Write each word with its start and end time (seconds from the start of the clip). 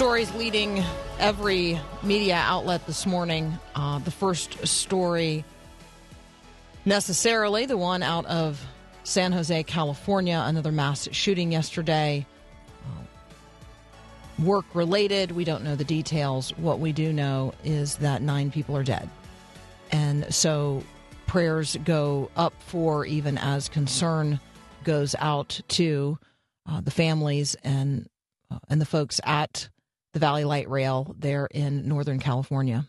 stories 0.00 0.32
leading 0.36 0.82
every 1.18 1.78
media 2.02 2.36
outlet 2.36 2.86
this 2.86 3.04
morning. 3.04 3.52
Uh, 3.74 3.98
the 3.98 4.10
first 4.10 4.66
story, 4.66 5.44
necessarily, 6.86 7.66
the 7.66 7.76
one 7.76 8.02
out 8.02 8.24
of 8.24 8.64
San 9.04 9.30
Jose, 9.30 9.62
California, 9.64 10.42
another 10.46 10.72
mass 10.72 11.06
shooting 11.12 11.52
yesterday. 11.52 12.24
Uh, 12.82 14.42
work 14.42 14.64
related, 14.72 15.32
we 15.32 15.44
don't 15.44 15.62
know 15.62 15.76
the 15.76 15.84
details. 15.84 16.48
What 16.56 16.78
we 16.78 16.92
do 16.92 17.12
know 17.12 17.52
is 17.62 17.96
that 17.96 18.22
nine 18.22 18.50
people 18.50 18.74
are 18.78 18.82
dead. 18.82 19.06
And 19.92 20.34
so 20.34 20.82
prayers 21.26 21.76
go 21.84 22.30
up 22.36 22.54
for, 22.68 23.04
even 23.04 23.36
as 23.36 23.68
concern 23.68 24.40
goes 24.82 25.14
out 25.18 25.60
to 25.68 26.18
uh, 26.66 26.80
the 26.80 26.90
families 26.90 27.54
and 27.62 28.08
uh, 28.50 28.60
and 28.70 28.80
the 28.80 28.86
folks 28.86 29.20
at 29.24 29.68
the 30.12 30.18
Valley 30.18 30.44
Light 30.44 30.68
Rail 30.68 31.14
there 31.18 31.46
in 31.50 31.88
Northern 31.88 32.18
California. 32.18 32.86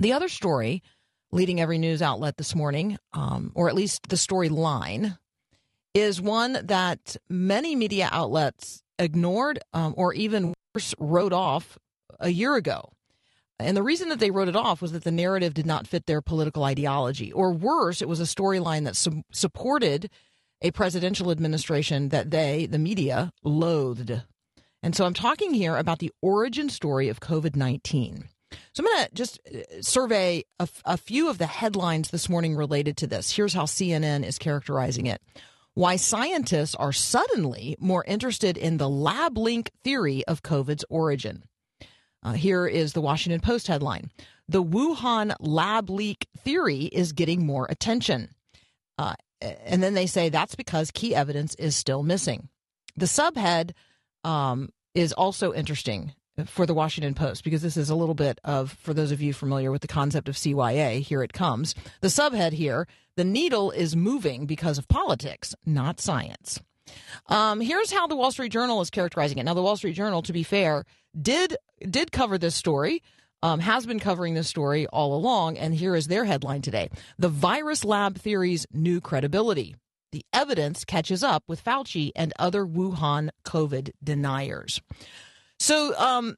The 0.00 0.12
other 0.12 0.28
story 0.28 0.82
leading 1.32 1.60
every 1.60 1.78
news 1.78 2.00
outlet 2.00 2.36
this 2.36 2.54
morning, 2.54 2.96
um, 3.12 3.50
or 3.54 3.68
at 3.68 3.74
least 3.74 4.08
the 4.08 4.16
storyline, 4.16 5.18
is 5.92 6.20
one 6.20 6.58
that 6.64 7.16
many 7.28 7.74
media 7.74 8.08
outlets 8.12 8.82
ignored 8.98 9.58
um, 9.72 9.94
or 9.96 10.14
even 10.14 10.54
worse, 10.74 10.94
wrote 10.98 11.32
off 11.32 11.78
a 12.20 12.30
year 12.30 12.54
ago. 12.54 12.90
And 13.58 13.76
the 13.76 13.82
reason 13.82 14.08
that 14.08 14.18
they 14.18 14.30
wrote 14.30 14.48
it 14.48 14.56
off 14.56 14.82
was 14.82 14.92
that 14.92 15.04
the 15.04 15.12
narrative 15.12 15.54
did 15.54 15.66
not 15.66 15.86
fit 15.86 16.06
their 16.06 16.20
political 16.20 16.64
ideology. 16.64 17.32
Or 17.32 17.52
worse, 17.52 18.02
it 18.02 18.08
was 18.08 18.20
a 18.20 18.24
storyline 18.24 18.84
that 18.84 18.96
su- 18.96 19.22
supported 19.32 20.10
a 20.60 20.72
presidential 20.72 21.30
administration 21.30 22.08
that 22.08 22.30
they, 22.30 22.66
the 22.66 22.78
media, 22.78 23.32
loathed. 23.42 24.22
And 24.84 24.94
so 24.94 25.06
I'm 25.06 25.14
talking 25.14 25.54
here 25.54 25.78
about 25.78 25.98
the 25.98 26.12
origin 26.20 26.68
story 26.68 27.08
of 27.08 27.18
COVID 27.18 27.56
19. 27.56 28.28
So 28.74 28.82
I'm 28.82 28.84
going 28.84 29.06
to 29.06 29.14
just 29.14 29.40
uh, 29.48 29.80
survey 29.80 30.44
a, 30.60 30.68
a, 30.84 30.98
few 30.98 31.30
of 31.30 31.38
the 31.38 31.46
headlines 31.46 32.10
this 32.10 32.28
morning 32.28 32.54
related 32.54 32.98
to 32.98 33.06
this. 33.06 33.34
Here's 33.34 33.54
how 33.54 33.64
CNN 33.64 34.26
is 34.26 34.38
characterizing 34.38 35.06
it. 35.06 35.22
Why 35.72 35.96
scientists 35.96 36.74
are 36.74 36.92
suddenly 36.92 37.76
more 37.80 38.04
interested 38.06 38.58
in 38.58 38.76
the 38.76 38.88
lab 38.88 39.38
link 39.38 39.70
theory 39.82 40.22
of 40.26 40.42
COVID's 40.42 40.84
origin. 40.90 41.44
Uh, 42.22 42.34
here 42.34 42.66
is 42.66 42.92
the 42.92 43.00
Washington 43.00 43.40
Post 43.40 43.68
headline 43.68 44.10
The 44.50 44.62
Wuhan 44.62 45.34
lab 45.40 45.88
leak 45.88 46.28
theory 46.36 46.82
is 46.84 47.14
getting 47.14 47.46
more 47.46 47.66
attention. 47.70 48.28
Uh, 48.98 49.14
and 49.40 49.82
then 49.82 49.94
they 49.94 50.06
say 50.06 50.28
that's 50.28 50.54
because 50.54 50.90
key 50.90 51.14
evidence 51.14 51.54
is 51.54 51.74
still 51.74 52.02
missing. 52.02 52.50
The 52.96 53.06
subhead 53.06 53.72
um, 54.24 54.70
is 54.94 55.12
also 55.12 55.52
interesting 55.52 56.12
for 56.46 56.66
the 56.66 56.74
Washington 56.74 57.14
Post 57.14 57.44
because 57.44 57.62
this 57.62 57.76
is 57.76 57.90
a 57.90 57.94
little 57.94 58.14
bit 58.14 58.40
of, 58.44 58.72
for 58.72 58.92
those 58.92 59.12
of 59.12 59.20
you 59.22 59.32
familiar 59.32 59.70
with 59.70 59.82
the 59.82 59.88
concept 59.88 60.28
of 60.28 60.34
CYA, 60.34 61.00
here 61.00 61.22
it 61.22 61.32
comes. 61.32 61.74
The 62.00 62.08
subhead 62.08 62.52
here 62.52 62.86
the 63.16 63.24
needle 63.24 63.70
is 63.70 63.94
moving 63.94 64.46
because 64.46 64.76
of 64.76 64.88
politics, 64.88 65.54
not 65.64 66.00
science. 66.00 66.60
Um, 67.28 67.60
here's 67.60 67.92
how 67.92 68.06
the 68.06 68.16
Wall 68.16 68.32
Street 68.32 68.50
Journal 68.50 68.80
is 68.80 68.90
characterizing 68.90 69.38
it. 69.38 69.44
Now, 69.44 69.54
the 69.54 69.62
Wall 69.62 69.76
Street 69.76 69.94
Journal, 69.94 70.22
to 70.22 70.32
be 70.32 70.42
fair, 70.42 70.84
did 71.20 71.56
did 71.88 72.12
cover 72.12 72.38
this 72.38 72.54
story. 72.54 73.02
Um, 73.42 73.60
has 73.60 73.84
been 73.84 74.00
covering 74.00 74.32
this 74.32 74.48
story 74.48 74.86
all 74.86 75.14
along, 75.14 75.58
and 75.58 75.74
here 75.74 75.94
is 75.94 76.06
their 76.06 76.24
headline 76.24 76.62
today: 76.62 76.88
"The 77.18 77.28
virus 77.28 77.84
lab 77.84 78.18
theory's 78.18 78.66
new 78.72 79.00
credibility." 79.00 79.76
The 80.14 80.24
evidence 80.32 80.84
catches 80.84 81.24
up 81.24 81.42
with 81.48 81.62
Fauci 81.62 82.12
and 82.14 82.32
other 82.38 82.64
Wuhan 82.64 83.30
COVID 83.44 83.90
deniers. 84.02 84.80
So, 85.58 85.98
um, 85.98 86.36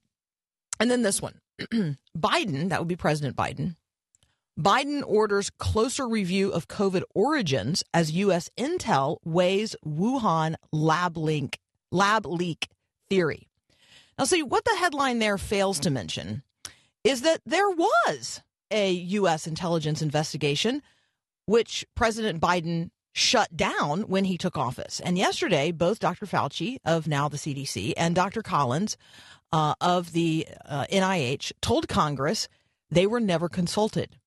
and 0.81 0.91
then 0.91 1.03
this 1.03 1.21
one 1.21 1.41
Biden, 2.19 2.71
that 2.71 2.79
would 2.79 2.89
be 2.89 2.97
President 2.97 3.37
Biden. 3.37 3.77
Biden 4.59 5.03
orders 5.07 5.51
closer 5.51 6.09
review 6.09 6.51
of 6.51 6.69
COVID 6.69 7.03
origins 7.15 7.85
as 7.93 8.13
U.S. 8.13 8.49
intel 8.59 9.19
weighs 9.27 9.77
Wuhan 9.85 10.55
lab 10.73 11.19
link 11.19 11.59
lab 11.93 12.25
leak 12.25 12.69
theory. 13.11 13.47
Now, 14.19 14.25
see 14.25 14.43
what 14.43 14.65
the 14.65 14.77
headline 14.77 15.19
there 15.19 15.37
fails 15.37 15.79
to 15.81 15.91
mention 15.91 16.43
is 17.05 17.21
that 17.21 17.43
there 17.45 17.69
was 17.69 18.41
a 18.71 18.91
U.S. 18.91 19.47
intelligence 19.47 20.01
investigation, 20.01 20.81
which 21.45 21.85
President 21.95 22.41
Biden 22.41 22.89
shut 23.17 23.57
down 23.57 24.03
when 24.03 24.27
he 24.27 24.37
took 24.37 24.59
office. 24.59 25.01
And 25.01 25.17
yesterday, 25.17 25.73
both 25.73 25.99
Dr. 25.99 26.27
Fauci 26.27 26.77
of 26.85 27.09
now 27.09 27.31
the 27.31 27.39
CDC 27.39 27.95
and 27.97 28.15
Dr. 28.15 28.43
Collins 28.43 28.99
uh, 29.53 29.73
of 29.81 30.13
the 30.13 30.47
uh, 30.67 30.85
NIH 30.93 31.53
told 31.63 31.89
Congress 31.89 32.47
they 32.91 33.07
were 33.07 33.19
never 33.19 33.49
consulted 33.49 34.19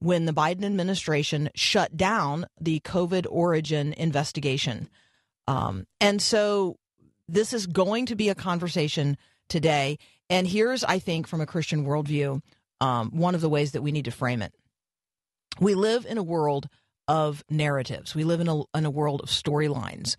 when 0.00 0.26
the 0.26 0.34
Biden 0.34 0.66
administration 0.66 1.48
shut 1.54 1.96
down 1.96 2.44
the 2.60 2.80
COVID 2.80 3.26
origin 3.30 3.94
investigation. 3.94 4.90
Um, 5.48 5.86
and 5.98 6.20
so 6.20 6.76
this 7.26 7.54
is 7.54 7.66
going 7.66 8.04
to 8.04 8.16
be 8.16 8.28
a 8.28 8.34
conversation 8.34 9.16
today. 9.48 9.96
And 10.28 10.46
here's, 10.46 10.84
I 10.84 10.98
think, 10.98 11.26
from 11.26 11.40
a 11.40 11.46
Christian 11.46 11.86
worldview, 11.86 12.42
um, 12.82 13.12
one 13.12 13.34
of 13.34 13.40
the 13.40 13.48
ways 13.48 13.72
that 13.72 13.80
we 13.80 13.92
need 13.92 14.04
to 14.04 14.10
frame 14.10 14.42
it. 14.42 14.52
We 15.58 15.74
live 15.74 16.04
in 16.04 16.18
a 16.18 16.22
world 16.22 16.68
of 17.08 17.44
narratives. 17.48 18.14
We 18.14 18.24
live 18.24 18.40
in 18.40 18.48
a, 18.48 18.62
in 18.74 18.84
a 18.84 18.90
world 18.90 19.20
of 19.22 19.28
storylines. 19.28 20.16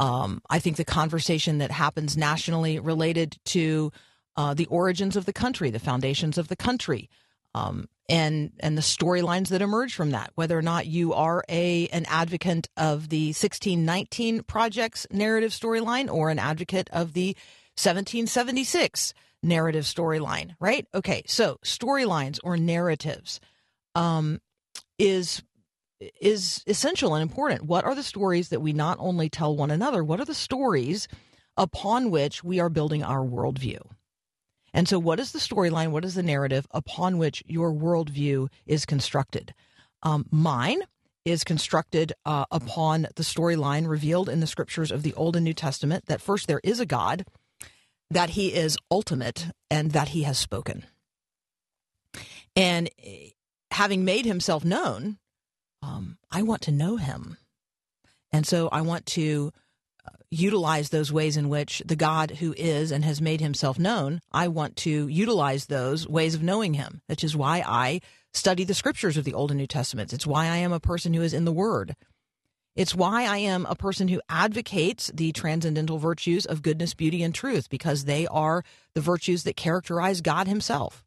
Um, 0.00 0.40
I 0.48 0.58
think 0.58 0.76
the 0.76 0.84
conversation 0.84 1.58
that 1.58 1.70
happens 1.70 2.16
nationally 2.16 2.78
related 2.78 3.36
to 3.46 3.92
uh, 4.36 4.54
the 4.54 4.66
origins 4.66 5.16
of 5.16 5.26
the 5.26 5.32
country, 5.32 5.70
the 5.70 5.80
foundations 5.80 6.38
of 6.38 6.48
the 6.48 6.56
country, 6.56 7.10
um, 7.54 7.88
and 8.08 8.52
and 8.60 8.78
the 8.78 8.82
storylines 8.82 9.48
that 9.48 9.62
emerge 9.62 9.94
from 9.94 10.12
that. 10.12 10.30
Whether 10.36 10.56
or 10.56 10.62
not 10.62 10.86
you 10.86 11.12
are 11.12 11.42
a 11.48 11.88
an 11.88 12.06
advocate 12.06 12.68
of 12.76 13.08
the 13.08 13.28
1619 13.28 14.44
project's 14.44 15.06
narrative 15.10 15.50
storyline 15.50 16.08
or 16.08 16.30
an 16.30 16.38
advocate 16.38 16.88
of 16.92 17.14
the 17.14 17.36
1776 17.76 19.14
narrative 19.42 19.84
storyline, 19.84 20.54
right? 20.60 20.86
Okay, 20.94 21.22
so 21.26 21.58
storylines 21.64 22.38
or 22.42 22.56
narratives 22.56 23.40
um, 23.94 24.40
is 24.98 25.42
is 26.20 26.62
essential 26.66 27.14
and 27.14 27.22
important. 27.22 27.62
What 27.62 27.84
are 27.84 27.94
the 27.94 28.02
stories 28.02 28.48
that 28.50 28.60
we 28.60 28.72
not 28.72 28.98
only 29.00 29.28
tell 29.28 29.56
one 29.56 29.70
another, 29.70 30.04
what 30.04 30.20
are 30.20 30.24
the 30.24 30.34
stories 30.34 31.08
upon 31.56 32.10
which 32.10 32.44
we 32.44 32.60
are 32.60 32.68
building 32.68 33.02
our 33.02 33.24
worldview? 33.24 33.80
And 34.74 34.88
so, 34.88 34.98
what 34.98 35.18
is 35.18 35.32
the 35.32 35.38
storyline? 35.38 35.90
What 35.90 36.04
is 36.04 36.14
the 36.14 36.22
narrative 36.22 36.66
upon 36.70 37.18
which 37.18 37.42
your 37.46 37.72
worldview 37.72 38.48
is 38.66 38.84
constructed? 38.84 39.54
Um, 40.02 40.26
mine 40.30 40.82
is 41.24 41.44
constructed 41.44 42.12
uh, 42.24 42.44
upon 42.50 43.06
the 43.16 43.22
storyline 43.22 43.88
revealed 43.88 44.28
in 44.28 44.40
the 44.40 44.46
scriptures 44.46 44.90
of 44.90 45.02
the 45.02 45.14
Old 45.14 45.36
and 45.36 45.44
New 45.44 45.54
Testament 45.54 46.06
that 46.06 46.20
first 46.20 46.46
there 46.46 46.60
is 46.62 46.80
a 46.80 46.86
God, 46.86 47.24
that 48.10 48.30
he 48.30 48.54
is 48.54 48.78
ultimate, 48.90 49.48
and 49.70 49.92
that 49.92 50.08
he 50.08 50.22
has 50.22 50.38
spoken. 50.38 50.84
And 52.54 52.90
eh, 53.02 53.30
having 53.72 54.04
made 54.04 54.26
himself 54.26 54.64
known, 54.64 55.18
um, 55.82 56.18
I 56.30 56.42
want 56.42 56.62
to 56.62 56.72
know 56.72 56.96
him. 56.96 57.36
And 58.32 58.46
so 58.46 58.68
I 58.68 58.82
want 58.82 59.06
to 59.06 59.52
uh, 60.06 60.10
utilize 60.30 60.90
those 60.90 61.12
ways 61.12 61.36
in 61.36 61.48
which 61.48 61.82
the 61.86 61.96
God 61.96 62.32
who 62.32 62.54
is 62.56 62.92
and 62.92 63.04
has 63.04 63.20
made 63.20 63.40
himself 63.40 63.78
known, 63.78 64.20
I 64.32 64.48
want 64.48 64.76
to 64.76 65.08
utilize 65.08 65.66
those 65.66 66.06
ways 66.06 66.34
of 66.34 66.42
knowing 66.42 66.74
him, 66.74 67.00
which 67.06 67.24
is 67.24 67.36
why 67.36 67.62
I 67.66 68.00
study 68.34 68.64
the 68.64 68.74
scriptures 68.74 69.16
of 69.16 69.24
the 69.24 69.34
Old 69.34 69.50
and 69.50 69.58
New 69.58 69.66
Testaments. 69.66 70.12
It's 70.12 70.26
why 70.26 70.46
I 70.46 70.58
am 70.58 70.72
a 70.72 70.80
person 70.80 71.14
who 71.14 71.22
is 71.22 71.34
in 71.34 71.44
the 71.44 71.52
Word. 71.52 71.96
It's 72.76 72.94
why 72.94 73.24
I 73.24 73.38
am 73.38 73.66
a 73.66 73.74
person 73.74 74.06
who 74.06 74.20
advocates 74.28 75.10
the 75.12 75.32
transcendental 75.32 75.98
virtues 75.98 76.46
of 76.46 76.62
goodness, 76.62 76.94
beauty, 76.94 77.24
and 77.24 77.34
truth, 77.34 77.68
because 77.68 78.04
they 78.04 78.26
are 78.28 78.62
the 78.94 79.00
virtues 79.00 79.42
that 79.44 79.56
characterize 79.56 80.20
God 80.20 80.46
Himself. 80.46 81.04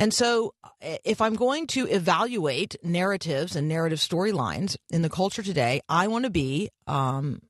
And 0.00 0.14
so, 0.14 0.54
if 0.80 1.20
I'm 1.20 1.34
going 1.34 1.66
to 1.68 1.86
evaluate 1.86 2.74
narratives 2.82 3.54
and 3.54 3.68
narrative 3.68 3.98
storylines 3.98 4.78
in 4.88 5.02
the 5.02 5.10
culture 5.10 5.42
today, 5.42 5.82
I 5.90 6.08
want 6.08 6.24
to 6.24 6.30
be 6.30 6.70
um, 6.86 7.42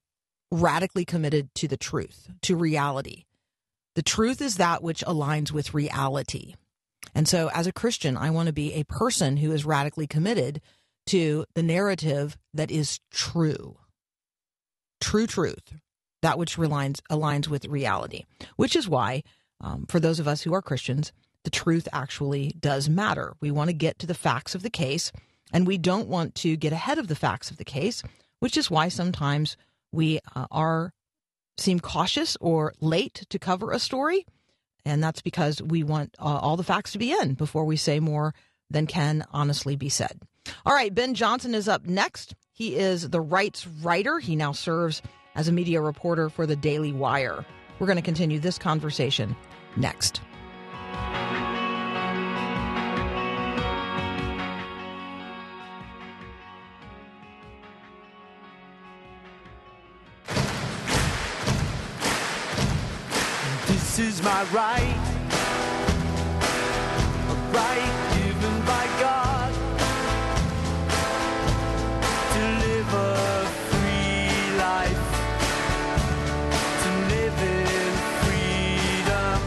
radically 0.50 1.05
committed 1.05 1.55
to 1.55 1.69
the 1.69 1.76
truth, 1.76 2.29
to 2.43 2.56
reality. 2.56 3.23
The 3.94 4.02
truth 4.02 4.43
is 4.43 4.56
that 4.56 4.82
which 4.82 5.05
aligns 5.05 5.52
with 5.52 5.75
reality. 5.75 6.56
And 7.14 7.29
so, 7.29 7.50
as 7.55 7.69
a 7.69 7.73
Christian, 7.73 8.17
I 8.17 8.31
want 8.31 8.49
to 8.49 8.52
be 8.52 8.75
a 8.75 8.85
person 8.85 9.37
who 9.37 9.52
is 9.52 9.64
radically 9.64 10.08
committed 10.08 10.61
to 11.06 11.44
the 11.55 11.62
narrative 11.62 12.37
that 12.52 12.73
is 12.73 12.99
true. 13.12 13.76
True 15.00 15.29
truth, 15.29 15.75
that 16.23 16.37
which 16.37 16.56
aligns, 16.56 17.00
aligns 17.12 17.47
with 17.47 17.67
reality, 17.67 18.25
which 18.56 18.75
is 18.75 18.88
why, 18.88 19.23
um, 19.61 19.87
for 19.88 20.00
those 20.00 20.19
of 20.19 20.26
us 20.26 20.43
who 20.43 20.52
are 20.52 20.62
Christians, 20.62 21.12
the 21.45 21.51
truth 21.51 21.89
actually 21.93 22.55
does 22.59 22.89
matter. 22.89 23.35
We 23.41 23.51
want 23.51 23.69
to 23.69 23.75
get 23.75 23.99
to 24.01 24.07
the 24.07 24.15
facts 24.15 24.55
of 24.55 24.63
the 24.63 24.71
case, 24.71 25.13
and 25.53 25.67
we 25.67 25.79
don't 25.79 26.09
want 26.09 26.35
to 26.37 26.57
get 26.57 26.73
ahead 26.73 26.99
of 26.99 27.09
the 27.09 27.15
facts 27.15 27.51
of 27.51 27.57
the 27.57 27.65
case, 27.65 28.03
which 28.41 28.57
is 28.57 28.71
why 28.71 28.89
sometimes 28.89 29.57
we 29.93 30.21
uh, 30.35 30.47
are 30.51 30.93
seem 31.59 31.81
cautious 31.81 32.37
or 32.41 32.73
late 32.81 33.27
to 33.29 33.39
cover 33.39 33.73
a 33.73 33.79
story, 33.79 34.27
and 34.85 35.03
that's 35.03 35.23
because 35.23 35.63
we 35.63 35.83
want 35.83 36.15
uh, 36.19 36.25
all 36.25 36.57
the 36.57 36.63
facts 36.63 36.93
to 36.93 36.99
be 36.99 37.13
in 37.13 37.35
before 37.35 37.65
we 37.65 37.77
say 37.77 38.01
more 38.01 38.35
than 38.71 38.87
can 38.87 39.25
honestly 39.33 39.77
be 39.77 39.89
said. 39.89 40.21
All 40.65 40.75
right, 40.75 40.95
Ben 40.95 41.15
Johnson 41.15 41.55
is 41.55 41.69
up 41.69 41.85
next. 41.85 42.35
He 42.53 42.77
is 42.77 43.11
the 43.11 43.21
rights 43.21 43.67
writer. 43.67 44.19
He 44.19 44.37
now 44.37 44.53
serves 44.53 45.03
as 45.35 45.49
a 45.49 45.53
media 45.53 45.81
reporter 45.81 46.29
for 46.29 46.47
the 46.47 46.57
Daily 46.57 46.93
Wire. 46.93 47.45
We're 47.79 47.87
going 47.87 47.97
to 47.97 48.03
continue 48.03 48.39
this 48.39 48.59
conversation 48.59 49.37
next. 49.77 50.21
Is 64.00 64.23
my 64.23 64.43
right, 64.44 64.97
a 67.29 67.35
right 67.52 67.93
given 68.17 68.61
by 68.64 68.87
God 68.99 69.52
to 72.32 72.43
live 72.64 72.94
a 72.94 73.47
free 73.69 74.56
life, 74.56 75.05
to 76.82 76.91
live 77.14 77.38
in 77.43 77.93
freedom. 79.05 79.41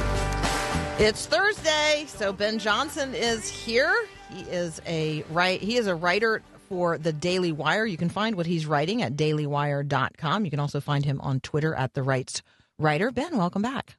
It's 1.00 1.26
Thursday, 1.26 2.06
so 2.08 2.32
Ben 2.32 2.60
Johnson 2.60 3.16
is 3.16 3.50
here. 3.50 4.06
He 4.30 4.42
is 4.44 4.80
a 4.86 5.24
right. 5.32 5.60
He 5.60 5.78
is 5.78 5.88
a 5.88 5.96
writer 5.96 6.44
for 6.70 7.00
the 7.00 7.12
Daily 7.12 7.52
Wire. 7.52 7.88
You 7.88 7.98
can 7.98 8.10
find 8.10 8.36
what 8.36 8.46
he's 8.46 8.68
writing 8.68 9.02
at 9.02 9.16
dailywire.com. 9.16 10.46
You 10.46 10.52
can 10.52 10.60
also 10.60 10.80
find 10.80 11.04
him 11.06 11.20
on 11.22 11.40
Twitter 11.40 11.74
at 11.74 11.96
the 11.96 12.04
Rights 12.04 12.44
Writer. 12.78 13.12
Ben, 13.12 13.36
welcome 13.36 13.64
back. 13.64 13.98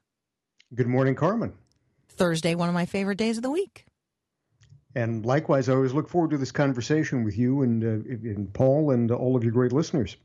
Good 0.73 0.87
morning, 0.87 1.15
Carmen. 1.15 1.53
Thursday, 2.09 2.55
one 2.55 2.69
of 2.69 2.73
my 2.75 2.85
favorite 2.85 3.17
days 3.17 3.37
of 3.37 3.43
the 3.43 3.51
week. 3.51 3.85
And 4.95 5.25
likewise, 5.25 5.67
I 5.67 5.73
always 5.73 5.93
look 5.93 6.09
forward 6.09 6.31
to 6.31 6.37
this 6.37 6.51
conversation 6.51 7.23
with 7.23 7.37
you 7.37 7.61
and, 7.61 7.83
uh, 7.83 8.29
and 8.29 8.53
Paul 8.53 8.91
and 8.91 9.11
all 9.11 9.35
of 9.35 9.43
your 9.43 9.51
great 9.51 9.73
listeners. 9.73 10.15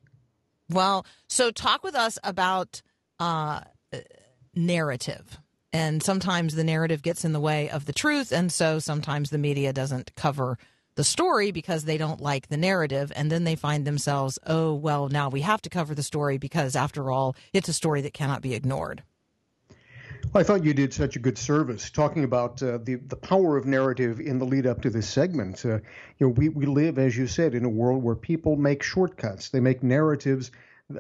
Well, 0.69 1.05
so 1.29 1.51
talk 1.51 1.83
with 1.83 1.97
us 1.97 2.19
about 2.23 2.81
uh, 3.19 3.63
narrative. 4.55 5.39
And 5.73 6.03
sometimes 6.03 6.55
the 6.55 6.65
narrative 6.65 7.03
gets 7.03 7.25
in 7.25 7.33
the 7.33 7.41
way 7.41 7.69
of 7.69 7.85
the 7.85 7.93
truth. 7.93 8.33
And 8.33 8.51
so 8.51 8.79
sometimes 8.79 9.31
the 9.31 9.39
media 9.39 9.73
doesn't 9.73 10.15
cover 10.15 10.59
the 10.95 11.05
story 11.05 11.51
because 11.51 11.85
they 11.85 11.99
don't 11.99 12.21
like 12.21 12.49
the 12.49 12.57
narrative. 12.57 13.13
And 13.15 13.31
then 13.31 13.45
they 13.45 13.57
find 13.57 13.85
themselves, 13.85 14.39
oh, 14.47 14.75
well, 14.75 15.09
now 15.09 15.29
we 15.29 15.41
have 15.43 15.63
to 15.63 15.71
cover 15.71 15.95
the 15.95 16.03
story 16.03 16.39
because, 16.39 16.75
after 16.75 17.11
all, 17.11 17.37
it's 17.53 17.69
a 17.69 17.73
story 17.73 18.01
that 18.03 18.15
cannot 18.15 18.43
be 18.43 18.55
ignored. 18.55 19.03
Well, 20.33 20.41
I 20.41 20.45
thought 20.45 20.65
you 20.65 20.75
did 20.75 20.95
such 20.95 21.17
a 21.17 21.19
good 21.19 21.37
service 21.37 21.91
talking 21.91 22.23
about 22.23 22.63
uh, 22.63 22.79
the 22.85 22.95
the 22.95 23.17
power 23.17 23.57
of 23.57 23.67
narrative 23.67 24.21
in 24.21 24.39
the 24.39 24.45
lead 24.45 24.65
up 24.65 24.81
to 24.83 24.91
this 24.91 25.09
segment. 25.09 25.65
Uh, 25.65 25.79
you 26.19 26.27
know, 26.27 26.29
we 26.29 26.49
we 26.49 26.67
live, 26.67 27.01
as 27.01 27.17
you 27.17 27.27
said, 27.27 27.53
in 27.53 27.65
a 27.65 27.69
world 27.69 28.05
where 28.05 28.15
people 28.15 28.55
make 28.55 28.81
shortcuts. 28.81 29.49
They 29.49 29.59
make 29.59 29.83
narratives 29.83 30.53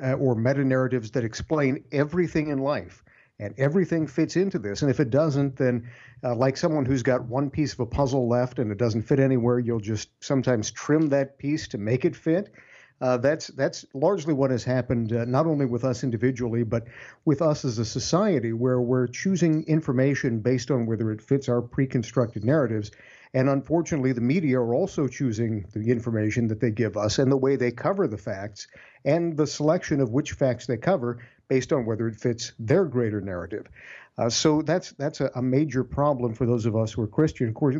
uh, 0.02 0.14
or 0.14 0.34
meta 0.34 0.64
narratives 0.64 1.12
that 1.12 1.22
explain 1.22 1.84
everything 1.92 2.48
in 2.48 2.58
life, 2.58 3.04
and 3.38 3.54
everything 3.56 4.08
fits 4.08 4.34
into 4.34 4.58
this. 4.58 4.82
And 4.82 4.90
if 4.90 4.98
it 4.98 5.10
doesn't, 5.10 5.54
then 5.54 5.88
uh, 6.24 6.34
like 6.34 6.56
someone 6.56 6.84
who's 6.84 7.04
got 7.04 7.22
one 7.22 7.50
piece 7.50 7.72
of 7.72 7.78
a 7.78 7.86
puzzle 7.86 8.28
left 8.28 8.58
and 8.58 8.72
it 8.72 8.78
doesn't 8.78 9.02
fit 9.02 9.20
anywhere, 9.20 9.60
you'll 9.60 9.78
just 9.78 10.08
sometimes 10.18 10.72
trim 10.72 11.06
that 11.10 11.38
piece 11.38 11.68
to 11.68 11.78
make 11.78 12.04
it 12.04 12.16
fit. 12.16 12.52
Uh, 13.00 13.16
that's 13.16 13.46
that's 13.48 13.86
largely 13.94 14.34
what 14.34 14.50
has 14.50 14.62
happened, 14.62 15.12
uh, 15.12 15.24
not 15.24 15.46
only 15.46 15.64
with 15.64 15.84
us 15.84 16.04
individually, 16.04 16.62
but 16.62 16.84
with 17.24 17.40
us 17.40 17.64
as 17.64 17.78
a 17.78 17.84
society, 17.84 18.52
where 18.52 18.80
we're 18.80 19.06
choosing 19.06 19.64
information 19.64 20.40
based 20.40 20.70
on 20.70 20.84
whether 20.84 21.10
it 21.10 21.22
fits 21.22 21.48
our 21.48 21.62
pre-constructed 21.62 22.44
narratives. 22.44 22.90
And 23.32 23.48
unfortunately, 23.48 24.12
the 24.12 24.20
media 24.20 24.58
are 24.58 24.74
also 24.74 25.06
choosing 25.06 25.64
the 25.72 25.90
information 25.90 26.48
that 26.48 26.60
they 26.60 26.72
give 26.72 26.96
us 26.96 27.18
and 27.18 27.30
the 27.30 27.36
way 27.36 27.56
they 27.56 27.70
cover 27.70 28.06
the 28.08 28.18
facts 28.18 28.66
and 29.04 29.36
the 29.36 29.46
selection 29.46 30.00
of 30.00 30.10
which 30.10 30.32
facts 30.32 30.66
they 30.66 30.76
cover 30.76 31.20
based 31.48 31.72
on 31.72 31.86
whether 31.86 32.08
it 32.08 32.16
fits 32.16 32.52
their 32.58 32.84
greater 32.84 33.20
narrative. 33.20 33.66
Uh, 34.18 34.28
so 34.28 34.60
that's 34.62 34.90
that's 34.92 35.20
a, 35.20 35.30
a, 35.36 35.42
major 35.42 35.84
problem 35.84 36.34
for 36.34 36.44
those 36.44 36.66
of 36.66 36.76
us 36.76 36.92
who 36.92 37.02
are 37.02 37.06
Christian. 37.06 37.48
Of 37.48 37.54
course, 37.54 37.76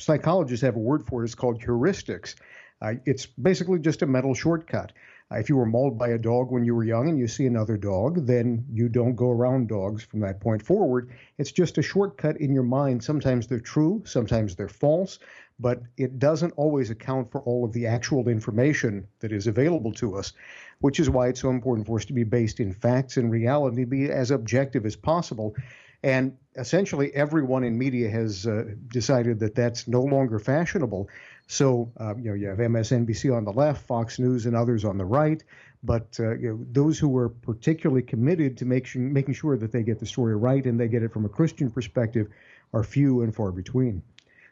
psychologists 0.00 0.64
have 0.64 0.74
a 0.74 0.80
word 0.80 1.06
for 1.06 1.22
it. 1.22 1.26
It's 1.26 1.34
called 1.34 1.60
heuristics. 1.60 2.34
Uh, 2.80 2.94
it's 3.06 3.26
basically 3.26 3.78
just 3.78 4.02
a 4.02 4.06
mental 4.06 4.34
shortcut. 4.34 4.92
Uh, 5.32 5.36
if 5.36 5.48
you 5.48 5.56
were 5.56 5.66
mauled 5.66 5.98
by 5.98 6.08
a 6.08 6.18
dog 6.18 6.50
when 6.50 6.64
you 6.64 6.74
were 6.74 6.84
young 6.84 7.08
and 7.08 7.18
you 7.18 7.26
see 7.26 7.46
another 7.46 7.76
dog, 7.76 8.26
then 8.26 8.64
you 8.70 8.88
don't 8.88 9.16
go 9.16 9.30
around 9.30 9.68
dogs 9.68 10.04
from 10.04 10.20
that 10.20 10.40
point 10.40 10.62
forward. 10.62 11.10
It's 11.38 11.52
just 11.52 11.78
a 11.78 11.82
shortcut 11.82 12.40
in 12.40 12.52
your 12.52 12.62
mind. 12.62 13.02
Sometimes 13.02 13.46
they're 13.46 13.58
true, 13.60 14.02
sometimes 14.04 14.54
they're 14.54 14.68
false, 14.68 15.18
but 15.58 15.82
it 15.96 16.18
doesn't 16.18 16.52
always 16.56 16.90
account 16.90 17.30
for 17.30 17.40
all 17.42 17.64
of 17.64 17.72
the 17.72 17.86
actual 17.86 18.28
information 18.28 19.06
that 19.20 19.32
is 19.32 19.46
available 19.46 19.92
to 19.92 20.16
us, 20.16 20.32
which 20.80 21.00
is 21.00 21.08
why 21.08 21.28
it's 21.28 21.40
so 21.40 21.50
important 21.50 21.86
for 21.86 21.96
us 21.96 22.04
to 22.06 22.12
be 22.12 22.24
based 22.24 22.60
in 22.60 22.72
facts 22.72 23.16
and 23.16 23.30
reality, 23.30 23.84
be 23.84 24.10
as 24.10 24.30
objective 24.30 24.84
as 24.84 24.96
possible. 24.96 25.54
And 26.02 26.36
essentially, 26.56 27.14
everyone 27.14 27.64
in 27.64 27.78
media 27.78 28.10
has 28.10 28.46
uh, 28.46 28.64
decided 28.88 29.38
that 29.40 29.54
that's 29.54 29.88
no 29.88 30.02
longer 30.02 30.38
fashionable. 30.38 31.08
So, 31.46 31.92
uh, 31.98 32.14
you 32.16 32.30
know, 32.30 32.34
you 32.34 32.48
have 32.48 32.58
MSNBC 32.58 33.34
on 33.34 33.44
the 33.44 33.52
left, 33.52 33.86
Fox 33.86 34.18
News, 34.18 34.46
and 34.46 34.56
others 34.56 34.84
on 34.84 34.96
the 34.96 35.04
right. 35.04 35.42
But 35.82 36.16
uh, 36.18 36.36
you 36.36 36.50
know, 36.50 36.66
those 36.72 36.98
who 36.98 37.16
are 37.18 37.28
particularly 37.28 38.02
committed 38.02 38.56
to 38.58 38.64
make, 38.64 38.94
making 38.96 39.34
sure 39.34 39.58
that 39.58 39.70
they 39.70 39.82
get 39.82 40.00
the 40.00 40.06
story 40.06 40.34
right 40.34 40.64
and 40.64 40.80
they 40.80 40.88
get 40.88 41.02
it 41.02 41.12
from 41.12 41.26
a 41.26 41.28
Christian 41.28 41.70
perspective 41.70 42.28
are 42.72 42.82
few 42.82 43.20
and 43.20 43.34
far 43.34 43.52
between. 43.52 44.02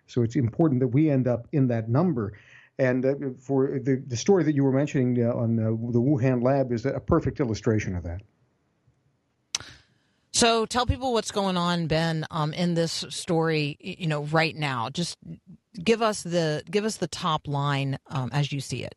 So 0.06 0.22
it's 0.22 0.36
important 0.36 0.80
that 0.80 0.88
we 0.88 1.08
end 1.08 1.26
up 1.26 1.48
in 1.52 1.68
that 1.68 1.88
number. 1.88 2.34
And 2.78 3.04
uh, 3.04 3.14
for 3.38 3.78
the, 3.78 4.02
the 4.06 4.16
story 4.16 4.44
that 4.44 4.54
you 4.54 4.64
were 4.64 4.72
mentioning 4.72 5.24
uh, 5.24 5.32
on 5.32 5.58
uh, 5.58 5.70
the 5.92 6.00
Wuhan 6.00 6.42
lab 6.42 6.72
is 6.72 6.84
a 6.84 7.00
perfect 7.00 7.40
illustration 7.40 7.96
of 7.96 8.02
that. 8.04 8.20
So 10.32 10.66
tell 10.66 10.86
people 10.86 11.12
what's 11.12 11.30
going 11.30 11.56
on, 11.56 11.86
Ben, 11.86 12.26
um, 12.30 12.52
in 12.52 12.74
this 12.74 13.04
story. 13.10 13.76
You 13.80 14.06
know, 14.06 14.24
right 14.24 14.56
now, 14.56 14.88
just 14.90 15.16
give 15.82 16.02
us 16.02 16.22
the 16.22 16.62
give 16.70 16.84
us 16.84 16.96
the 16.96 17.08
top 17.08 17.46
line 17.46 17.98
um, 18.08 18.30
as 18.32 18.52
you 18.52 18.60
see 18.60 18.84
it. 18.84 18.94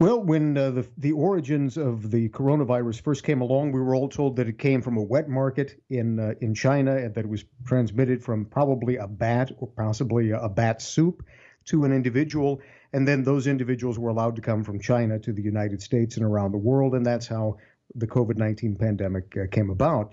Well, 0.00 0.22
when 0.22 0.56
uh, 0.56 0.70
the 0.70 0.88
the 0.96 1.12
origins 1.12 1.76
of 1.76 2.10
the 2.12 2.28
coronavirus 2.28 3.00
first 3.00 3.24
came 3.24 3.40
along, 3.40 3.72
we 3.72 3.80
were 3.80 3.96
all 3.96 4.08
told 4.08 4.36
that 4.36 4.48
it 4.48 4.56
came 4.58 4.80
from 4.80 4.96
a 4.96 5.02
wet 5.02 5.28
market 5.28 5.82
in 5.90 6.20
uh, 6.20 6.34
in 6.40 6.54
China 6.54 6.96
and 6.96 7.14
that 7.14 7.24
it 7.24 7.28
was 7.28 7.44
transmitted 7.66 8.22
from 8.22 8.44
probably 8.44 8.96
a 8.96 9.08
bat 9.08 9.50
or 9.58 9.66
possibly 9.66 10.30
a 10.30 10.48
bat 10.48 10.80
soup 10.80 11.24
to 11.64 11.84
an 11.84 11.92
individual, 11.92 12.60
and 12.92 13.06
then 13.08 13.24
those 13.24 13.48
individuals 13.48 13.98
were 13.98 14.10
allowed 14.10 14.36
to 14.36 14.42
come 14.42 14.62
from 14.62 14.80
China 14.80 15.18
to 15.18 15.32
the 15.32 15.42
United 15.42 15.82
States 15.82 16.16
and 16.16 16.24
around 16.24 16.52
the 16.52 16.58
world, 16.58 16.94
and 16.94 17.04
that's 17.04 17.26
how 17.26 17.56
the 17.96 18.06
COVID 18.06 18.36
19 18.36 18.76
pandemic 18.76 19.36
uh, 19.36 19.46
came 19.50 19.68
about. 19.68 20.12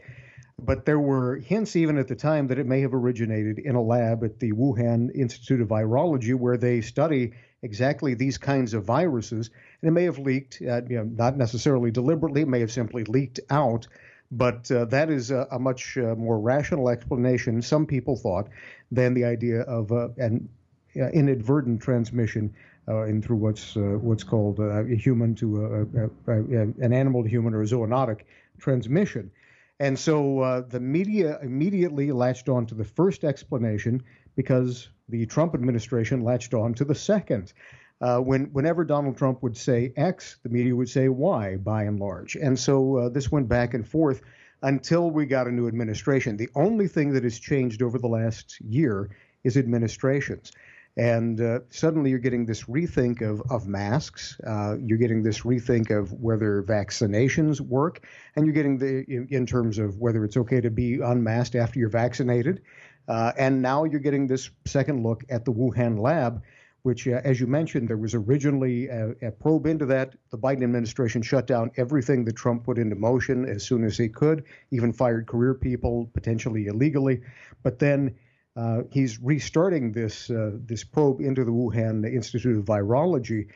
But 0.61 0.85
there 0.85 0.99
were 0.99 1.37
hints 1.37 1.75
even 1.75 1.97
at 1.97 2.07
the 2.07 2.15
time 2.15 2.47
that 2.47 2.59
it 2.59 2.65
may 2.65 2.81
have 2.81 2.93
originated 2.93 3.59
in 3.59 3.75
a 3.75 3.81
lab 3.81 4.23
at 4.23 4.39
the 4.39 4.53
Wuhan 4.53 5.11
Institute 5.13 5.59
of 5.61 5.67
Virology, 5.67 6.33
where 6.33 6.57
they 6.57 6.79
study 6.81 7.33
exactly 7.61 8.13
these 8.13 8.37
kinds 8.37 8.73
of 8.73 8.85
viruses. 8.85 9.49
And 9.81 9.89
it 9.89 9.91
may 9.91 10.03
have 10.03 10.17
leaked, 10.17 10.61
uh, 10.61 10.81
you 10.87 10.97
know, 10.97 11.03
not 11.03 11.35
necessarily 11.37 11.91
deliberately, 11.91 12.41
it 12.41 12.47
may 12.47 12.61
have 12.61 12.71
simply 12.71 13.03
leaked 13.03 13.39
out. 13.49 13.87
But 14.31 14.71
uh, 14.71 14.85
that 14.85 15.09
is 15.09 15.29
a, 15.29 15.47
a 15.51 15.59
much 15.59 15.97
uh, 15.97 16.15
more 16.15 16.39
rational 16.39 16.89
explanation, 16.89 17.61
some 17.61 17.85
people 17.85 18.15
thought, 18.15 18.49
than 18.91 19.13
the 19.13 19.25
idea 19.25 19.61
of 19.61 19.91
uh, 19.91 20.09
an 20.17 20.49
uh, 20.97 21.09
inadvertent 21.09 21.81
transmission 21.81 22.53
uh, 22.87 23.01
and 23.01 23.23
through 23.23 23.37
what's 23.37 23.75
uh, 23.75 23.97
what's 23.99 24.23
called 24.23 24.59
a 24.59 24.85
human 24.95 25.35
to 25.35 25.65
a, 25.65 26.31
a, 26.31 26.41
an 26.79 26.93
animal 26.93 27.23
to 27.23 27.29
human 27.29 27.53
or 27.53 27.61
a 27.61 27.65
zoonotic 27.65 28.21
transmission. 28.57 29.29
And 29.79 29.99
so 29.99 30.39
uh, 30.39 30.61
the 30.61 30.79
media 30.79 31.39
immediately 31.41 32.11
latched 32.11 32.47
on 32.47 32.65
to 32.67 32.75
the 32.75 32.85
first 32.85 33.23
explanation 33.23 34.03
because 34.35 34.89
the 35.09 35.25
Trump 35.25 35.53
administration 35.53 36.21
latched 36.23 36.53
on 36.53 36.73
to 36.75 36.85
the 36.85 36.95
second. 36.95 37.53
Uh, 38.01 38.19
when, 38.19 38.45
whenever 38.45 38.83
Donald 38.83 39.17
Trump 39.17 39.41
would 39.43 39.55
say 39.55 39.93
X, 39.95 40.37
the 40.43 40.49
media 40.49 40.75
would 40.75 40.89
say 40.89 41.09
Y 41.09 41.57
by 41.57 41.83
and 41.83 41.99
large. 41.99 42.35
And 42.35 42.57
so 42.57 42.97
uh, 42.97 43.09
this 43.09 43.31
went 43.31 43.47
back 43.47 43.73
and 43.73 43.87
forth 43.87 44.21
until 44.61 45.11
we 45.11 45.25
got 45.25 45.47
a 45.47 45.51
new 45.51 45.67
administration. 45.67 46.37
The 46.37 46.49
only 46.55 46.87
thing 46.87 47.13
that 47.13 47.23
has 47.23 47.39
changed 47.39 47.81
over 47.81 47.97
the 47.97 48.07
last 48.07 48.59
year 48.61 49.09
is 49.43 49.57
administrations. 49.57 50.51
And 50.97 51.41
uh, 51.41 51.59
suddenly 51.69 52.09
you're 52.09 52.19
getting 52.19 52.45
this 52.45 52.63
rethink 52.63 53.21
of, 53.21 53.41
of 53.49 53.67
masks. 53.67 54.39
Uh, 54.45 54.77
you're 54.79 54.97
getting 54.97 55.23
this 55.23 55.41
rethink 55.41 55.91
of 55.91 56.13
whether 56.13 56.63
vaccinations 56.63 57.59
work. 57.59 58.05
And 58.35 58.45
you're 58.45 58.53
getting 58.53 58.77
the, 58.77 59.03
in, 59.07 59.27
in 59.29 59.45
terms 59.45 59.77
of 59.77 59.97
whether 59.97 60.23
it's 60.23 60.37
okay 60.37 60.61
to 60.61 60.69
be 60.69 60.99
unmasked 61.01 61.55
after 61.55 61.79
you're 61.79 61.89
vaccinated. 61.89 62.61
Uh, 63.07 63.33
and 63.37 63.61
now 63.61 63.83
you're 63.83 63.99
getting 63.99 64.27
this 64.27 64.49
second 64.65 65.03
look 65.03 65.23
at 65.29 65.45
the 65.45 65.51
Wuhan 65.51 65.99
lab, 65.99 66.41
which, 66.83 67.07
uh, 67.07 67.19
as 67.23 67.39
you 67.39 67.47
mentioned, 67.47 67.89
there 67.89 67.97
was 67.97 68.15
originally 68.15 68.87
a, 68.87 69.11
a, 69.21 69.31
probe 69.31 69.65
into 69.67 69.85
that. 69.87 70.15
The 70.31 70.37
Biden 70.37 70.63
administration 70.63 71.21
shut 71.21 71.45
down 71.45 71.71
everything 71.77 72.25
that 72.25 72.35
Trump 72.35 72.63
put 72.63 72.77
into 72.77 72.95
motion 72.95 73.45
as 73.45 73.63
soon 73.63 73.83
as 73.83 73.97
he 73.97 74.07
could, 74.07 74.45
even 74.71 74.93
fired 74.93 75.27
career 75.27 75.53
people, 75.53 76.09
potentially 76.13 76.67
illegally. 76.67 77.21
But 77.63 77.79
then 77.79 78.15
uh, 78.55 78.83
he's 78.91 79.19
restarting 79.19 79.91
this 79.91 80.29
uh, 80.29 80.51
this 80.53 80.83
probe 80.83 81.19
into 81.21 81.43
the 81.43 81.51
Wuhan 81.51 82.05
Institute 82.11 82.57
of 82.57 82.65
Virology, 82.65 83.47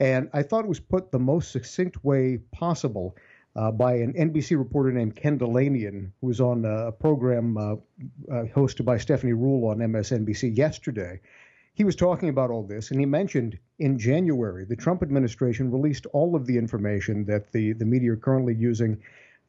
and 0.00 0.28
I 0.32 0.42
thought 0.42 0.64
it 0.64 0.68
was 0.68 0.80
put 0.80 1.12
the 1.12 1.18
most 1.18 1.52
succinct 1.52 2.04
way 2.04 2.38
possible 2.52 3.16
uh, 3.54 3.70
by 3.70 3.94
an 3.94 4.12
NBC 4.12 4.56
reporter 4.56 4.92
named 4.92 5.16
Ken 5.16 5.38
Dilanian, 5.38 6.12
who 6.20 6.26
was 6.26 6.40
on 6.40 6.64
a 6.64 6.92
program 6.92 7.56
uh, 7.56 7.72
uh, 7.72 8.44
hosted 8.54 8.84
by 8.84 8.98
Stephanie 8.98 9.32
Ruhle 9.32 9.70
on 9.70 9.78
MSNBC 9.78 10.56
yesterday. 10.56 11.20
He 11.74 11.84
was 11.84 11.96
talking 11.96 12.28
about 12.28 12.50
all 12.50 12.64
this, 12.64 12.90
and 12.90 12.98
he 12.98 13.06
mentioned 13.06 13.58
in 13.78 13.98
January 13.98 14.64
the 14.64 14.76
Trump 14.76 15.02
administration 15.02 15.70
released 15.70 16.06
all 16.06 16.34
of 16.34 16.46
the 16.46 16.58
information 16.58 17.24
that 17.26 17.52
the, 17.52 17.72
the 17.72 17.84
media 17.84 18.12
are 18.12 18.16
currently 18.16 18.54
using. 18.54 19.00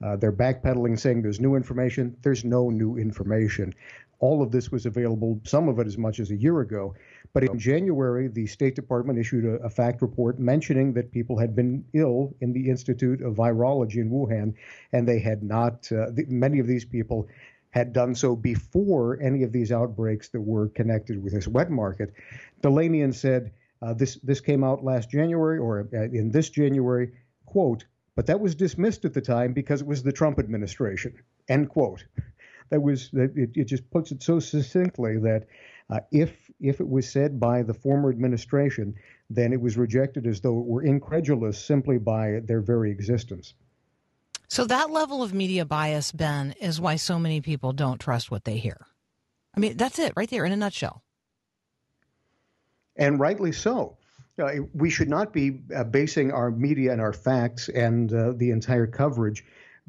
Uh, 0.01 0.15
they're 0.15 0.31
backpedaling, 0.31 0.97
saying 0.97 1.21
there's 1.21 1.39
new 1.39 1.55
information. 1.55 2.15
There's 2.21 2.45
no 2.45 2.69
new 2.69 2.97
information. 2.97 3.73
All 4.19 4.41
of 4.41 4.51
this 4.51 4.71
was 4.71 4.85
available, 4.85 5.39
some 5.45 5.69
of 5.69 5.79
it 5.79 5.87
as 5.87 5.97
much 5.97 6.19
as 6.19 6.29
a 6.29 6.35
year 6.35 6.59
ago. 6.59 6.93
But 7.33 7.43
in 7.43 7.57
January, 7.57 8.27
the 8.27 8.47
State 8.47 8.75
Department 8.75 9.17
issued 9.19 9.45
a, 9.45 9.63
a, 9.63 9.69
fact 9.69 10.01
report 10.01 10.39
mentioning 10.39 10.93
that 10.93 11.11
people 11.11 11.37
had 11.37 11.55
been 11.55 11.85
ill 11.93 12.35
in 12.41 12.51
the 12.51 12.69
Institute 12.69 13.21
of 13.21 13.35
Virology 13.35 13.97
in 13.97 14.09
Wuhan, 14.09 14.55
and 14.91 15.07
they 15.07 15.19
had 15.19 15.43
not, 15.43 15.89
uh, 15.91 16.09
the, 16.11 16.25
many 16.27 16.59
of 16.59 16.67
these 16.67 16.85
people 16.85 17.27
had 17.69 17.93
done 17.93 18.15
so 18.15 18.35
before 18.35 19.21
any 19.21 19.43
of 19.43 19.51
these 19.51 19.71
outbreaks 19.71 20.29
that 20.29 20.41
were 20.41 20.69
connected 20.69 21.23
with 21.23 21.33
this 21.33 21.47
wet 21.47 21.69
market. 21.69 22.11
Dilanian 22.61 23.13
said 23.13 23.51
uh, 23.81 23.93
this, 23.93 24.15
this 24.23 24.41
came 24.41 24.63
out 24.63 24.83
last 24.83 25.09
January, 25.09 25.59
or 25.59 25.87
uh, 25.93 26.01
in 26.01 26.31
this 26.31 26.49
January, 26.49 27.11
quote, 27.45 27.85
but 28.15 28.25
that 28.25 28.39
was 28.39 28.55
dismissed 28.55 29.05
at 29.05 29.13
the 29.13 29.21
time 29.21 29.53
because 29.53 29.81
it 29.81 29.87
was 29.87 30.03
the 30.03 30.11
Trump 30.11 30.39
administration, 30.39 31.13
end 31.47 31.69
quote 31.69 32.03
that 32.69 32.81
was 32.81 33.09
that 33.11 33.35
it, 33.35 33.51
it 33.55 33.65
just 33.65 33.89
puts 33.91 34.11
it 34.11 34.21
so 34.23 34.39
succinctly 34.39 35.17
that 35.17 35.47
uh, 35.89 35.99
if 36.11 36.51
if 36.59 36.79
it 36.79 36.87
was 36.87 37.09
said 37.09 37.39
by 37.39 37.63
the 37.63 37.73
former 37.73 38.09
administration, 38.09 38.95
then 39.29 39.53
it 39.53 39.61
was 39.61 39.77
rejected 39.77 40.27
as 40.27 40.41
though 40.41 40.59
it 40.59 40.65
were 40.65 40.83
incredulous 40.83 41.63
simply 41.63 41.97
by 41.97 42.39
their 42.43 42.61
very 42.61 42.91
existence. 42.91 43.53
So 44.47 44.65
that 44.65 44.89
level 44.89 45.21
of 45.21 45.33
media 45.33 45.63
bias, 45.63 46.11
Ben, 46.11 46.53
is 46.59 46.81
why 46.81 46.95
so 46.95 47.19
many 47.19 47.39
people 47.39 47.71
don't 47.71 47.99
trust 47.99 48.31
what 48.31 48.45
they 48.45 48.57
hear. 48.57 48.87
I 49.55 49.59
mean, 49.59 49.77
that's 49.77 49.99
it 49.99 50.13
right 50.15 50.29
there 50.29 50.43
in 50.45 50.51
a 50.51 50.55
nutshell. 50.55 51.03
And 52.95 53.19
rightly 53.19 53.51
so. 53.51 53.97
Uh, 54.39 54.51
we 54.73 54.89
should 54.89 55.09
not 55.09 55.33
be 55.33 55.59
uh, 55.75 55.83
basing 55.83 56.31
our 56.31 56.49
media 56.49 56.91
and 56.93 57.01
our 57.01 57.13
facts 57.13 57.67
and 57.69 58.13
uh, 58.13 58.31
the 58.37 58.51
entire 58.51 58.87
coverage 58.87 59.43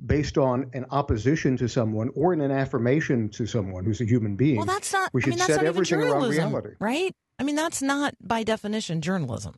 based 0.05 0.39
on 0.39 0.71
an 0.73 0.87
opposition 0.91 1.57
to 1.59 1.69
someone 1.69 2.11
or 2.15 2.33
in 2.33 2.41
an 2.41 2.51
affirmation 2.51 3.29
to 3.31 3.47
someone 3.47 3.85
who's 3.85 4.01
a 4.01 4.05
human 4.05 4.37
being. 4.37 4.57
Well, 4.57 4.67
that's 4.67 4.93
not. 4.93 5.13
We 5.13 5.23
should 5.23 5.35
I 5.35 5.37
mean, 5.37 5.47
set 5.47 5.65
everything 5.65 6.01
around 6.01 6.29
reality, 6.31 6.71
right? 6.81 7.15
I 7.39 7.43
mean, 7.43 7.57
that's 7.57 7.83
not 7.83 8.15
by 8.21 8.43
definition 8.43 9.01
journalism. 9.01 9.55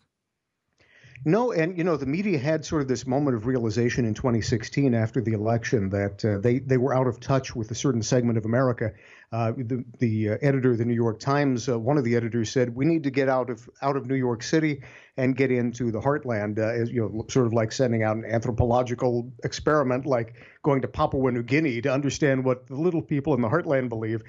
No, 1.24 1.52
and 1.52 1.78
you 1.78 1.84
know 1.84 1.96
the 1.96 2.06
media 2.06 2.36
had 2.36 2.64
sort 2.64 2.82
of 2.82 2.88
this 2.88 3.06
moment 3.06 3.36
of 3.36 3.46
realization 3.46 4.04
in 4.04 4.12
2016 4.12 4.92
after 4.92 5.20
the 5.20 5.34
election 5.34 5.88
that 5.90 6.24
uh, 6.24 6.38
they 6.38 6.58
they 6.58 6.78
were 6.78 6.92
out 6.92 7.06
of 7.06 7.20
touch 7.20 7.54
with 7.54 7.70
a 7.70 7.76
certain 7.76 8.02
segment 8.02 8.38
of 8.38 8.44
America. 8.44 8.92
Uh, 9.30 9.52
the 9.56 9.84
the 10.00 10.30
uh, 10.30 10.38
editor 10.42 10.72
of 10.72 10.78
the 10.78 10.84
New 10.84 10.94
York 10.94 11.20
Times, 11.20 11.68
uh, 11.68 11.78
one 11.78 11.96
of 11.96 12.02
the 12.02 12.16
editors 12.16 12.50
said, 12.50 12.74
"We 12.74 12.86
need 12.86 13.04
to 13.04 13.10
get 13.10 13.28
out 13.28 13.50
of 13.50 13.70
out 13.82 13.96
of 13.96 14.06
New 14.06 14.16
York 14.16 14.42
City 14.42 14.82
and 15.16 15.36
get 15.36 15.52
into 15.52 15.92
the 15.92 16.00
heartland." 16.00 16.58
Uh, 16.58 16.82
as, 16.82 16.90
you 16.90 17.02
know, 17.02 17.24
sort 17.28 17.46
of 17.46 17.52
like 17.52 17.70
sending 17.70 18.02
out 18.02 18.16
an 18.16 18.24
anthropological 18.24 19.30
experiment, 19.44 20.06
like 20.06 20.34
going 20.64 20.82
to 20.82 20.88
Papua 20.88 21.30
New 21.30 21.44
Guinea 21.44 21.80
to 21.82 21.92
understand 21.92 22.44
what 22.44 22.66
the 22.66 22.74
little 22.74 23.02
people 23.02 23.32
in 23.34 23.42
the 23.42 23.48
heartland 23.48 23.90
believe. 23.90 24.22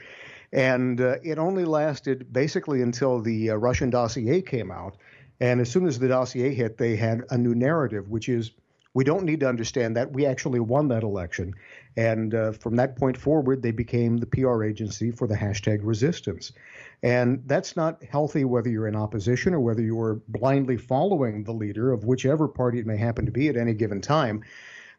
And 0.51 1.01
uh, 1.01 1.15
it 1.23 1.39
only 1.39 1.65
lasted 1.65 2.31
basically 2.31 2.83
until 2.83 3.19
the 3.19 3.49
Russian 3.49 3.89
dossier 3.89 4.43
came 4.43 4.69
out. 4.69 4.97
And 5.43 5.59
as 5.59 5.69
soon 5.69 5.85
as 5.85 5.99
the 5.99 6.07
dossier 6.07 6.53
hit, 6.53 6.77
they 6.77 6.95
had 6.95 7.25
a 7.29 7.37
new 7.37 7.53
narrative, 7.53 8.07
which 8.07 8.29
is 8.29 8.51
we 8.93 9.03
don't 9.03 9.25
need 9.25 9.41
to 9.41 9.49
understand 9.49 9.97
that. 9.97 10.13
We 10.13 10.25
actually 10.25 10.61
won 10.61 10.87
that 10.87 11.03
election. 11.03 11.53
And 11.97 12.33
uh, 12.33 12.53
from 12.53 12.77
that 12.77 12.95
point 12.95 13.17
forward, 13.17 13.61
they 13.61 13.71
became 13.71 14.15
the 14.15 14.25
PR 14.25 14.63
agency 14.63 15.11
for 15.11 15.27
the 15.27 15.35
hashtag 15.35 15.81
resistance. 15.83 16.53
And 17.01 17.43
that's 17.45 17.75
not 17.75 18.01
healthy 18.05 18.45
whether 18.45 18.69
you're 18.69 18.87
in 18.87 18.95
opposition 18.95 19.53
or 19.53 19.59
whether 19.59 19.81
you're 19.81 20.21
blindly 20.29 20.77
following 20.77 21.43
the 21.43 21.51
leader 21.51 21.91
of 21.91 22.05
whichever 22.05 22.47
party 22.47 22.79
it 22.79 22.85
may 22.85 22.95
happen 22.95 23.25
to 23.25 23.31
be 23.33 23.49
at 23.49 23.57
any 23.57 23.73
given 23.73 23.99
time. 23.99 24.45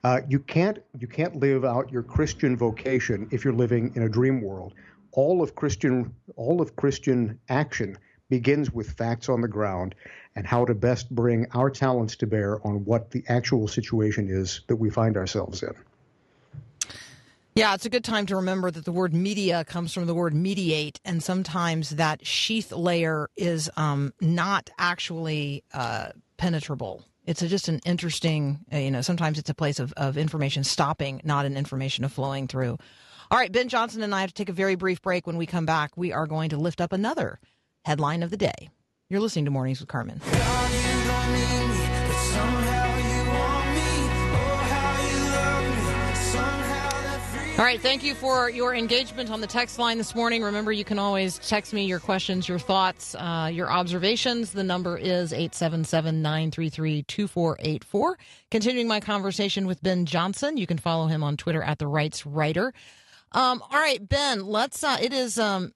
Uh, 0.02 0.20
you 0.28 0.40
can't 0.40 0.80
you 0.98 1.08
can't 1.08 1.36
live 1.36 1.64
out 1.64 1.90
your 1.90 2.02
Christian 2.02 2.54
vocation 2.54 3.28
if 3.30 3.46
you're 3.46 3.54
living 3.54 3.92
in 3.94 4.02
a 4.02 4.10
dream 4.10 4.42
world. 4.42 4.74
All 5.12 5.40
of 5.40 5.54
Christian 5.54 6.14
all 6.36 6.60
of 6.60 6.76
Christian 6.76 7.40
action 7.48 7.96
begins 8.28 8.70
with 8.70 8.90
facts 8.90 9.28
on 9.28 9.40
the 9.40 9.48
ground 9.48 9.94
and 10.36 10.46
how 10.46 10.64
to 10.64 10.74
best 10.74 11.10
bring 11.14 11.46
our 11.52 11.70
talents 11.70 12.16
to 12.16 12.26
bear 12.26 12.64
on 12.66 12.84
what 12.84 13.10
the 13.10 13.22
actual 13.28 13.68
situation 13.68 14.28
is 14.28 14.62
that 14.66 14.76
we 14.76 14.90
find 14.90 15.16
ourselves 15.16 15.62
in. 15.62 15.74
Yeah, 17.54 17.74
it's 17.74 17.86
a 17.86 17.90
good 17.90 18.02
time 18.02 18.26
to 18.26 18.36
remember 18.36 18.72
that 18.72 18.84
the 18.84 18.90
word 18.90 19.14
media 19.14 19.64
comes 19.64 19.92
from 19.92 20.06
the 20.06 20.14
word 20.14 20.34
mediate, 20.34 20.98
and 21.04 21.22
sometimes 21.22 21.90
that 21.90 22.26
sheath 22.26 22.72
layer 22.72 23.30
is 23.36 23.70
um, 23.76 24.12
not 24.20 24.70
actually 24.76 25.62
uh, 25.72 26.08
penetrable. 26.36 27.04
It's 27.26 27.42
a, 27.42 27.48
just 27.48 27.68
an 27.68 27.80
interesting, 27.84 28.58
uh, 28.72 28.78
you 28.78 28.90
know, 28.90 29.02
sometimes 29.02 29.38
it's 29.38 29.50
a 29.50 29.54
place 29.54 29.78
of, 29.78 29.92
of 29.92 30.18
information 30.18 30.64
stopping, 30.64 31.20
not 31.22 31.46
an 31.46 31.56
information 31.56 32.04
of 32.04 32.12
flowing 32.12 32.48
through. 32.48 32.76
All 33.30 33.38
right, 33.38 33.52
Ben 33.52 33.68
Johnson 33.68 34.02
and 34.02 34.12
I 34.12 34.22
have 34.22 34.30
to 34.30 34.34
take 34.34 34.48
a 34.48 34.52
very 34.52 34.74
brief 34.74 35.00
break. 35.00 35.24
When 35.24 35.36
we 35.36 35.46
come 35.46 35.64
back, 35.64 35.92
we 35.96 36.12
are 36.12 36.26
going 36.26 36.50
to 36.50 36.56
lift 36.56 36.80
up 36.80 36.92
another 36.92 37.38
headline 37.84 38.22
of 38.22 38.30
the 38.30 38.36
day. 38.36 38.70
You're 39.08 39.20
listening 39.20 39.44
to 39.44 39.50
Mornings 39.50 39.80
with 39.80 39.88
Carmen. 39.88 40.20
All 47.56 47.64
right, 47.64 47.80
thank 47.80 48.02
you 48.02 48.16
for 48.16 48.50
your 48.50 48.74
engagement 48.74 49.30
on 49.30 49.40
the 49.40 49.46
text 49.46 49.78
line 49.78 49.96
this 49.96 50.12
morning. 50.16 50.42
Remember, 50.42 50.72
you 50.72 50.84
can 50.84 50.98
always 50.98 51.38
text 51.38 51.72
me 51.72 51.84
your 51.84 52.00
questions, 52.00 52.48
your 52.48 52.58
thoughts, 52.58 53.14
uh, 53.14 53.48
your 53.52 53.70
observations. 53.70 54.50
The 54.50 54.64
number 54.64 54.98
is 54.98 55.32
877 55.32 56.20
933 56.20 57.04
2484. 57.04 58.18
Continuing 58.50 58.88
my 58.88 58.98
conversation 58.98 59.68
with 59.68 59.80
Ben 59.84 60.04
Johnson, 60.04 60.56
you 60.56 60.66
can 60.66 60.78
follow 60.78 61.06
him 61.06 61.22
on 61.22 61.36
Twitter 61.36 61.62
at 61.62 61.78
The 61.78 61.86
Rights 61.86 62.26
Writer. 62.26 62.74
Um, 63.30 63.62
all 63.62 63.78
right, 63.78 64.06
Ben, 64.06 64.44
let's, 64.44 64.82
uh, 64.82 64.96
it 65.00 65.12
is, 65.12 65.38
um, 65.38 65.72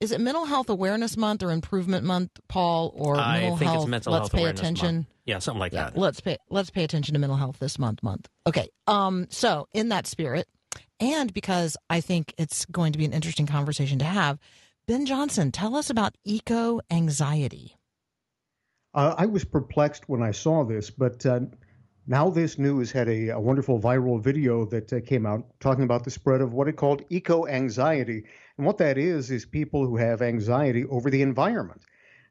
is 0.00 0.12
it 0.12 0.20
Mental 0.20 0.44
Health 0.44 0.70
Awareness 0.70 1.16
Month 1.16 1.42
or 1.42 1.50
Improvement 1.50 2.04
Month, 2.04 2.30
Paul, 2.48 2.92
or 2.94 3.16
I 3.16 3.40
mental 3.40 3.56
think 3.56 3.70
health? 3.70 3.82
it's 3.82 3.90
mental 3.90 4.12
let's 4.12 4.22
health 4.22 4.32
pay 4.32 4.38
awareness 4.40 4.60
attention. 4.60 4.94
Month. 4.96 5.06
Yeah, 5.26 5.38
something 5.40 5.60
like 5.60 5.72
yeah, 5.72 5.90
that. 5.90 5.98
Let's 5.98 6.20
pay 6.20 6.36
let's 6.50 6.70
pay 6.70 6.84
attention 6.84 7.14
to 7.14 7.18
mental 7.18 7.36
health 7.36 7.58
this 7.58 7.78
month. 7.78 8.02
Month. 8.02 8.28
Okay. 8.46 8.68
Um. 8.86 9.26
So 9.30 9.66
in 9.72 9.88
that 9.90 10.06
spirit, 10.06 10.46
and 11.00 11.32
because 11.32 11.76
I 11.90 12.00
think 12.00 12.34
it's 12.38 12.64
going 12.66 12.92
to 12.92 12.98
be 12.98 13.04
an 13.04 13.12
interesting 13.12 13.46
conversation 13.46 13.98
to 13.98 14.04
have, 14.04 14.38
Ben 14.86 15.06
Johnson, 15.06 15.52
tell 15.52 15.74
us 15.74 15.90
about 15.90 16.14
eco 16.24 16.80
anxiety. 16.90 17.74
Uh, 18.94 19.14
I 19.18 19.26
was 19.26 19.44
perplexed 19.44 20.08
when 20.08 20.22
I 20.22 20.30
saw 20.30 20.64
this, 20.64 20.90
but 20.90 21.24
uh, 21.26 21.40
NowThis 22.08 22.58
News 22.58 22.90
had 22.90 23.06
a, 23.06 23.28
a 23.28 23.40
wonderful 23.40 23.78
viral 23.78 24.18
video 24.18 24.64
that 24.64 24.90
uh, 24.90 25.00
came 25.00 25.26
out 25.26 25.44
talking 25.60 25.84
about 25.84 26.04
the 26.04 26.10
spread 26.10 26.40
of 26.40 26.54
what 26.54 26.66
it 26.66 26.72
called 26.72 27.02
eco 27.10 27.46
anxiety. 27.46 28.24
And 28.56 28.66
what 28.66 28.78
that 28.78 28.96
is, 28.96 29.30
is 29.30 29.44
people 29.44 29.84
who 29.84 29.98
have 29.98 30.22
anxiety 30.22 30.86
over 30.86 31.10
the 31.10 31.20
environment. 31.20 31.82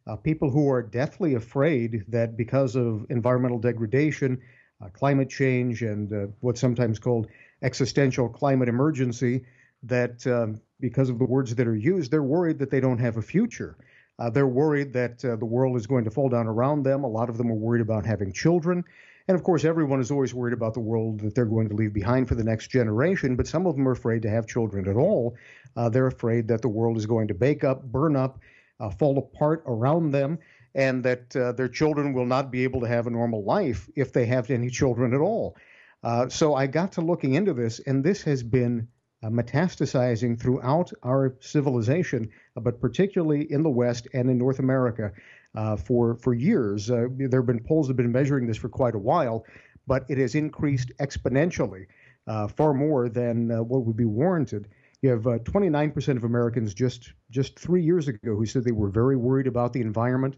Uh, 0.08 0.16
people 0.16 0.50
who 0.50 0.68
are 0.72 0.82
deathly 0.82 1.36
afraid 1.36 2.06
that 2.08 2.36
because 2.36 2.76
of 2.76 3.06
environmental 3.10 3.60
degradation, 3.60 4.42
uh, 4.84 4.90
climate 4.90 5.30
change, 5.30 5.84
and 5.84 6.12
uh, 6.12 6.26
what's 6.40 6.60
sometimes 6.60 6.98
called 6.98 7.28
existential 7.62 8.30
climate 8.30 8.70
emergency 8.70 9.46
that 9.84 10.26
um, 10.26 10.60
because 10.80 11.10
of 11.10 11.20
the 11.20 11.26
words 11.26 11.54
that 11.54 11.68
are 11.68 11.76
used, 11.76 12.10
they're 12.10 12.24
worried 12.24 12.58
that 12.58 12.72
they 12.72 12.80
don't 12.80 13.00
have 13.00 13.18
a 13.18 13.22
future. 13.22 13.78
Uh, 14.18 14.32
they're 14.32 14.48
worried 14.48 14.94
that 14.94 15.24
uh, 15.24 15.36
the 15.36 15.46
world 15.46 15.78
is 15.78 15.86
going 15.86 16.04
to 16.04 16.10
fall 16.10 16.30
down 16.30 16.48
around 16.48 16.82
them. 16.82 17.04
A 17.04 17.08
lot 17.08 17.30
of 17.30 17.38
them 17.38 17.52
are 17.52 17.56
worried 17.56 17.82
about 17.82 18.08
having 18.08 18.34
children. 18.34 18.84
And 19.28 19.36
of 19.36 19.44
course, 19.44 19.66
everyone 19.66 20.00
is 20.00 20.10
always 20.10 20.34
worried 20.34 20.54
about 20.54 20.74
the 20.74 20.80
world 20.80 21.20
that 21.20 21.36
they're 21.36 21.46
going 21.46 21.68
to 21.68 21.76
leave 21.76 21.92
behind 21.92 22.30
for 22.30 22.36
the 22.36 22.44
next 22.44 22.68
generation, 22.70 23.36
but 23.36 23.48
some 23.48 23.68
of 23.68 23.76
them 23.76 23.88
are 23.88 23.92
afraid 23.92 24.22
to 24.22 24.30
have 24.30 24.48
children 24.48 24.88
at 24.88 24.96
all. 24.96 25.36
Uh, 25.76 25.90
they're 25.90 26.08
afraid 26.08 26.48
that 26.48 26.62
the 26.62 26.70
world 26.70 26.96
is 26.96 27.06
going 27.06 27.28
to 27.28 27.34
bake 27.34 27.66
up, 27.66 27.84
burn 27.84 28.16
up, 28.16 28.40
uh, 28.80 28.90
fall 28.90 29.18
apart 29.18 29.64
around 29.66 30.12
them, 30.12 30.40
and 30.76 31.04
that 31.04 31.36
uh, 31.36 31.52
their 31.52 31.68
children 31.68 32.14
will 32.14 32.26
not 32.26 32.52
be 32.52 32.64
able 32.64 32.80
to 32.80 32.88
have 32.88 33.08
a 33.08 33.10
normal 33.10 33.44
life 33.44 33.90
if 33.96 34.14
they 34.14 34.26
have 34.26 34.50
any 34.50 34.70
children 34.70 35.14
at 35.14 35.20
all. 35.20 35.58
Uh, 36.04 36.30
so 36.30 36.56
I 36.56 36.68
got 36.68 36.94
to 36.94 37.02
looking 37.02 37.34
into 37.34 37.54
this, 37.54 37.80
and 37.80 38.04
this 38.04 38.22
has 38.24 38.44
been 38.44 38.88
uh, 39.24 39.30
metastasizing 39.30 40.40
throughout 40.40 40.92
our 41.04 41.36
civilization, 41.42 42.30
uh, 42.56 42.62
but 42.62 42.80
particularly 42.80 43.52
in 43.52 43.64
the 43.64 43.70
West 43.70 44.08
and 44.14 44.30
in 44.30 44.38
North 44.38 44.60
America 44.60 45.12
uh, 45.58 45.76
for 45.76 46.16
for 46.16 46.36
years. 46.36 46.92
Uh, 46.92 47.08
there 47.18 47.40
have 47.42 47.48
been 47.48 47.64
polls 47.64 47.88
that 47.88 47.94
have 47.94 47.98
been 47.98 48.12
measuring 48.12 48.46
this 48.46 48.58
for 48.58 48.70
quite 48.70 48.94
a 48.94 49.00
while, 49.00 49.44
but 49.88 50.06
it 50.08 50.20
has 50.20 50.36
increased 50.36 50.92
exponentially, 51.00 51.88
uh, 52.28 52.48
far 52.48 52.76
more 52.76 53.10
than 53.10 53.52
uh, 53.52 53.64
what 53.64 53.84
would 53.84 53.98
be 53.98 54.06
warranted. 54.06 54.68
You 55.02 55.10
have 55.10 55.24
29% 55.24 56.18
of 56.18 56.24
Americans 56.24 56.74
just 56.76 57.12
just 57.32 57.58
three 57.60 57.82
years 57.82 58.08
ago 58.08 58.36
who 58.36 58.46
said 58.46 58.64
they 58.64 58.72
were 58.72 58.90
very 58.90 59.18
worried 59.18 59.48
about 59.48 59.74
the 59.74 59.82
environment. 59.82 60.36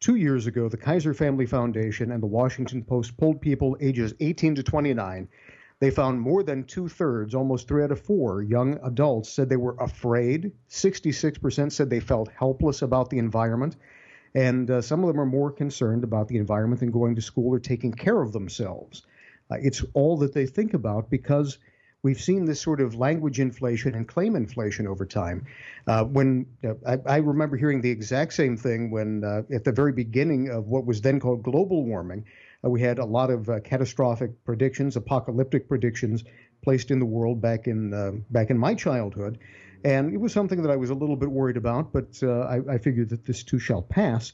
Two 0.00 0.16
years 0.16 0.48
ago, 0.48 0.68
the 0.68 0.76
Kaiser 0.76 1.14
Family 1.14 1.46
Foundation 1.46 2.10
and 2.10 2.20
the 2.20 2.26
Washington 2.26 2.82
Post 2.82 3.16
polled 3.16 3.40
people 3.40 3.76
ages 3.80 4.14
18 4.18 4.56
to 4.56 4.62
29 4.64 5.28
they 5.82 5.90
found 5.90 6.20
more 6.20 6.44
than 6.44 6.62
two 6.62 6.88
thirds, 6.88 7.34
almost 7.34 7.66
three 7.66 7.82
out 7.82 7.90
of 7.90 8.00
four 8.00 8.40
young 8.40 8.78
adults 8.84 9.28
said 9.28 9.48
they 9.48 9.56
were 9.56 9.74
afraid. 9.80 10.52
66% 10.70 11.72
said 11.72 11.90
they 11.90 11.98
felt 11.98 12.30
helpless 12.38 12.82
about 12.82 13.10
the 13.10 13.18
environment. 13.18 13.74
And 14.32 14.70
uh, 14.70 14.80
some 14.80 15.02
of 15.02 15.08
them 15.08 15.20
are 15.20 15.26
more 15.26 15.50
concerned 15.50 16.04
about 16.04 16.28
the 16.28 16.36
environment 16.36 16.78
than 16.78 16.92
going 16.92 17.16
to 17.16 17.20
school 17.20 17.52
or 17.52 17.58
taking 17.58 17.90
care 17.90 18.22
of 18.22 18.30
themselves. 18.30 19.02
Uh, 19.50 19.56
it's 19.60 19.84
all 19.92 20.16
that 20.18 20.32
they 20.32 20.46
think 20.46 20.72
about 20.72 21.10
because 21.10 21.58
we've 22.04 22.20
seen 22.20 22.44
this 22.44 22.60
sort 22.60 22.80
of 22.80 22.94
language 22.94 23.40
inflation 23.40 23.96
and 23.96 24.06
claim 24.06 24.36
inflation 24.36 24.86
over 24.86 25.04
time. 25.04 25.44
Uh, 25.88 26.04
when 26.04 26.46
uh, 26.64 26.74
I, 26.86 27.14
I, 27.14 27.16
remember 27.16 27.56
hearing 27.56 27.80
the 27.80 27.90
exact 27.90 28.34
same 28.34 28.56
thing 28.56 28.92
when, 28.92 29.24
uh, 29.24 29.42
at 29.52 29.64
the 29.64 29.72
very 29.72 29.92
beginning 29.92 30.48
of 30.48 30.68
what 30.68 30.86
was 30.86 31.00
then 31.00 31.18
called 31.18 31.42
global 31.42 31.84
warming, 31.84 32.24
we 32.70 32.80
had 32.80 32.98
a 32.98 33.04
lot 33.04 33.30
of 33.30 33.48
uh, 33.48 33.60
catastrophic 33.60 34.44
predictions, 34.44 34.96
apocalyptic 34.96 35.68
predictions 35.68 36.24
placed 36.62 36.90
in 36.90 36.98
the 36.98 37.06
world 37.06 37.40
back 37.40 37.66
in 37.66 37.92
uh, 37.92 38.12
back 38.30 38.50
in 38.50 38.58
my 38.58 38.74
childhood, 38.74 39.38
and 39.84 40.12
it 40.12 40.18
was 40.18 40.32
something 40.32 40.62
that 40.62 40.70
I 40.70 40.76
was 40.76 40.90
a 40.90 40.94
little 40.94 41.16
bit 41.16 41.30
worried 41.30 41.56
about. 41.56 41.92
But 41.92 42.22
I, 42.22 42.60
I, 42.70 42.78
figured 42.78 43.08
that 43.10 43.24
this 43.24 43.42
too 43.42 43.58
shall 43.58 43.82
pass. 43.82 44.32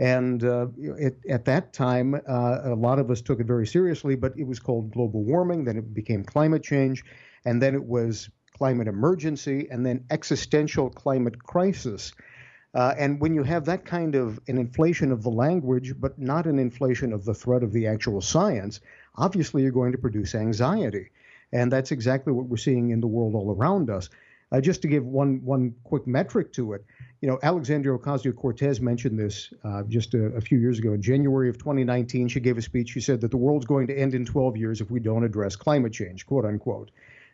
And 0.00 0.42
uh, 0.42 0.68
it, 0.78 1.18
at 1.28 1.44
that 1.44 1.74
time, 1.74 2.14
uh, 2.14 2.60
a 2.64 2.74
lot 2.74 2.98
of 2.98 3.10
us 3.10 3.20
took 3.20 3.38
it 3.38 3.46
very 3.46 3.66
seriously, 3.66 4.14
but 4.16 4.32
it 4.38 4.44
was 4.44 4.58
called 4.58 4.92
global 4.92 5.22
warming. 5.22 5.64
Then 5.64 5.76
it 5.76 5.92
became 5.92 6.24
climate 6.24 6.62
change. 6.62 7.04
And 7.44 7.60
then 7.60 7.74
it 7.74 7.84
was 7.84 8.30
climate 8.56 8.88
emergency 8.88 9.68
and 9.70 9.84
then 9.84 10.04
existential 10.10 10.88
climate 10.88 11.42
crisis. 11.42 12.12
Uh, 12.72 12.94
and 12.96 13.20
when 13.20 13.34
you 13.34 13.42
have 13.42 13.64
that 13.64 13.84
kind 13.84 14.14
of 14.14 14.38
an 14.46 14.56
inflation 14.56 15.10
of 15.10 15.22
the 15.22 15.30
language, 15.30 15.94
but 15.98 16.18
not 16.18 16.46
an 16.46 16.58
inflation 16.58 17.12
of 17.12 17.24
the 17.24 17.34
threat 17.34 17.62
of 17.62 17.72
the 17.72 17.86
actual 17.86 18.20
science, 18.20 18.80
obviously 19.16 19.62
you're 19.62 19.72
going 19.72 19.92
to 19.92 19.98
produce 19.98 20.34
anxiety. 20.34 21.10
And 21.52 21.72
that's 21.72 21.90
exactly 21.90 22.32
what 22.32 22.46
we're 22.46 22.56
seeing 22.56 22.90
in 22.90 23.00
the 23.00 23.08
world 23.08 23.34
all 23.34 23.52
around 23.52 23.90
us. 23.90 24.08
Uh, 24.52 24.60
just 24.60 24.82
to 24.82 24.88
give 24.88 25.04
one 25.06 25.40
one 25.44 25.72
quick 25.84 26.08
metric 26.08 26.52
to 26.52 26.72
it, 26.72 26.84
you 27.20 27.28
know, 27.28 27.38
Alexandria 27.42 27.96
Ocasio 27.96 28.34
Cortez 28.34 28.80
mentioned 28.80 29.16
this 29.16 29.52
uh, 29.62 29.84
just 29.84 30.14
a, 30.14 30.26
a, 30.34 30.40
few 30.40 30.58
years 30.58 30.80
ago. 30.80 30.92
In 30.92 31.00
January 31.00 31.48
of 31.48 31.56
2019, 31.56 32.26
she 32.26 32.40
gave 32.40 32.58
a 32.58 32.62
speech. 32.62 32.90
She 32.90 33.00
said 33.00 33.20
that 33.20 33.30
the 33.30 33.36
world's 33.36 33.66
going 33.66 33.86
to 33.86 33.96
end 33.96 34.12
in 34.12 34.24
12 34.24 34.56
years 34.56 34.80
if 34.80 34.90
we 34.90 34.98
don't 34.98 35.22
address 35.22 35.54
climate 35.54 35.92
change, 35.92 36.26
quote 36.26 36.44
unquote. 36.44 36.90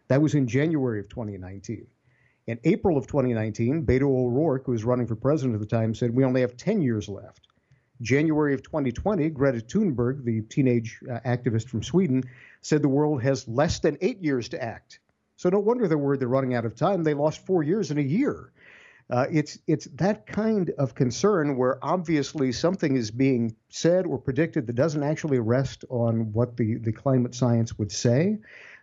That 0.08 0.20
was 0.20 0.34
in 0.34 0.46
January 0.46 1.00
of 1.00 1.08
2019. 1.08 1.86
In 2.46 2.60
April 2.62 2.96
of 2.96 3.08
2019, 3.08 3.84
Beto 3.84 4.02
O'Rourke, 4.02 4.66
who 4.66 4.72
was 4.72 4.84
running 4.84 5.06
for 5.06 5.16
president 5.16 5.54
at 5.54 5.60
the 5.60 5.66
time, 5.66 5.94
said 5.94 6.14
we 6.14 6.24
only 6.24 6.42
have 6.42 6.56
10 6.56 6.80
years 6.80 7.08
left. 7.08 7.48
January 8.02 8.54
of 8.54 8.62
2020, 8.62 9.30
Greta 9.30 9.58
Thunberg, 9.58 10.22
the 10.24 10.42
teenage 10.42 11.00
uh, 11.10 11.18
activist 11.26 11.68
from 11.68 11.82
Sweden, 11.82 12.22
said 12.60 12.82
the 12.82 12.88
world 12.88 13.20
has 13.22 13.48
less 13.48 13.80
than 13.80 13.98
eight 14.00 14.22
years 14.22 14.48
to 14.50 14.62
act. 14.62 15.00
So 15.34 15.48
no 15.48 15.58
wonder 15.58 15.88
they're 15.88 15.98
worried 15.98 16.20
they're 16.20 16.28
running 16.28 16.54
out 16.54 16.64
of 16.64 16.76
time. 16.76 17.02
They 17.02 17.14
lost 17.14 17.44
four 17.44 17.64
years 17.64 17.90
in 17.90 17.98
a 17.98 18.02
year. 18.02 18.52
Uh, 19.08 19.26
it's 19.30 19.58
it's 19.66 19.86
that 19.94 20.26
kind 20.26 20.70
of 20.78 20.94
concern 20.94 21.56
where 21.56 21.78
obviously 21.84 22.52
something 22.52 22.96
is 22.96 23.10
being 23.10 23.54
said 23.68 24.06
or 24.06 24.18
predicted 24.18 24.66
that 24.66 24.74
doesn't 24.74 25.04
actually 25.04 25.38
rest 25.38 25.84
on 25.90 26.32
what 26.32 26.56
the, 26.56 26.76
the 26.76 26.92
climate 26.92 27.34
science 27.34 27.78
would 27.78 27.92
say 27.92 28.38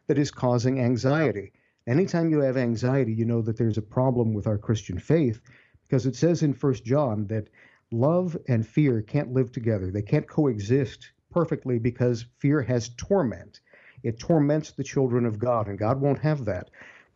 that 0.08 0.17
is 0.17 0.32
causing 0.32 0.80
anxiety. 0.80 1.52
Anytime 1.86 2.30
you 2.30 2.39
have 2.39 2.56
anxiety, 2.56 3.13
you 3.13 3.26
know 3.26 3.41
that 3.41 3.58
there's 3.58 3.78
a 3.78 3.82
problem 3.82 4.34
with 4.34 4.48
our 4.48 4.58
Christian 4.58 4.98
faith 4.98 5.41
because 5.86 6.06
it 6.06 6.15
says 6.15 6.41
in 6.41 6.54
First 6.54 6.86
John 6.86 7.28
that 7.28 7.50
love 7.91 8.38
and 8.48 8.65
fear 8.65 9.02
can't 9.02 9.34
live 9.34 9.52
together. 9.52 9.91
They 9.91 10.02
can't 10.02 10.28
coexist 10.28 11.12
perfectly 11.30 11.80
because 11.80 12.26
fear 12.39 12.62
has 12.62 12.91
torment. 12.96 13.60
It 14.02 14.17
torments 14.17 14.72
the 14.72 14.84
children 14.84 15.26
of 15.26 15.39
God, 15.39 15.67
and 15.67 15.78
God 15.78 16.00
won't 16.00 16.19
have 16.19 16.46
that. 16.46 16.69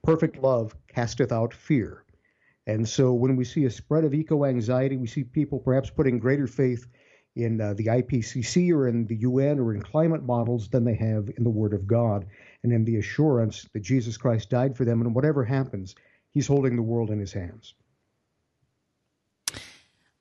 Perfect 0.03 0.37
love 0.37 0.75
casteth 0.87 1.31
out 1.31 1.53
fear. 1.53 2.03
And 2.65 2.87
so 2.87 3.13
when 3.13 3.37
we 3.37 3.45
see 3.45 3.63
a 3.65 3.69
spread 3.69 4.03
of 4.03 4.13
eco 4.13 4.43
anxiety, 4.43 4.97
we 4.97 5.07
see 5.07 5.23
people 5.23 5.59
perhaps 5.59 5.89
putting 5.89 6.19
greater 6.19 6.47
faith 6.47 6.85
in 7.37 7.61
uh, 7.61 7.73
the 7.75 7.85
IPCC 7.85 8.73
or 8.73 8.89
in 8.89 9.05
the 9.05 9.17
UN 9.17 9.59
or 9.59 9.73
in 9.73 9.81
climate 9.81 10.23
models 10.23 10.67
than 10.67 10.83
they 10.83 10.95
have 10.95 11.29
in 11.37 11.45
the 11.45 11.49
Word 11.49 11.73
of 11.73 11.87
God 11.87 12.25
and 12.63 12.73
in 12.73 12.85
the 12.85 12.97
assurance 12.97 13.67
that 13.73 13.81
Jesus 13.81 14.17
Christ 14.17 14.49
died 14.49 14.75
for 14.75 14.85
them. 14.85 15.01
And 15.01 15.13
whatever 15.13 15.43
happens, 15.43 15.95
He's 16.33 16.47
holding 16.47 16.75
the 16.75 16.81
world 16.81 17.09
in 17.09 17.19
His 17.19 17.33
hands. 17.33 17.73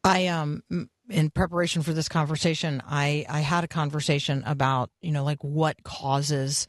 I 0.04 0.28
um 0.28 0.62
in 1.08 1.30
preparation 1.30 1.82
for 1.82 1.92
this 1.92 2.08
conversation, 2.08 2.82
I 2.86 3.26
I 3.28 3.40
had 3.40 3.64
a 3.64 3.68
conversation 3.68 4.42
about 4.46 4.90
you 5.00 5.12
know 5.12 5.24
like 5.24 5.42
what 5.42 5.82
causes 5.82 6.66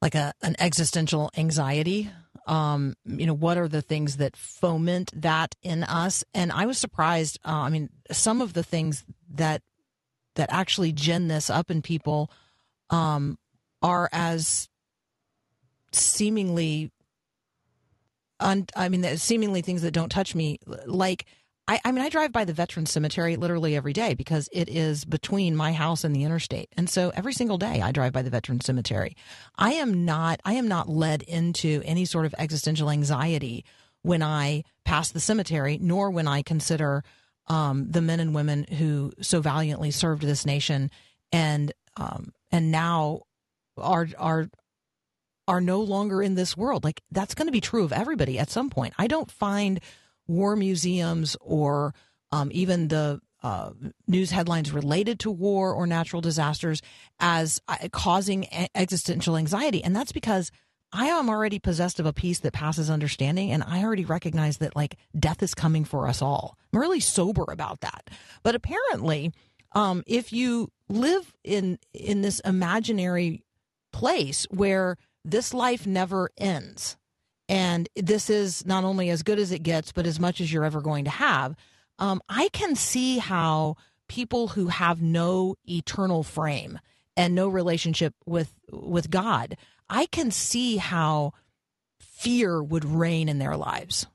like 0.00 0.14
a 0.14 0.32
an 0.42 0.56
existential 0.58 1.30
anxiety 1.36 2.10
um, 2.48 2.94
you 3.04 3.26
know, 3.26 3.34
what 3.34 3.58
are 3.58 3.68
the 3.68 3.82
things 3.82 4.16
that 4.16 4.34
foment 4.34 5.12
that 5.14 5.54
in 5.62 5.84
us? 5.84 6.24
And 6.32 6.50
I 6.50 6.64
was 6.64 6.78
surprised. 6.78 7.38
Uh, 7.44 7.50
I 7.50 7.68
mean, 7.68 7.90
some 8.10 8.40
of 8.40 8.54
the 8.54 8.62
things 8.62 9.04
that 9.34 9.62
that 10.34 10.48
actually 10.50 10.92
gin 10.92 11.28
this 11.28 11.50
up 11.50 11.70
in 11.70 11.82
people 11.82 12.30
um, 12.90 13.38
are 13.82 14.08
as 14.12 14.68
seemingly, 15.92 16.90
un, 18.40 18.66
I 18.76 18.88
mean, 18.88 19.16
seemingly 19.16 19.62
things 19.62 19.82
that 19.82 19.92
don't 19.92 20.10
touch 20.10 20.34
me, 20.34 20.58
like 20.86 21.26
I, 21.68 21.80
I 21.84 21.92
mean, 21.92 22.02
I 22.02 22.08
drive 22.08 22.32
by 22.32 22.46
the 22.46 22.54
veteran 22.54 22.86
cemetery 22.86 23.36
literally 23.36 23.76
every 23.76 23.92
day 23.92 24.14
because 24.14 24.48
it 24.52 24.70
is 24.70 25.04
between 25.04 25.54
my 25.54 25.74
house 25.74 26.02
and 26.02 26.16
the 26.16 26.24
interstate. 26.24 26.70
And 26.78 26.88
so 26.88 27.12
every 27.14 27.34
single 27.34 27.58
day 27.58 27.82
I 27.82 27.92
drive 27.92 28.14
by 28.14 28.22
the 28.22 28.30
veteran 28.30 28.60
cemetery. 28.60 29.14
I 29.56 29.74
am 29.74 30.06
not, 30.06 30.40
I 30.46 30.54
am 30.54 30.66
not 30.66 30.88
led 30.88 31.22
into 31.22 31.82
any 31.84 32.06
sort 32.06 32.24
of 32.24 32.34
existential 32.38 32.90
anxiety 32.90 33.66
when 34.00 34.22
I 34.22 34.64
pass 34.84 35.10
the 35.10 35.20
cemetery, 35.20 35.78
nor 35.80 36.10
when 36.10 36.26
I 36.26 36.40
consider 36.40 37.04
um, 37.48 37.90
the 37.90 38.00
men 38.00 38.20
and 38.20 38.34
women 38.34 38.64
who 38.64 39.12
so 39.20 39.40
valiantly 39.40 39.90
served 39.90 40.22
this 40.22 40.46
nation 40.46 40.90
and 41.32 41.72
um, 41.98 42.32
and 42.50 42.70
now 42.70 43.22
are 43.80 44.08
are 44.18 44.48
are 45.46 45.60
no 45.60 45.80
longer 45.80 46.22
in 46.22 46.34
this 46.34 46.56
world. 46.56 46.84
Like 46.84 47.02
that's 47.10 47.34
going 47.34 47.46
to 47.46 47.52
be 47.52 47.60
true 47.60 47.84
of 47.84 47.92
everybody 47.92 48.38
at 48.38 48.50
some 48.50 48.70
point. 48.70 48.94
I 48.98 49.06
don't 49.06 49.30
find 49.30 49.80
war 50.26 50.54
museums 50.56 51.36
or 51.40 51.94
um, 52.30 52.50
even 52.52 52.88
the 52.88 53.20
uh, 53.42 53.70
news 54.06 54.30
headlines 54.30 54.72
related 54.72 55.20
to 55.20 55.30
war 55.30 55.72
or 55.72 55.86
natural 55.86 56.20
disasters 56.20 56.82
as 57.18 57.60
uh, 57.68 57.76
causing 57.92 58.46
existential 58.74 59.36
anxiety. 59.36 59.82
And 59.82 59.96
that's 59.96 60.12
because 60.12 60.50
I 60.92 61.06
am 61.06 61.28
already 61.28 61.58
possessed 61.58 62.00
of 62.00 62.06
a 62.06 62.12
peace 62.12 62.40
that 62.40 62.52
passes 62.52 62.90
understanding. 62.90 63.50
And 63.50 63.62
I 63.62 63.82
already 63.82 64.04
recognize 64.04 64.58
that 64.58 64.76
like 64.76 64.96
death 65.18 65.42
is 65.42 65.54
coming 65.54 65.84
for 65.84 66.08
us 66.08 66.20
all. 66.20 66.58
I'm 66.72 66.80
really 66.80 67.00
sober 67.00 67.44
about 67.48 67.80
that. 67.80 68.10
But 68.42 68.54
apparently, 68.54 69.32
um, 69.72 70.02
if 70.06 70.32
you 70.32 70.70
live 70.88 71.32
in, 71.44 71.78
in 71.92 72.22
this 72.22 72.40
imaginary 72.40 73.44
place 73.98 74.46
where 74.50 74.96
this 75.24 75.52
life 75.52 75.86
never 75.86 76.30
ends, 76.38 76.96
and 77.48 77.88
this 77.96 78.30
is 78.30 78.64
not 78.64 78.84
only 78.84 79.10
as 79.10 79.22
good 79.22 79.38
as 79.38 79.50
it 79.50 79.62
gets, 79.62 79.90
but 79.90 80.06
as 80.06 80.20
much 80.20 80.40
as 80.40 80.52
you're 80.52 80.64
ever 80.64 80.80
going 80.80 81.04
to 81.04 81.10
have. 81.10 81.56
Um, 81.98 82.22
I 82.28 82.48
can 82.52 82.76
see 82.76 83.18
how 83.18 83.76
people 84.06 84.48
who 84.48 84.68
have 84.68 85.02
no 85.02 85.56
eternal 85.68 86.22
frame 86.22 86.78
and 87.16 87.34
no 87.34 87.48
relationship 87.48 88.14
with 88.24 88.54
with 88.70 89.10
God, 89.10 89.56
I 89.90 90.06
can 90.06 90.30
see 90.30 90.76
how 90.76 91.32
fear 91.98 92.62
would 92.62 92.84
reign 92.84 93.28
in 93.28 93.38
their 93.38 93.56
lives. 93.56 94.06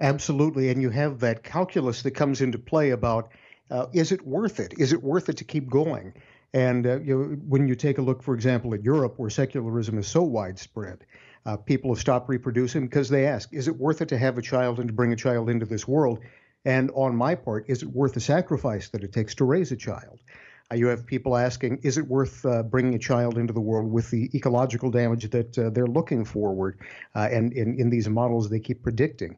Absolutely, 0.00 0.70
and 0.70 0.82
you 0.82 0.90
have 0.90 1.20
that 1.20 1.44
calculus 1.44 2.02
that 2.02 2.12
comes 2.12 2.40
into 2.40 2.58
play 2.58 2.90
about 2.90 3.30
uh, 3.70 3.86
is 3.92 4.12
it 4.12 4.26
worth 4.26 4.60
it? 4.60 4.74
Is 4.78 4.92
it 4.92 5.02
worth 5.02 5.28
it 5.28 5.36
to 5.38 5.44
keep 5.44 5.70
going? 5.70 6.12
And 6.54 6.86
uh, 6.86 7.00
you 7.00 7.40
when 7.46 7.66
you 7.66 7.74
take 7.74 7.98
a 7.98 8.02
look, 8.02 8.22
for 8.22 8.34
example, 8.34 8.74
at 8.74 8.82
Europe, 8.82 9.14
where 9.16 9.30
secularism 9.30 9.98
is 9.98 10.06
so 10.06 10.22
widespread, 10.22 11.04
uh, 11.46 11.56
people 11.56 11.92
have 11.92 12.00
stopped 12.00 12.28
reproducing 12.28 12.82
because 12.82 13.08
they 13.08 13.26
ask, 13.26 13.52
is 13.52 13.68
it 13.68 13.76
worth 13.76 14.02
it 14.02 14.08
to 14.08 14.18
have 14.18 14.38
a 14.38 14.42
child 14.42 14.78
and 14.78 14.88
to 14.88 14.94
bring 14.94 15.12
a 15.12 15.16
child 15.16 15.48
into 15.48 15.66
this 15.66 15.88
world? 15.88 16.20
And 16.64 16.90
on 16.94 17.16
my 17.16 17.34
part, 17.34 17.64
is 17.68 17.82
it 17.82 17.88
worth 17.90 18.14
the 18.14 18.20
sacrifice 18.20 18.88
that 18.90 19.02
it 19.02 19.12
takes 19.12 19.34
to 19.36 19.44
raise 19.44 19.72
a 19.72 19.76
child? 19.76 20.20
Uh, 20.70 20.76
you 20.76 20.86
have 20.86 21.06
people 21.06 21.36
asking, 21.36 21.78
is 21.82 21.98
it 21.98 22.06
worth 22.06 22.46
uh, 22.46 22.62
bringing 22.62 22.94
a 22.94 22.98
child 22.98 23.36
into 23.36 23.52
the 23.52 23.60
world 23.60 23.90
with 23.90 24.10
the 24.10 24.30
ecological 24.34 24.90
damage 24.90 25.28
that 25.30 25.58
uh, 25.58 25.70
they're 25.70 25.86
looking 25.86 26.24
forward 26.24 26.78
uh, 27.14 27.28
and 27.30 27.52
in, 27.52 27.78
in 27.80 27.90
these 27.90 28.08
models 28.08 28.48
they 28.48 28.60
keep 28.60 28.82
predicting? 28.82 29.36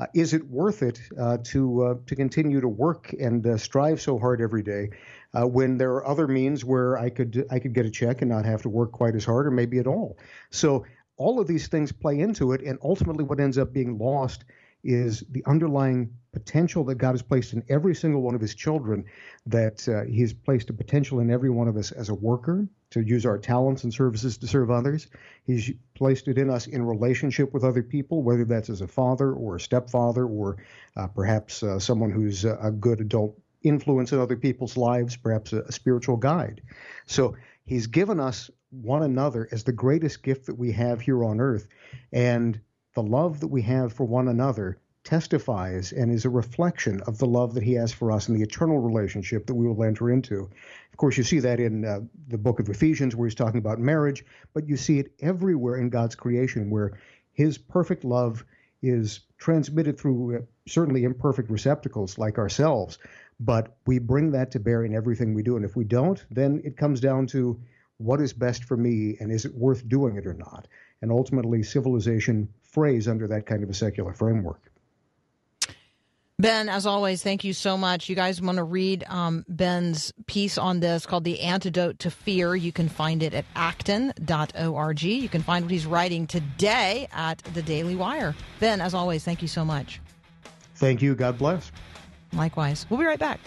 Uh, 0.00 0.06
is 0.14 0.32
it 0.32 0.48
worth 0.48 0.82
it 0.82 0.98
uh, 1.20 1.36
to 1.44 2.02
to 2.06 2.16
continue 2.16 2.60
to 2.60 2.68
work 2.68 3.14
and 3.20 3.60
strive 3.60 4.00
so 4.00 4.18
hard 4.18 4.40
every 4.40 4.62
day 4.62 4.88
when 5.34 5.76
there 5.76 5.92
are 5.92 6.06
other 6.06 6.26
means 6.26 6.64
where 6.64 6.96
I 6.96 7.10
could 7.10 7.46
I 7.50 7.58
could 7.58 7.74
get 7.74 7.84
a 7.84 7.90
check 7.90 8.22
and 8.22 8.30
not 8.30 8.46
have 8.46 8.62
to 8.62 8.70
work 8.70 8.92
quite 8.92 9.14
as 9.14 9.26
hard 9.26 9.46
or 9.46 9.50
maybe 9.50 9.78
at 9.78 9.86
all? 9.86 10.16
So 10.50 10.86
all 11.20 11.38
of 11.38 11.46
these 11.46 11.68
things 11.68 11.92
play 11.92 12.18
into 12.18 12.52
it, 12.52 12.62
and 12.62 12.78
ultimately, 12.82 13.24
what 13.24 13.40
ends 13.40 13.58
up 13.58 13.74
being 13.74 13.98
lost 13.98 14.44
is 14.82 15.24
the 15.30 15.44
underlying 15.46 16.10
potential 16.32 16.84
that 16.84 16.94
God 16.96 17.12
has 17.12 17.22
placed 17.22 17.52
in 17.52 17.64
every 17.68 17.94
single 17.94 18.22
one 18.22 18.34
of 18.34 18.40
his 18.40 18.54
children, 18.54 19.04
that 19.46 19.88
uh, 19.88 20.04
has 20.18 20.32
placed 20.32 20.70
a 20.70 20.72
potential 20.72 21.20
in 21.20 21.30
every 21.30 21.50
one 21.50 21.68
of 21.68 21.76
us 21.76 21.90
as 21.92 22.08
a 22.08 22.14
worker 22.14 22.68
to 22.90 23.00
use 23.00 23.26
our 23.26 23.38
talents 23.38 23.84
and 23.84 23.92
services 23.92 24.38
to 24.38 24.46
serve 24.46 24.70
others. 24.70 25.08
He's 25.44 25.72
placed 25.94 26.28
it 26.28 26.38
in 26.38 26.50
us 26.50 26.66
in 26.66 26.82
relationship 26.82 27.52
with 27.52 27.64
other 27.64 27.82
people, 27.82 28.22
whether 28.22 28.44
that's 28.44 28.70
as 28.70 28.80
a 28.80 28.86
father 28.86 29.32
or 29.32 29.56
a 29.56 29.60
stepfather 29.60 30.24
or 30.24 30.58
uh, 30.96 31.06
perhaps 31.08 31.62
uh, 31.62 31.78
someone 31.78 32.10
who's 32.10 32.44
a 32.44 32.72
good 32.78 33.00
adult 33.00 33.38
influence 33.62 34.12
in 34.12 34.18
other 34.18 34.36
people's 34.36 34.76
lives, 34.76 35.16
perhaps 35.16 35.52
a, 35.52 35.62
a 35.62 35.72
spiritual 35.72 36.16
guide. 36.16 36.62
So 37.06 37.36
he's 37.66 37.86
given 37.86 38.20
us 38.20 38.50
one 38.70 39.02
another 39.02 39.48
as 39.50 39.64
the 39.64 39.72
greatest 39.72 40.22
gift 40.22 40.46
that 40.46 40.58
we 40.58 40.72
have 40.72 41.00
here 41.00 41.24
on 41.24 41.40
earth. 41.40 41.66
And 42.12 42.60
the 42.94 43.02
love 43.02 43.40
that 43.40 43.48
we 43.48 43.62
have 43.62 43.92
for 43.92 44.04
one 44.04 44.28
another 44.28 44.78
testifies 45.04 45.92
and 45.92 46.12
is 46.12 46.24
a 46.24 46.30
reflection 46.30 47.00
of 47.02 47.18
the 47.18 47.26
love 47.26 47.54
that 47.54 47.62
he 47.62 47.72
has 47.72 47.92
for 47.92 48.12
us 48.12 48.28
in 48.28 48.34
the 48.34 48.42
eternal 48.42 48.78
relationship 48.78 49.46
that 49.46 49.54
we 49.54 49.66
will 49.66 49.82
enter 49.82 50.10
into. 50.10 50.48
Of 50.92 50.96
course, 50.96 51.16
you 51.16 51.24
see 51.24 51.38
that 51.40 51.58
in 51.58 51.84
uh, 51.84 52.00
the 52.28 52.38
book 52.38 52.60
of 52.60 52.68
Ephesians 52.68 53.16
where 53.16 53.26
he's 53.26 53.34
talking 53.34 53.58
about 53.58 53.78
marriage, 53.78 54.24
but 54.52 54.68
you 54.68 54.76
see 54.76 54.98
it 54.98 55.12
everywhere 55.20 55.76
in 55.76 55.88
God's 55.88 56.14
creation 56.14 56.68
where 56.68 56.98
his 57.32 57.56
perfect 57.56 58.04
love 58.04 58.44
is 58.82 59.20
transmitted 59.38 59.98
through 59.98 60.36
uh, 60.36 60.40
certainly 60.66 61.04
imperfect 61.04 61.50
receptacles 61.50 62.18
like 62.18 62.38
ourselves, 62.38 62.98
but 63.38 63.76
we 63.86 63.98
bring 63.98 64.30
that 64.32 64.50
to 64.50 64.60
bear 64.60 64.84
in 64.84 64.94
everything 64.94 65.32
we 65.32 65.42
do. 65.42 65.56
And 65.56 65.64
if 65.64 65.76
we 65.76 65.84
don't, 65.84 66.24
then 66.30 66.60
it 66.64 66.76
comes 66.76 67.00
down 67.00 67.26
to 67.28 67.58
what 67.96 68.20
is 68.20 68.32
best 68.32 68.64
for 68.64 68.76
me 68.76 69.16
and 69.20 69.30
is 69.30 69.44
it 69.44 69.54
worth 69.54 69.86
doing 69.88 70.16
it 70.16 70.26
or 70.26 70.34
not? 70.34 70.66
And 71.02 71.10
ultimately, 71.10 71.62
civilization 71.62 72.48
frays 72.62 73.08
under 73.08 73.26
that 73.28 73.46
kind 73.46 73.62
of 73.62 73.70
a 73.70 73.74
secular 73.74 74.12
framework. 74.12 74.70
Ben, 76.40 76.70
as 76.70 76.86
always, 76.86 77.22
thank 77.22 77.44
you 77.44 77.52
so 77.52 77.76
much. 77.76 78.08
You 78.08 78.16
guys 78.16 78.40
want 78.40 78.56
to 78.56 78.64
read 78.64 79.04
um, 79.08 79.44
Ben's 79.46 80.10
piece 80.24 80.56
on 80.56 80.80
this 80.80 81.04
called 81.04 81.24
The 81.24 81.40
Antidote 81.40 81.98
to 81.98 82.10
Fear. 82.10 82.56
You 82.56 82.72
can 82.72 82.88
find 82.88 83.22
it 83.22 83.34
at 83.34 83.44
acton.org. 83.54 85.02
You 85.02 85.28
can 85.28 85.42
find 85.42 85.66
what 85.66 85.70
he's 85.70 85.84
writing 85.84 86.26
today 86.26 87.08
at 87.12 87.38
the 87.52 87.60
Daily 87.60 87.94
Wire. 87.94 88.34
Ben, 88.58 88.80
as 88.80 88.94
always, 88.94 89.22
thank 89.22 89.42
you 89.42 89.48
so 89.48 89.66
much. 89.66 90.00
Thank 90.76 91.02
you. 91.02 91.14
God 91.14 91.36
bless. 91.36 91.70
Likewise. 92.32 92.86
We'll 92.88 93.00
be 93.00 93.04
right 93.04 93.18
back. 93.18 93.38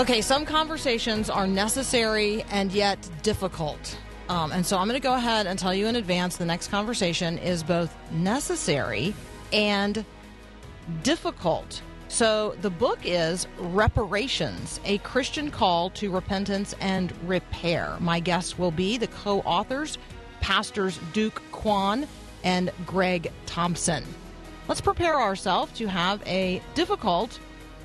Okay, 0.00 0.22
some 0.22 0.46
conversations 0.46 1.28
are 1.28 1.46
necessary 1.46 2.42
and 2.44 2.72
yet 2.72 3.06
difficult. 3.22 3.98
Um, 4.30 4.50
and 4.50 4.64
so 4.64 4.78
I'm 4.78 4.88
going 4.88 4.98
to 4.98 5.06
go 5.06 5.12
ahead 5.12 5.46
and 5.46 5.58
tell 5.58 5.74
you 5.74 5.88
in 5.88 5.96
advance 5.96 6.38
the 6.38 6.46
next 6.46 6.68
conversation 6.68 7.36
is 7.36 7.62
both 7.62 7.94
necessary 8.10 9.14
and 9.52 10.02
difficult. 11.02 11.82
So 12.08 12.56
the 12.62 12.70
book 12.70 13.00
is 13.04 13.46
Reparations 13.58 14.80
A 14.86 14.96
Christian 14.98 15.50
Call 15.50 15.90
to 15.90 16.10
Repentance 16.10 16.74
and 16.80 17.12
Repair. 17.28 17.98
My 18.00 18.20
guests 18.20 18.58
will 18.58 18.70
be 18.70 18.96
the 18.96 19.08
co 19.08 19.40
authors, 19.40 19.98
Pastors 20.40 20.98
Duke 21.12 21.42
Kwon 21.52 22.08
and 22.42 22.72
Greg 22.86 23.30
Thompson. 23.44 24.02
Let's 24.66 24.80
prepare 24.80 25.20
ourselves 25.20 25.74
to 25.74 25.88
have 25.88 26.26
a 26.26 26.62
difficult 26.74 27.38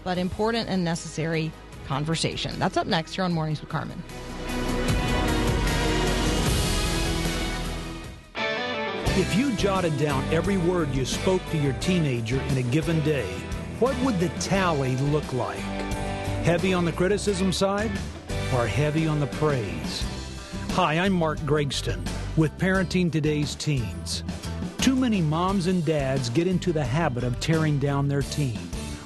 but 0.06 0.17
important 0.17 0.69
and 0.69 0.86
necessary 0.86 1.51
conversation. 1.86 2.58
That's 2.60 2.78
up 2.78 2.88
next 2.88 3.15
here 3.15 3.24
on 3.24 3.34
Mornings 3.34 3.62
with 3.62 3.69
Carmen. 3.69 4.02
If 9.17 9.34
you 9.34 9.54
jotted 9.56 9.98
down 9.98 10.26
every 10.26 10.58
word 10.58 10.93
you 10.93 11.06
spoke 11.06 11.41
to 11.52 11.58
your 11.58 11.71
teenager 11.74 12.41
in 12.50 12.58
a 12.58 12.63
given 12.63 13.00
day, 13.06 13.30
what 13.80 13.98
would 14.02 14.19
the 14.19 14.28
tally 14.39 14.98
look 14.98 15.32
like? 15.32 15.58
Heavy 16.43 16.74
on 16.74 16.84
the 16.84 16.91
criticism 16.91 17.54
side 17.54 17.91
or 18.54 18.67
heavy 18.67 19.08
on 19.08 19.21
the 19.21 19.28
praise? 19.28 20.06
Hi, 20.71 21.00
I'm 21.00 21.13
Mark 21.13 21.39
Gregston 21.39 22.06
with 22.36 22.58
Parenting 22.58 23.10
Today's 23.10 23.56
Teens. 23.56 24.26
Too 24.80 24.98
many 24.98 25.21
moms 25.21 25.67
and 25.67 25.86
dads 25.86 26.30
get 26.30 26.45
into 26.45 26.74
the 26.74 26.84
habit 26.84 27.24
of 27.24 27.39
tearing 27.39 27.80
down 27.80 28.10
their 28.10 28.21
teen 28.21 28.60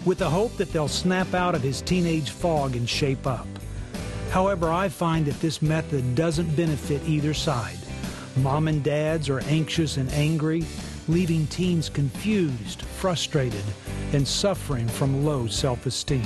with 0.10 0.18
the 0.18 0.28
hope 0.28 0.58
that 0.58 0.74
they'll 0.74 0.88
snap 0.88 1.36
out 1.36 1.54
of 1.54 1.62
his 1.62 1.84
teenage 1.84 2.32
fog 2.32 2.76
and 2.76 2.90
shape 2.90 3.28
up. 3.28 3.46
However, 4.32 4.72
I 4.72 4.90
find 4.90 5.24
that 5.28 5.40
this 5.40 5.62
method 5.62 6.16
doesn't 6.16 6.56
benefit 6.56 7.08
either 7.08 7.32
side. 7.36 7.78
Mom 8.38 8.68
and 8.68 8.84
dads 8.84 9.30
are 9.30 9.42
anxious 9.42 9.98
and 9.98 10.12
angry, 10.14 10.66
leaving 11.08 11.46
teens 11.46 11.90
confused, 11.90 12.82
frustrated, 12.82 13.64
and 14.12 14.28
suffering 14.28 14.88
from 14.88 15.24
low 15.24 15.46
self 15.46 15.86
esteem. 15.86 16.26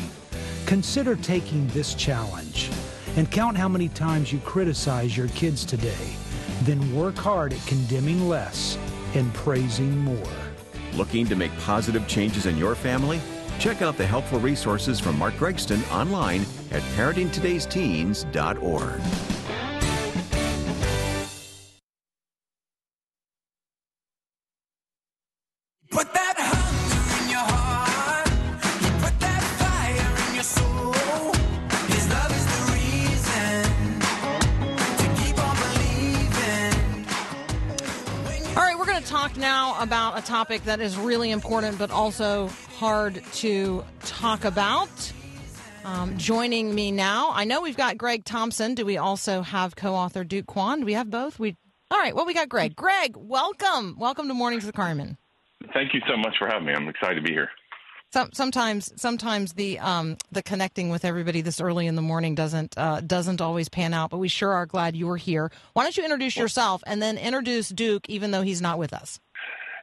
Consider 0.65 1.17
taking 1.17 1.67
this 1.67 1.93
challenge 1.93 2.69
and 3.17 3.30
count 3.30 3.58
how 3.58 3.67
many 3.67 3.89
times 3.89 4.32
you 4.32 4.39
criticize 4.46 5.17
your 5.17 5.28
kids 5.30 5.65
today. 5.65 6.15
Then 6.62 6.96
work 6.96 7.17
hard 7.17 7.52
at 7.52 7.67
condemning 7.67 8.30
less 8.30 8.78
and 9.13 9.34
praising 9.34 9.98
more. 9.98 10.38
Looking 10.93 11.28
to 11.28 11.36
make 11.36 11.52
positive 11.60 12.08
changes 12.08 12.46
in 12.46 12.58
your 12.58 12.76
family? 12.76 13.19
Check 13.60 13.82
out 13.82 13.98
the 13.98 14.06
helpful 14.06 14.39
resources 14.39 15.00
from 15.00 15.18
Mark 15.18 15.34
Gregston 15.36 15.89
online 15.92 16.42
at 16.72 16.82
parentingtodaysteens.org. 16.96 19.02
All 38.56 38.62
right, 38.62 38.78
we're 38.78 38.86
going 38.86 39.02
to 39.02 39.10
talk 39.10 39.36
now 39.36 39.82
about 39.82 40.18
a 40.18 40.22
topic 40.22 40.63
that 40.66 40.80
is 40.80 40.96
really 40.96 41.32
important 41.32 41.80
but 41.80 41.89
also 41.89 42.50
hard 42.84 43.24
to 43.32 43.82
talk 44.04 44.43
about. 44.43 45.13
Um, 45.86 46.17
joining 46.17 46.76
me 46.76 46.91
now, 46.91 47.32
I 47.32 47.46
know 47.46 47.62
we've 47.62 47.78
got 47.78 47.98
Greg 47.98 48.26
Thompson. 48.26 48.76
Do 48.76 48.86
we 48.86 48.98
also 48.98 49.41
have 49.41 49.78
co-author 49.78 50.26
Duke 50.26 50.48
Kwon? 50.48 50.80
Do 50.80 50.86
we 50.86 50.91
have 50.91 51.10
both? 51.10 51.39
We 51.39 51.56
all 51.89 51.98
right. 51.98 52.13
Well, 52.13 52.26
we 52.26 52.34
got 52.34 52.50
Greg. 52.50 52.76
Greg, 52.76 53.15
welcome, 53.15 53.96
welcome 53.98 54.28
to 54.28 54.34
Mornings 54.34 54.65
with 54.65 54.76
Carmen. 54.76 55.17
Thank 55.74 55.93
you 55.93 56.02
so 56.10 56.17
much 56.17 56.36
for 56.38 56.46
having 56.46 56.65
me. 56.65 56.74
I'm 56.74 56.89
excited 56.89 57.15
to 57.15 57.22
be 57.22 57.32
here. 57.32 57.52
Some, 58.12 58.32
sometimes, 58.34 58.91
sometimes 58.98 59.54
the 59.54 59.80
um, 59.80 60.17
the 60.34 60.43
connecting 60.43 60.89
with 60.89 61.06
everybody 61.06 61.39
this 61.39 61.62
early 61.62 61.88
in 61.88 61.96
the 61.96 62.02
morning 62.02 62.36
doesn't 62.36 62.78
uh, 62.78 63.00
doesn't 63.00 63.39
always 63.39 63.69
pan 63.69 63.93
out. 63.93 64.10
But 64.10 64.17
we 64.17 64.28
sure 64.28 64.52
are 64.52 64.65
glad 64.65 64.98
you 64.98 65.10
are 65.10 65.17
here. 65.17 65.52
Why 65.72 65.84
don't 65.84 65.96
you 65.96 66.04
introduce 66.04 66.36
yourself 66.36 66.84
and 66.86 67.02
then 67.02 67.17
introduce 67.17 67.69
Duke, 67.69 68.10
even 68.10 68.32
though 68.32 68.41
he's 68.41 68.62
not 68.62 68.78
with 68.78 68.91
us? 68.91 69.22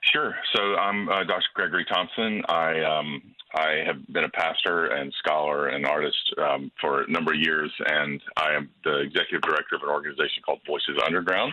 Sure. 0.03 0.35
So 0.55 0.77
I'm 0.77 1.09
uh, 1.09 1.25
Dr. 1.25 1.45
Gregory 1.55 1.85
Thompson. 1.85 2.43
I 2.49 2.81
um, 2.83 3.23
I 3.55 3.83
have 3.87 4.07
been 4.13 4.25
a 4.25 4.31
pastor 4.31 4.87
and 4.87 5.13
scholar 5.19 5.69
and 5.69 5.85
artist 5.85 6.17
um, 6.39 6.71
for 6.81 7.03
a 7.03 7.11
number 7.11 7.33
of 7.33 7.39
years, 7.39 7.71
and 7.87 8.21
I 8.37 8.55
am 8.55 8.71
the 8.85 9.01
executive 9.01 9.43
director 9.43 9.77
of 9.77 9.83
an 9.83 9.89
organization 9.89 10.43
called 10.45 10.61
Voices 10.67 10.97
Underground, 11.05 11.53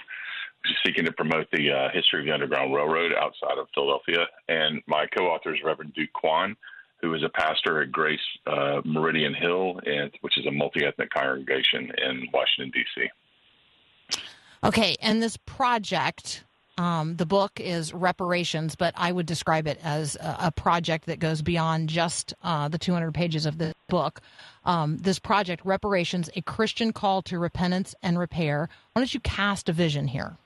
seeking 0.86 1.06
to 1.06 1.12
promote 1.12 1.48
the 1.52 1.72
uh, 1.72 1.90
history 1.94 2.22
of 2.22 2.26
the 2.26 2.34
Underground 2.34 2.74
Railroad 2.74 3.14
outside 3.14 3.58
of 3.58 3.68
Philadelphia. 3.74 4.26
And 4.48 4.82
my 4.88 5.08
co 5.08 5.26
author 5.26 5.54
is 5.54 5.60
Reverend 5.64 5.94
Duke 5.94 6.10
Kwon, 6.16 6.56
who 7.02 7.14
is 7.16 7.24
a 7.24 7.30
pastor 7.30 7.82
at 7.82 7.92
Grace 7.92 8.20
uh, 8.46 8.82
Meridian 8.86 9.34
Hill, 9.34 9.80
and, 9.86 10.12
which 10.22 10.38
is 10.38 10.46
a 10.46 10.52
multi 10.52 10.86
ethnic 10.86 11.10
congregation 11.10 11.92
in 11.98 12.28
Washington, 12.34 12.72
D.C. 12.74 14.20
Okay, 14.64 14.96
and 15.02 15.22
this 15.22 15.38
project 15.38 16.44
um, 16.78 17.16
the 17.16 17.26
book 17.26 17.60
is 17.60 17.94
Reparations, 17.94 18.76
but 18.76 18.94
I 18.96 19.12
would 19.12 19.26
describe 19.26 19.68
it 19.68 19.80
as 19.84 20.16
a, 20.16 20.38
a 20.42 20.52
project 20.52 21.08
that 21.08 21.20
goes 21.20 21.42
beyond 21.42 21.90
just 21.90 22.34
uh, 22.44 22.68
the 22.68 22.78
200 22.78 23.14
pages 23.14 23.46
of 23.46 23.58
the 23.58 23.74
book. 23.90 24.22
Um, 24.64 24.98
this 24.98 25.18
project, 25.18 25.66
Reparations, 25.66 26.30
a 26.36 26.42
Christian 26.42 26.94
call 26.94 27.22
to 27.24 27.40
repentance 27.40 27.96
and 28.04 28.20
repair. 28.20 28.70
Why 28.94 29.02
don't 29.02 29.14
you 29.14 29.20
cast 29.22 29.70
a 29.70 29.74
vision 29.74 30.08
here? 30.08 30.38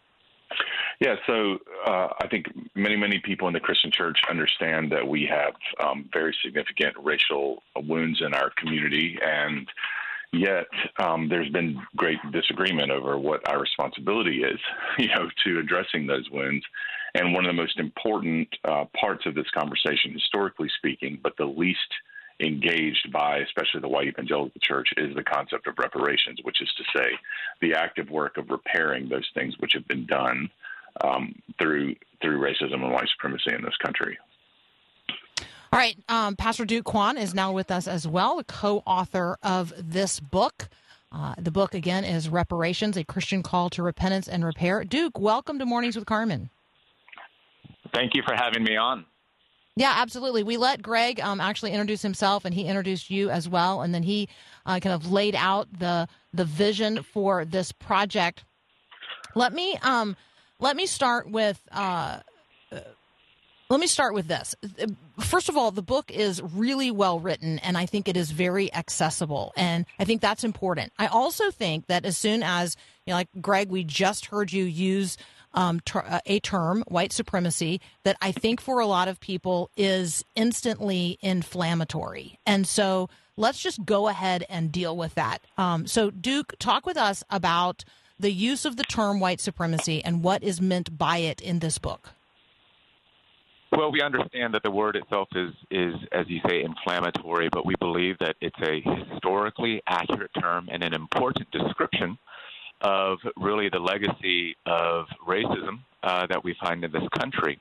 Yeah, 1.02 1.16
so 1.26 1.58
uh, 1.88 2.10
I 2.22 2.28
think 2.30 2.46
many, 2.76 2.96
many 2.96 3.20
people 3.20 3.48
in 3.48 3.54
the 3.54 3.60
Christian 3.60 3.92
church 3.92 4.20
understand 4.30 4.92
that 4.92 5.08
we 5.08 5.28
have 5.32 5.54
um, 5.84 6.08
very 6.14 6.36
significant 6.46 6.96
racial 7.02 7.64
wounds 7.76 8.22
in 8.22 8.36
our 8.36 8.52
community, 8.56 9.18
and 9.20 9.68
Yet 10.34 10.68
um, 10.98 11.28
there's 11.28 11.50
been 11.50 11.82
great 11.98 12.20
disagreement 12.32 12.90
over 12.90 13.18
what 13.18 13.48
our 13.50 13.60
responsibility 13.60 14.44
is, 14.44 14.60
you 14.98 15.08
know, 15.08 15.30
to 15.46 15.60
addressing 15.60 16.08
those 16.08 16.30
wounds. 16.32 16.66
And 17.14 17.34
one 17.34 17.46
of 17.46 17.50
the 17.50 17.62
most 17.62 17.78
important 17.78 18.48
uh, 18.64 18.86
parts 18.98 19.26
of 19.26 19.36
this 19.36 19.50
conversation, 19.54 20.14
historically 20.14 20.70
speaking, 20.78 21.20
but 21.22 21.36
the 21.38 21.46
least 21.46 21.80
engaged 22.40 23.12
by, 23.12 23.40
especially 23.40 23.82
the 23.82 23.90
white 23.90 24.08
evangelical 24.08 24.60
church, 24.62 24.88
is 24.98 25.14
the 25.16 25.24
concept 25.24 25.68
of 25.68 25.78
reparations, 25.78 26.40
which 26.44 26.62
is 26.62 26.70
to 26.78 26.84
say, 26.96 27.12
the 27.62 27.74
active 27.74 28.10
work 28.10 28.38
of 28.38 28.50
repairing 28.50 29.10
those 29.10 29.30
things 29.34 29.54
which 29.60 29.74
have 29.74 29.88
been 29.88 30.06
done 30.06 30.50
um, 31.04 31.36
through 31.60 31.96
through 32.22 32.40
racism 32.40 32.84
and 32.84 32.92
white 32.92 33.08
supremacy 33.10 33.54
in 33.54 33.64
this 33.64 33.76
country. 33.78 34.18
All 35.74 35.80
right. 35.80 35.98
Um, 36.10 36.36
Pastor 36.36 36.66
Duke 36.66 36.86
Kwon 36.86 37.18
is 37.18 37.34
now 37.34 37.54
with 37.54 37.72
us 37.72 37.88
as 37.88 38.06
well, 38.06 38.36
the 38.36 38.44
co 38.44 38.84
author 38.86 39.38
of 39.42 39.74
this 39.78 40.20
book. 40.20 40.68
Uh, 41.14 41.34
the 41.38 41.52
book, 41.52 41.74
again, 41.74 42.04
is 42.04 42.28
Reparations 42.28 42.98
A 42.98 43.06
Christian 43.06 43.42
Call 43.42 43.70
to 43.72 43.84
Repentance 43.84 44.28
and 44.28 44.44
Repair. 44.44 44.84
Duke, 44.84 45.18
welcome 45.18 45.60
to 45.60 45.66
Mornings 45.66 45.96
with 45.96 46.06
Carmen. 46.06 46.50
Thank 47.94 48.16
you 48.16 48.24
for 48.26 48.36
having 48.36 48.66
me 48.66 48.76
on. 48.76 49.06
Yeah, 49.78 49.94
absolutely. 49.96 50.44
We 50.44 50.58
let 50.58 50.82
Greg 50.82 51.22
um, 51.22 51.40
actually 51.40 51.72
introduce 51.72 52.02
himself, 52.02 52.44
and 52.44 52.54
he 52.54 52.66
introduced 52.66 53.10
you 53.10 53.30
as 53.30 53.48
well, 53.48 53.82
and 53.82 53.96
then 53.96 54.04
he 54.04 54.28
uh, 54.66 54.82
kind 54.82 54.94
of 54.94 55.10
laid 55.10 55.36
out 55.36 55.68
the 55.80 56.10
the 56.34 56.44
vision 56.44 57.02
for 57.02 57.46
this 57.46 57.72
project. 57.72 58.44
Let 59.36 59.54
me 59.54 59.78
um, 59.82 60.18
let 60.60 60.76
me 60.76 60.86
start 60.86 61.30
with 61.30 61.62
uh, 61.72 62.20
let 63.72 63.80
me 63.80 63.88
start 63.88 64.14
with 64.14 64.28
this. 64.28 64.54
First 65.24 65.50
of 65.50 65.58
all, 65.58 65.72
the 65.72 65.82
book 65.82 66.12
is 66.12 66.42
really 66.42 66.92
well 66.92 67.20
written, 67.20 67.60
and 67.60 67.78
I 67.78 67.86
think 67.86 68.08
it 68.08 68.18
is 68.18 68.32
very 68.32 68.74
accessible, 68.74 69.54
and 69.56 69.86
I 70.00 70.06
think 70.06 70.22
that's 70.22 70.44
important. 70.44 70.94
I 70.98 71.08
also 71.08 71.52
think 71.52 71.88
that 71.88 72.06
as 72.06 72.18
soon 72.18 72.44
as, 72.44 72.76
you 73.06 73.12
know, 73.12 73.18
like 73.18 73.30
Greg, 73.40 73.70
we 73.70 73.84
just 73.84 74.28
heard 74.28 74.52
you 74.52 74.64
use 74.64 75.18
um, 75.54 75.80
ter- 75.82 76.06
uh, 76.08 76.20
a 76.26 76.40
term, 76.40 76.84
white 76.88 77.12
supremacy, 77.12 77.82
that 78.04 78.18
I 78.22 78.32
think 78.32 78.62
for 78.62 78.80
a 78.80 78.86
lot 78.86 79.08
of 79.08 79.20
people 79.20 79.70
is 79.76 80.24
instantly 80.36 81.18
inflammatory, 81.22 82.40
and 82.46 82.68
so 82.68 83.10
let's 83.38 83.62
just 83.62 83.86
go 83.86 84.08
ahead 84.08 84.46
and 84.50 84.72
deal 84.72 84.96
with 84.96 85.16
that. 85.16 85.42
Um, 85.58 85.88
so, 85.88 86.12
Duke, 86.12 86.54
talk 86.60 86.86
with 86.86 86.98
us 86.98 87.24
about 87.30 87.84
the 88.20 88.32
use 88.32 88.66
of 88.66 88.78
the 88.78 88.84
term 88.84 89.20
white 89.20 89.42
supremacy 89.42 90.04
and 90.04 90.24
what 90.24 90.44
is 90.44 90.62
meant 90.62 90.98
by 90.98 91.18
it 91.18 91.42
in 91.42 91.60
this 91.60 91.78
book. 91.78 92.12
Well, 93.72 93.90
we 93.90 94.02
understand 94.02 94.54
that 94.54 94.64
the 94.64 94.72
word 94.72 94.98
itself 94.98 95.30
is, 95.34 95.54
is, 95.70 95.96
as 96.12 96.26
you 96.28 96.42
say, 96.46 96.62
inflammatory, 96.64 97.48
but 97.50 97.66
we 97.66 97.76
believe 97.80 98.18
that 98.20 98.36
it's 98.42 98.60
a 98.62 98.82
historically 98.82 99.82
accurate 99.88 100.32
term 100.40 100.68
and 100.70 100.84
an 100.84 100.94
important 100.94 101.50
description 101.52 102.18
of 102.82 103.18
really 103.38 103.70
the 103.70 103.80
legacy 103.80 104.58
of 104.66 105.06
racism 105.26 105.80
uh, 106.04 106.28
that 106.28 106.44
we 106.44 106.54
find 106.62 106.84
in 106.84 106.92
this 106.92 107.08
country. 107.18 107.60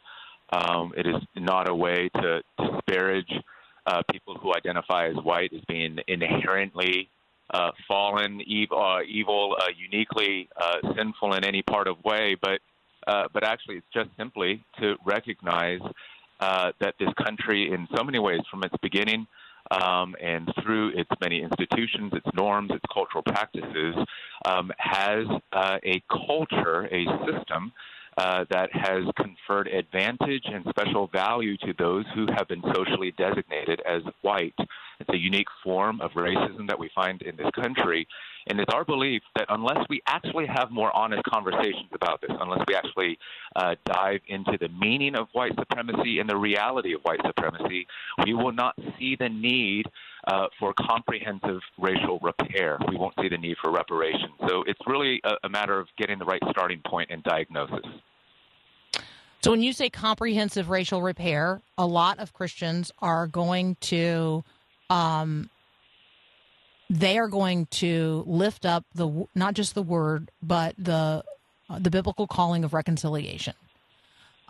Um, 0.53 0.93
it 0.97 1.07
is 1.07 1.23
not 1.37 1.69
a 1.69 1.75
way 1.75 2.09
to 2.17 2.43
disparage 2.59 3.33
uh, 3.87 4.03
people 4.11 4.37
who 4.37 4.53
identify 4.53 5.07
as 5.07 5.17
white 5.23 5.53
as 5.53 5.61
being 5.69 5.99
inherently 6.09 7.09
uh, 7.55 7.71
fallen, 7.87 8.41
evil, 8.47 8.83
uh, 8.83 9.01
evil 9.09 9.57
uh, 9.61 9.67
uniquely 9.77 10.49
uh, 10.61 10.77
sinful 10.97 11.35
in 11.35 11.45
any 11.45 11.63
part 11.63 11.87
of 11.87 12.03
way, 12.05 12.37
but 12.41 12.61
uh, 13.11 13.25
but 13.33 13.43
actually, 13.43 13.77
it's 13.77 13.93
just 13.93 14.11
simply 14.17 14.65
to 14.81 14.95
recognize 15.05 15.81
uh, 16.39 16.71
that 16.81 16.95
this 17.01 17.09
country, 17.25 17.73
in 17.73 17.89
so 17.97 18.05
many 18.05 18.21
ways, 18.21 18.41
from 18.49 18.63
its 18.63 18.75
beginning 18.81 19.27
um, 19.73 20.15
and 20.23 20.49
through 20.63 20.91
its 20.91 21.11
many 21.21 21.43
institutions, 21.43 22.13
its 22.15 22.27
norms, 22.35 22.71
its 22.73 22.85
cultural 22.95 23.25
practices, 23.25 23.97
um, 24.45 24.71
has 24.79 25.27
uh, 25.53 25.79
a 25.85 26.01
culture, 26.09 26.87
a 26.87 27.05
system 27.27 27.73
uh, 28.17 28.45
that 28.51 28.71
has 28.73 29.03
conferred 29.17 29.67
advantage 29.67 30.45
and 30.47 30.65
special 30.69 31.09
value 31.09 31.57
to 31.57 31.75
those 31.79 32.05
who 32.15 32.27
have 32.37 32.47
been 32.47 32.63
socially 32.75 33.13
designated 33.19 33.81
as 33.89 34.03
white. 34.23 34.55
It's 35.01 35.09
a 35.11 35.19
unique 35.19 35.49
form 35.65 36.01
of 36.01 36.13
racism 36.13 36.69
that 36.69 36.79
we 36.79 36.91
find 36.95 37.23
in 37.23 37.37
this 37.37 37.51
country. 37.55 38.07
And 38.47 38.61
it's 38.61 38.73
our 38.73 38.85
belief 38.85 39.23
that 39.37 39.47
unless 39.49 39.85
we 39.89 40.01
actually 40.07 40.47
have 40.47 40.71
more 40.71 40.95
honest 40.97 41.23
conversations 41.25 41.89
about 41.93 42.21
this, 42.21 42.31
unless 42.39 42.61
we 42.69 42.75
actually 42.75 43.19
uh, 43.57 43.75
dive 43.85 44.21
into 44.29 44.57
the 44.61 44.69
meaning 44.69 45.15
of 45.15 45.29
white 45.33 45.53
supremacy 45.59 46.21
and 46.21 46.29
the 46.29 46.37
reality 46.37 46.95
of 46.95 47.01
white 47.03 47.21
supremacy, 47.25 47.87
we 48.25 48.35
will 48.35 48.53
not 48.53 48.75
see 48.99 49.17
the 49.17 49.29
need 49.29 49.87
uh, 50.27 50.47
for 50.59 50.75
comprehensive 50.75 51.61
racial 51.79 52.19
repair. 52.21 52.79
We 52.89 52.97
won't 52.97 53.15
see 53.21 53.29
the 53.29 53.39
need 53.39 53.57
for 53.63 53.71
reparations. 53.71 54.33
So 54.49 54.65
it's 54.67 54.81
really 54.87 55.21
a, 55.25 55.35
a 55.45 55.49
matter 55.49 55.79
of 55.79 55.89
getting 55.99 56.19
the 56.19 56.25
right 56.25 56.43
starting 56.51 56.81
point 56.87 57.11
and 57.11 57.23
diagnosis. 57.23 57.87
So 59.43 59.53
when 59.53 59.63
you 59.63 59.73
say 59.73 59.89
comprehensive 59.89 60.69
racial 60.69 61.01
repair, 61.01 61.63
a 61.79 61.87
lot 61.87 62.19
of 62.19 62.35
Christians 62.35 62.93
are 63.01 63.27
going 63.27 63.77
to 63.81 64.45
um, 64.91 65.49
they 66.91 67.17
are 67.19 67.29
going 67.29 67.67
to 67.67 68.25
lift 68.27 68.67
up 68.67 68.85
the 68.95 69.27
not 69.35 69.55
just 69.55 69.75
the 69.75 69.83
word 69.83 70.31
but 70.43 70.75
the 70.77 71.23
uh, 71.71 71.79
the 71.79 71.91
biblical 71.91 72.27
calling 72.27 72.65
of 72.65 72.75
reconciliation. 72.75 73.55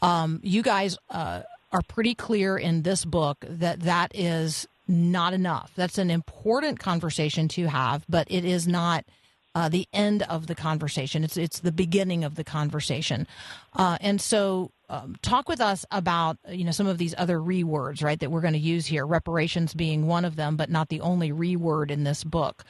Um, 0.00 0.40
you 0.42 0.62
guys 0.62 0.96
uh, 1.10 1.42
are 1.70 1.82
pretty 1.82 2.14
clear 2.14 2.56
in 2.56 2.82
this 2.82 3.04
book 3.04 3.44
that 3.46 3.80
that 3.80 4.12
is 4.14 4.66
not 4.88 5.34
enough. 5.34 5.70
That's 5.76 5.98
an 5.98 6.10
important 6.10 6.78
conversation 6.78 7.46
to 7.48 7.66
have, 7.66 8.04
but 8.08 8.26
it 8.30 8.46
is 8.46 8.66
not 8.66 9.04
uh, 9.54 9.68
the 9.68 9.86
end 9.92 10.22
of 10.22 10.46
the 10.46 10.54
conversation. 10.54 11.24
It's 11.24 11.36
it's 11.36 11.60
the 11.60 11.72
beginning 11.72 12.24
of 12.24 12.36
the 12.36 12.44
conversation, 12.44 13.26
uh, 13.74 13.98
and 14.00 14.20
so 14.20 14.70
um, 14.88 15.16
talk 15.22 15.48
with 15.48 15.60
us 15.60 15.84
about 15.90 16.38
you 16.48 16.64
know 16.64 16.70
some 16.70 16.86
of 16.86 16.98
these 16.98 17.14
other 17.18 17.38
rewords, 17.38 18.02
right? 18.02 18.18
That 18.18 18.30
we're 18.30 18.40
going 18.40 18.54
to 18.54 18.60
use 18.60 18.86
here. 18.86 19.06
Reparations 19.06 19.74
being 19.74 20.06
one 20.06 20.24
of 20.24 20.36
them, 20.36 20.56
but 20.56 20.70
not 20.70 20.88
the 20.88 21.00
only 21.00 21.32
reword 21.32 21.90
in 21.90 22.04
this 22.04 22.24
book. 22.24 22.64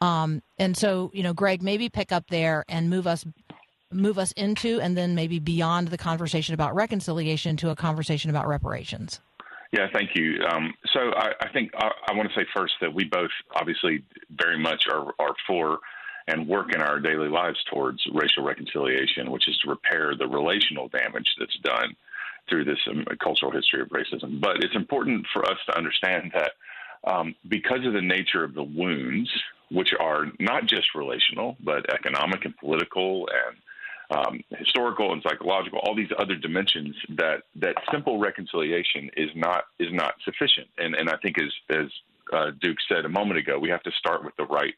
Um, 0.00 0.42
and 0.58 0.76
so 0.76 1.10
you 1.14 1.22
know, 1.22 1.32
Greg, 1.32 1.62
maybe 1.62 1.88
pick 1.88 2.12
up 2.12 2.24
there 2.28 2.64
and 2.68 2.90
move 2.90 3.06
us 3.06 3.24
move 3.92 4.18
us 4.18 4.32
into, 4.32 4.80
and 4.80 4.96
then 4.96 5.14
maybe 5.14 5.38
beyond 5.38 5.88
the 5.88 5.98
conversation 5.98 6.54
about 6.54 6.74
reconciliation 6.74 7.56
to 7.56 7.70
a 7.70 7.76
conversation 7.76 8.30
about 8.30 8.46
reparations. 8.46 9.20
Yeah, 9.72 9.86
thank 9.92 10.10
you. 10.14 10.42
Um, 10.48 10.74
so 10.92 11.00
I, 11.16 11.32
I 11.40 11.48
think 11.52 11.72
I, 11.76 11.90
I, 12.08 12.14
want 12.14 12.28
to 12.28 12.34
say 12.34 12.46
first 12.54 12.74
that 12.80 12.94
we 12.94 13.04
both 13.04 13.30
obviously 13.56 14.04
very 14.30 14.58
much 14.58 14.84
are, 14.90 15.12
are 15.18 15.34
for 15.46 15.80
and 16.28 16.48
work 16.48 16.74
in 16.74 16.80
our 16.80 16.98
daily 16.98 17.28
lives 17.28 17.62
towards 17.70 18.02
racial 18.12 18.42
reconciliation, 18.42 19.30
which 19.30 19.48
is 19.48 19.56
to 19.58 19.70
repair 19.70 20.14
the 20.16 20.26
relational 20.26 20.88
damage 20.88 21.34
that's 21.38 21.56
done 21.62 21.94
through 22.48 22.64
this 22.64 22.78
um, 22.90 23.04
cultural 23.22 23.52
history 23.52 23.80
of 23.80 23.88
racism. 23.88 24.40
But 24.40 24.62
it's 24.62 24.74
important 24.74 25.26
for 25.32 25.44
us 25.44 25.58
to 25.66 25.76
understand 25.76 26.32
that 26.34 26.52
um, 27.04 27.34
because 27.48 27.84
of 27.86 27.92
the 27.92 28.02
nature 28.02 28.42
of 28.42 28.54
the 28.54 28.62
wounds, 28.62 29.30
which 29.70 29.90
are 29.98 30.26
not 30.40 30.66
just 30.66 30.94
relational, 30.94 31.56
but 31.60 31.92
economic 31.92 32.44
and 32.44 32.56
political 32.56 33.28
and 33.28 33.56
um, 34.08 34.40
historical 34.56 35.12
and 35.12 35.22
psychological, 35.22 35.80
all 35.80 35.94
these 35.94 36.12
other 36.18 36.36
dimensions 36.36 36.94
that 37.16 37.42
that 37.56 37.74
simple 37.90 38.18
reconciliation 38.18 39.10
is 39.16 39.30
not 39.34 39.64
is 39.78 39.92
not 39.92 40.14
sufficient. 40.24 40.68
And 40.78 40.94
and 40.94 41.08
I 41.08 41.16
think 41.16 41.36
as 41.38 41.52
as 41.70 41.86
uh, 42.32 42.50
Duke 42.60 42.78
said 42.88 43.04
a 43.04 43.08
moment 43.08 43.38
ago, 43.38 43.58
we 43.58 43.70
have 43.70 43.82
to 43.82 43.90
start 43.92 44.24
with 44.24 44.36
the 44.36 44.46
right 44.46 44.74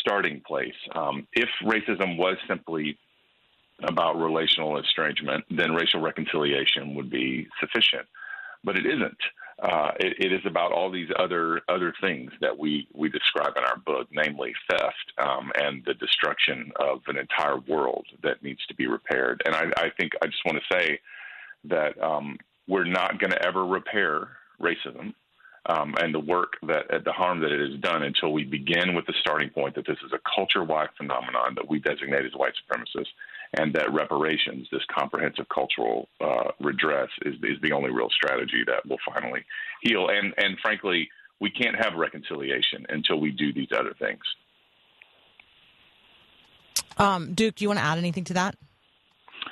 starting 0.00 0.40
place. 0.46 0.74
Um, 0.94 1.26
if 1.32 1.48
racism 1.62 2.16
was 2.16 2.36
simply 2.48 2.98
about 3.82 4.16
relational 4.16 4.78
estrangement, 4.78 5.44
then 5.50 5.74
racial 5.74 6.00
reconciliation 6.00 6.94
would 6.94 7.10
be 7.10 7.48
sufficient. 7.60 8.06
But 8.62 8.76
it 8.78 8.86
isn't. 8.86 9.18
uh, 9.62 9.92
it, 10.00 10.14
it 10.18 10.32
is 10.32 10.40
about 10.46 10.72
all 10.72 10.90
these 10.90 11.08
other 11.18 11.60
other 11.68 11.94
things 12.00 12.32
that 12.40 12.56
we 12.58 12.88
we 12.92 13.08
describe 13.08 13.52
in 13.56 13.64
our 13.64 13.76
book, 13.76 14.08
namely 14.12 14.52
theft 14.68 15.12
um, 15.18 15.52
and 15.56 15.82
the 15.84 15.94
destruction 15.94 16.72
of 16.76 17.00
an 17.06 17.16
entire 17.16 17.58
world 17.68 18.06
that 18.22 18.42
needs 18.42 18.64
to 18.66 18.74
be 18.74 18.86
repaired. 18.86 19.42
And 19.44 19.54
I, 19.54 19.70
I 19.76 19.90
think 19.98 20.12
I 20.22 20.26
just 20.26 20.44
want 20.44 20.58
to 20.58 20.74
say 20.74 21.00
that 21.64 22.00
um, 22.02 22.36
we're 22.66 22.84
not 22.84 23.18
going 23.20 23.30
to 23.30 23.46
ever 23.46 23.64
repair 23.64 24.28
racism. 24.60 25.14
Um, 25.66 25.94
and 25.98 26.14
the 26.14 26.20
work 26.20 26.58
that 26.66 27.04
the 27.04 27.12
harm 27.12 27.40
that 27.40 27.50
it 27.50 27.58
has 27.58 27.80
done 27.80 28.02
until 28.02 28.32
we 28.34 28.44
begin 28.44 28.94
with 28.94 29.06
the 29.06 29.14
starting 29.20 29.48
point 29.48 29.74
that 29.76 29.86
this 29.86 29.96
is 30.04 30.12
a 30.12 30.20
culture-wide 30.36 30.90
phenomenon 30.98 31.54
that 31.54 31.66
we 31.66 31.78
designate 31.78 32.26
as 32.26 32.32
white 32.34 32.52
supremacists, 32.60 33.06
and 33.58 33.72
that 33.72 33.90
reparations, 33.90 34.68
this 34.70 34.82
comprehensive 34.94 35.48
cultural 35.48 36.08
uh, 36.20 36.50
redress, 36.60 37.08
is, 37.22 37.34
is 37.42 37.58
the 37.62 37.72
only 37.72 37.90
real 37.90 38.10
strategy 38.10 38.62
that 38.66 38.84
will 38.86 38.98
finally 39.06 39.42
heal. 39.80 40.08
And 40.08 40.34
and 40.36 40.58
frankly, 40.60 41.08
we 41.40 41.50
can't 41.50 41.76
have 41.76 41.94
reconciliation 41.94 42.84
until 42.90 43.18
we 43.18 43.30
do 43.30 43.52
these 43.52 43.68
other 43.72 43.94
things. 43.98 44.22
Um, 46.98 47.34
Duke, 47.34 47.56
do 47.56 47.64
you 47.64 47.68
want 47.68 47.80
to 47.80 47.84
add 47.84 47.98
anything 47.98 48.24
to 48.24 48.34
that? 48.34 48.56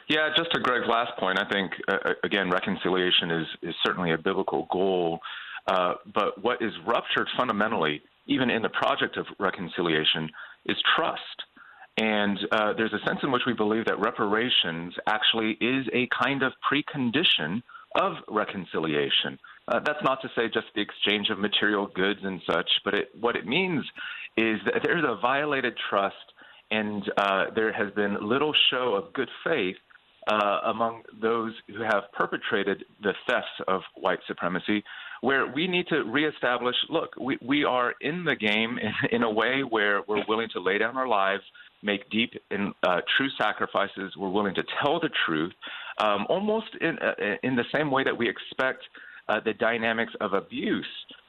Yeah, 0.08 0.28
just 0.36 0.52
to 0.52 0.60
Greg's 0.60 0.88
last 0.88 1.16
point, 1.18 1.38
I 1.38 1.48
think 1.48 1.72
uh, 1.88 1.96
uh, 2.04 2.12
again 2.22 2.50
reconciliation 2.50 3.30
is 3.30 3.46
is 3.62 3.74
certainly 3.84 4.12
a 4.12 4.18
biblical 4.18 4.68
goal, 4.70 5.20
uh, 5.66 5.94
but 6.14 6.42
what 6.42 6.60
is 6.60 6.72
ruptured 6.86 7.28
fundamentally, 7.36 8.02
even 8.26 8.50
in 8.50 8.62
the 8.62 8.68
project 8.68 9.16
of 9.16 9.26
reconciliation, 9.38 10.28
is 10.66 10.76
trust. 10.96 11.22
And 11.98 12.38
uh, 12.50 12.72
there's 12.76 12.92
a 12.92 13.06
sense 13.06 13.20
in 13.22 13.30
which 13.30 13.42
we 13.46 13.52
believe 13.52 13.84
that 13.84 13.98
reparations 14.00 14.94
actually 15.06 15.58
is 15.60 15.86
a 15.92 16.08
kind 16.22 16.42
of 16.42 16.52
precondition 16.70 17.62
of 17.94 18.14
reconciliation. 18.28 19.38
Uh, 19.68 19.80
that's 19.84 20.02
not 20.02 20.20
to 20.22 20.28
say 20.34 20.48
just 20.52 20.66
the 20.74 20.80
exchange 20.80 21.28
of 21.30 21.38
material 21.38 21.86
goods 21.94 22.20
and 22.22 22.40
such, 22.50 22.68
but 22.84 22.94
it, 22.94 23.08
what 23.20 23.36
it 23.36 23.46
means 23.46 23.84
is 24.36 24.58
that 24.64 24.82
there's 24.82 25.04
a 25.04 25.20
violated 25.20 25.74
trust 25.90 26.16
and 26.70 27.02
uh, 27.18 27.44
there 27.54 27.72
has 27.72 27.92
been 27.92 28.16
little 28.26 28.54
show 28.70 28.94
of 28.94 29.12
good 29.12 29.28
faith 29.44 29.76
uh, 30.28 30.60
among 30.66 31.02
those 31.20 31.52
who 31.68 31.82
have 31.82 32.04
perpetrated 32.12 32.84
the 33.02 33.12
thefts 33.26 33.48
of 33.68 33.82
white 33.94 34.20
supremacy, 34.26 34.84
where 35.20 35.46
we 35.52 35.66
need 35.66 35.86
to 35.88 36.04
reestablish 36.04 36.76
look, 36.88 37.10
we, 37.20 37.38
we 37.44 37.64
are 37.64 37.94
in 38.00 38.24
the 38.24 38.36
game 38.36 38.78
in, 38.78 39.16
in 39.16 39.22
a 39.22 39.30
way 39.30 39.62
where 39.68 40.02
we're 40.06 40.24
willing 40.28 40.48
to 40.52 40.60
lay 40.60 40.78
down 40.78 40.96
our 40.96 41.08
lives 41.08 41.42
make 41.82 42.08
deep 42.10 42.32
and 42.50 42.72
uh, 42.84 43.00
true 43.16 43.28
sacrifices. 43.38 44.14
We're 44.16 44.28
willing 44.28 44.54
to 44.54 44.64
tell 44.82 45.00
the 45.00 45.10
truth, 45.26 45.52
um, 45.98 46.26
almost 46.28 46.68
in 46.80 46.98
uh, 46.98 47.12
in 47.42 47.56
the 47.56 47.64
same 47.74 47.90
way 47.90 48.04
that 48.04 48.16
we 48.16 48.28
expect 48.28 48.82
uh, 49.28 49.40
the 49.44 49.54
dynamics 49.54 50.12
of 50.20 50.32
abuse 50.32 50.86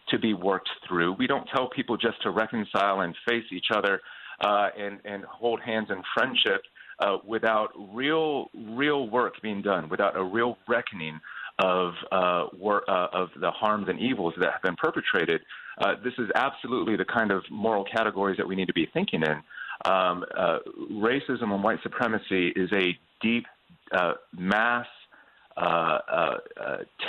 to 0.10 0.20
be 0.20 0.34
worked 0.34 0.70
through. 0.88 1.14
We 1.14 1.28
don't 1.28 1.48
tell 1.56 1.70
people 1.70 1.98
just 1.98 2.22
to 2.24 2.30
reconcile 2.30 3.02
and 3.02 3.16
face 3.28 3.46
each 3.52 3.68
other 3.74 4.02
uh, 4.42 4.70
and 4.78 5.00
and 5.06 5.24
hold 5.26 5.60
hands 5.62 5.88
in 5.90 6.02
friendship 6.14 6.62
uh, 7.00 7.18
without 7.26 7.70
real 7.94 8.50
real 8.54 9.10
work 9.10 9.34
being 9.42 9.62
done, 9.62 9.90
without 9.90 10.16
a 10.16 10.24
real 10.24 10.58
reckoning 10.68 11.20
of 11.60 11.94
uh, 12.12 12.48
wor- 12.58 12.90
uh, 12.90 13.08
of 13.14 13.30
the 13.40 13.52
harms 13.52 13.88
and 13.88 14.00
evils 14.00 14.34
that 14.40 14.52
have 14.52 14.62
been 14.62 14.76
perpetrated. 14.76 15.42
Uh, 15.80 15.94
this 16.04 16.14
is 16.18 16.30
absolutely 16.36 16.96
the 16.96 17.06
kind 17.06 17.32
of 17.32 17.44
moral 17.50 17.84
categories 17.84 18.38
that 18.38 18.48
we 18.48 18.56
need 18.56 18.68
to 18.68 18.74
be 18.74 18.88
thinking 18.94 19.22
in 19.22 19.42
um, 19.86 20.24
uh, 20.38 20.60
racism 20.92 21.52
and 21.52 21.64
white 21.64 21.80
supremacy 21.84 22.50
is 22.56 22.72
a 22.74 22.98
deep, 23.22 23.46
uh, 23.92 24.14
mass, 24.38 24.86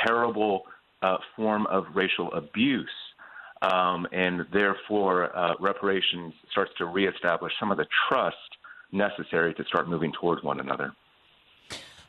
terrible 0.06 0.64
form 1.36 1.66
of 1.66 1.84
racial 1.94 2.32
abuse. 2.32 2.88
Um, 3.62 4.06
and 4.12 4.46
therefore, 4.52 5.30
reparations 5.60 6.34
starts 6.50 6.72
to 6.78 6.86
reestablish 6.86 7.52
some 7.58 7.70
of 7.70 7.78
the 7.78 7.86
trust 8.08 8.36
necessary 8.94 9.52
to 9.54 9.64
start 9.64 9.88
moving 9.88 10.12
towards 10.12 10.42
one 10.42 10.60
another. 10.60 10.92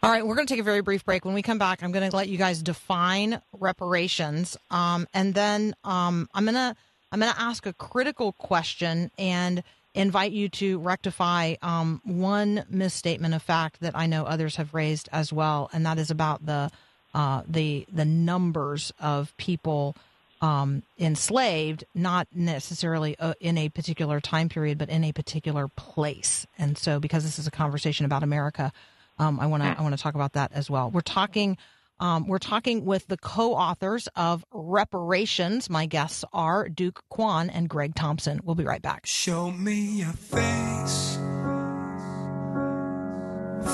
All 0.03 0.11
right, 0.11 0.25
we're 0.25 0.35
going 0.35 0.45
to 0.45 0.53
take 0.53 0.61
a 0.61 0.63
very 0.63 0.81
brief 0.81 1.03
break. 1.03 1.25
When 1.25 1.33
we 1.33 1.41
come 1.41 1.57
back, 1.57 1.81
I'm 1.81 1.91
going 1.91 2.07
to 2.07 2.15
let 2.15 2.29
you 2.29 2.37
guys 2.37 2.61
define 2.61 3.41
reparations, 3.59 4.55
um, 4.69 5.07
and 5.13 5.33
then 5.33 5.75
um, 5.83 6.29
I'm 6.33 6.45
going 6.45 6.53
to 6.53 6.75
I'm 7.11 7.19
going 7.19 7.33
to 7.33 7.41
ask 7.41 7.65
a 7.65 7.73
critical 7.73 8.33
question 8.33 9.09
and 9.17 9.63
invite 9.95 10.31
you 10.31 10.49
to 10.49 10.77
rectify 10.79 11.55
um, 11.61 12.01
one 12.03 12.65
misstatement 12.69 13.33
of 13.33 13.41
fact 13.41 13.79
that 13.79 13.95
I 13.95 14.05
know 14.05 14.25
others 14.25 14.57
have 14.57 14.73
raised 14.73 15.09
as 15.11 15.33
well, 15.33 15.69
and 15.73 15.85
that 15.85 15.97
is 15.97 16.11
about 16.11 16.45
the 16.45 16.69
uh, 17.15 17.41
the 17.47 17.87
the 17.91 18.05
numbers 18.05 18.93
of 18.99 19.35
people 19.37 19.95
um, 20.41 20.83
enslaved, 20.99 21.83
not 21.93 22.27
necessarily 22.33 23.17
uh, 23.19 23.33
in 23.39 23.57
a 23.57 23.69
particular 23.69 24.19
time 24.19 24.49
period, 24.49 24.77
but 24.77 24.89
in 24.89 25.03
a 25.03 25.11
particular 25.11 25.67
place. 25.67 26.45
And 26.57 26.77
so, 26.77 26.99
because 26.99 27.23
this 27.23 27.39
is 27.39 27.47
a 27.47 27.51
conversation 27.51 28.05
about 28.05 28.23
America, 28.23 28.71
um, 29.17 29.39
I 29.39 29.47
want 29.47 29.63
to 29.63 29.75
I 29.77 29.81
want 29.81 29.95
to 29.95 30.01
talk 30.01 30.15
about 30.15 30.33
that 30.33 30.51
as 30.53 30.69
well. 30.69 30.91
We're 30.91 31.01
talking 31.01 31.57
um, 31.99 32.27
we're 32.27 32.39
talking 32.39 32.83
with 32.83 33.07
the 33.07 33.17
co 33.17 33.53
authors 33.55 34.07
of 34.15 34.45
Reparations. 34.51 35.69
My 35.69 35.85
guests 35.85 36.25
are 36.33 36.67
Duke 36.67 37.03
Kwon 37.11 37.49
and 37.53 37.69
Greg 37.69 37.95
Thompson. 37.95 38.41
We'll 38.43 38.55
be 38.55 38.65
right 38.65 38.81
back. 38.81 39.05
Show 39.05 39.51
me 39.51 40.01
your 40.01 40.11
face. 40.11 41.15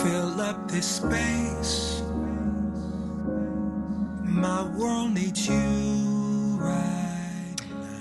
Fill 0.03 0.41
up 0.41 0.69
this 0.69 0.87
space. 0.87 2.03
My 4.23 4.63
world 4.77 5.11
needs 5.11 5.47
you. 5.47 6.10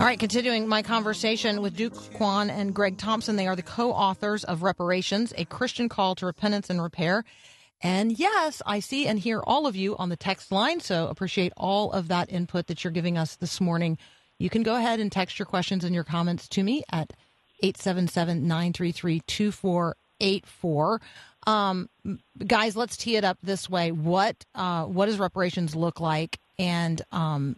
All 0.00 0.06
right, 0.06 0.18
continuing 0.18 0.66
my 0.66 0.80
conversation 0.82 1.60
with 1.60 1.76
Duke 1.76 1.92
Kwon 1.92 2.48
and 2.50 2.74
Greg 2.74 2.96
Thompson. 2.96 3.36
They 3.36 3.46
are 3.46 3.54
the 3.54 3.62
co 3.62 3.92
authors 3.92 4.44
of 4.44 4.62
Reparations, 4.62 5.34
a 5.36 5.44
Christian 5.44 5.90
call 5.90 6.14
to 6.14 6.24
repentance 6.26 6.70
and 6.70 6.82
repair. 6.82 7.22
And 7.82 8.18
yes, 8.18 8.62
I 8.64 8.80
see 8.80 9.06
and 9.06 9.18
hear 9.18 9.42
all 9.46 9.66
of 9.66 9.76
you 9.76 9.96
on 9.98 10.08
the 10.08 10.16
text 10.16 10.52
line. 10.52 10.80
So 10.80 11.08
appreciate 11.08 11.52
all 11.56 11.92
of 11.92 12.08
that 12.08 12.32
input 12.32 12.66
that 12.68 12.82
you're 12.82 12.92
giving 12.92 13.18
us 13.18 13.36
this 13.36 13.60
morning. 13.60 13.98
You 14.38 14.48
can 14.48 14.62
go 14.62 14.76
ahead 14.76 15.00
and 15.00 15.12
text 15.12 15.38
your 15.38 15.46
questions 15.46 15.84
and 15.84 15.94
your 15.94 16.04
comments 16.04 16.48
to 16.48 16.62
me 16.62 16.82
at 16.90 17.12
877 17.62 18.48
933 18.48 19.20
2484. 19.26 21.00
Um, 21.46 21.88
guys, 22.46 22.74
let's 22.76 22.96
tee 22.96 23.16
it 23.16 23.24
up 23.24 23.36
this 23.42 23.68
way. 23.68 23.92
What, 23.92 24.44
uh, 24.54 24.84
what 24.84 25.06
does 25.06 25.18
reparations 25.18 25.76
look 25.76 26.00
like? 26.00 26.38
And, 26.58 27.02
um, 27.12 27.56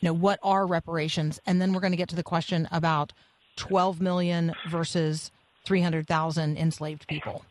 you 0.00 0.08
know, 0.08 0.12
what 0.14 0.38
are 0.42 0.66
reparations? 0.66 1.40
And 1.46 1.60
then 1.60 1.72
we're 1.72 1.80
going 1.80 1.92
to 1.92 1.96
get 1.96 2.08
to 2.10 2.16
the 2.16 2.22
question 2.22 2.68
about 2.72 3.12
12 3.56 4.00
million 4.00 4.54
versus 4.70 5.30
300,000 5.66 6.56
enslaved 6.56 7.06
people. 7.06 7.44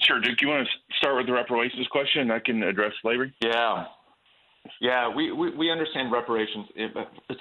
Sure, 0.00 0.20
Duke. 0.20 0.40
You 0.40 0.48
want 0.48 0.68
to 0.68 0.96
start 0.96 1.16
with 1.16 1.26
the 1.26 1.32
reparations 1.32 1.86
question? 1.88 2.30
I 2.30 2.38
can 2.38 2.62
address 2.62 2.92
slavery. 3.02 3.34
Yeah, 3.42 3.86
yeah. 4.80 5.08
We 5.12 5.32
we, 5.32 5.50
we 5.50 5.70
understand 5.70 6.12
reparations 6.12 6.66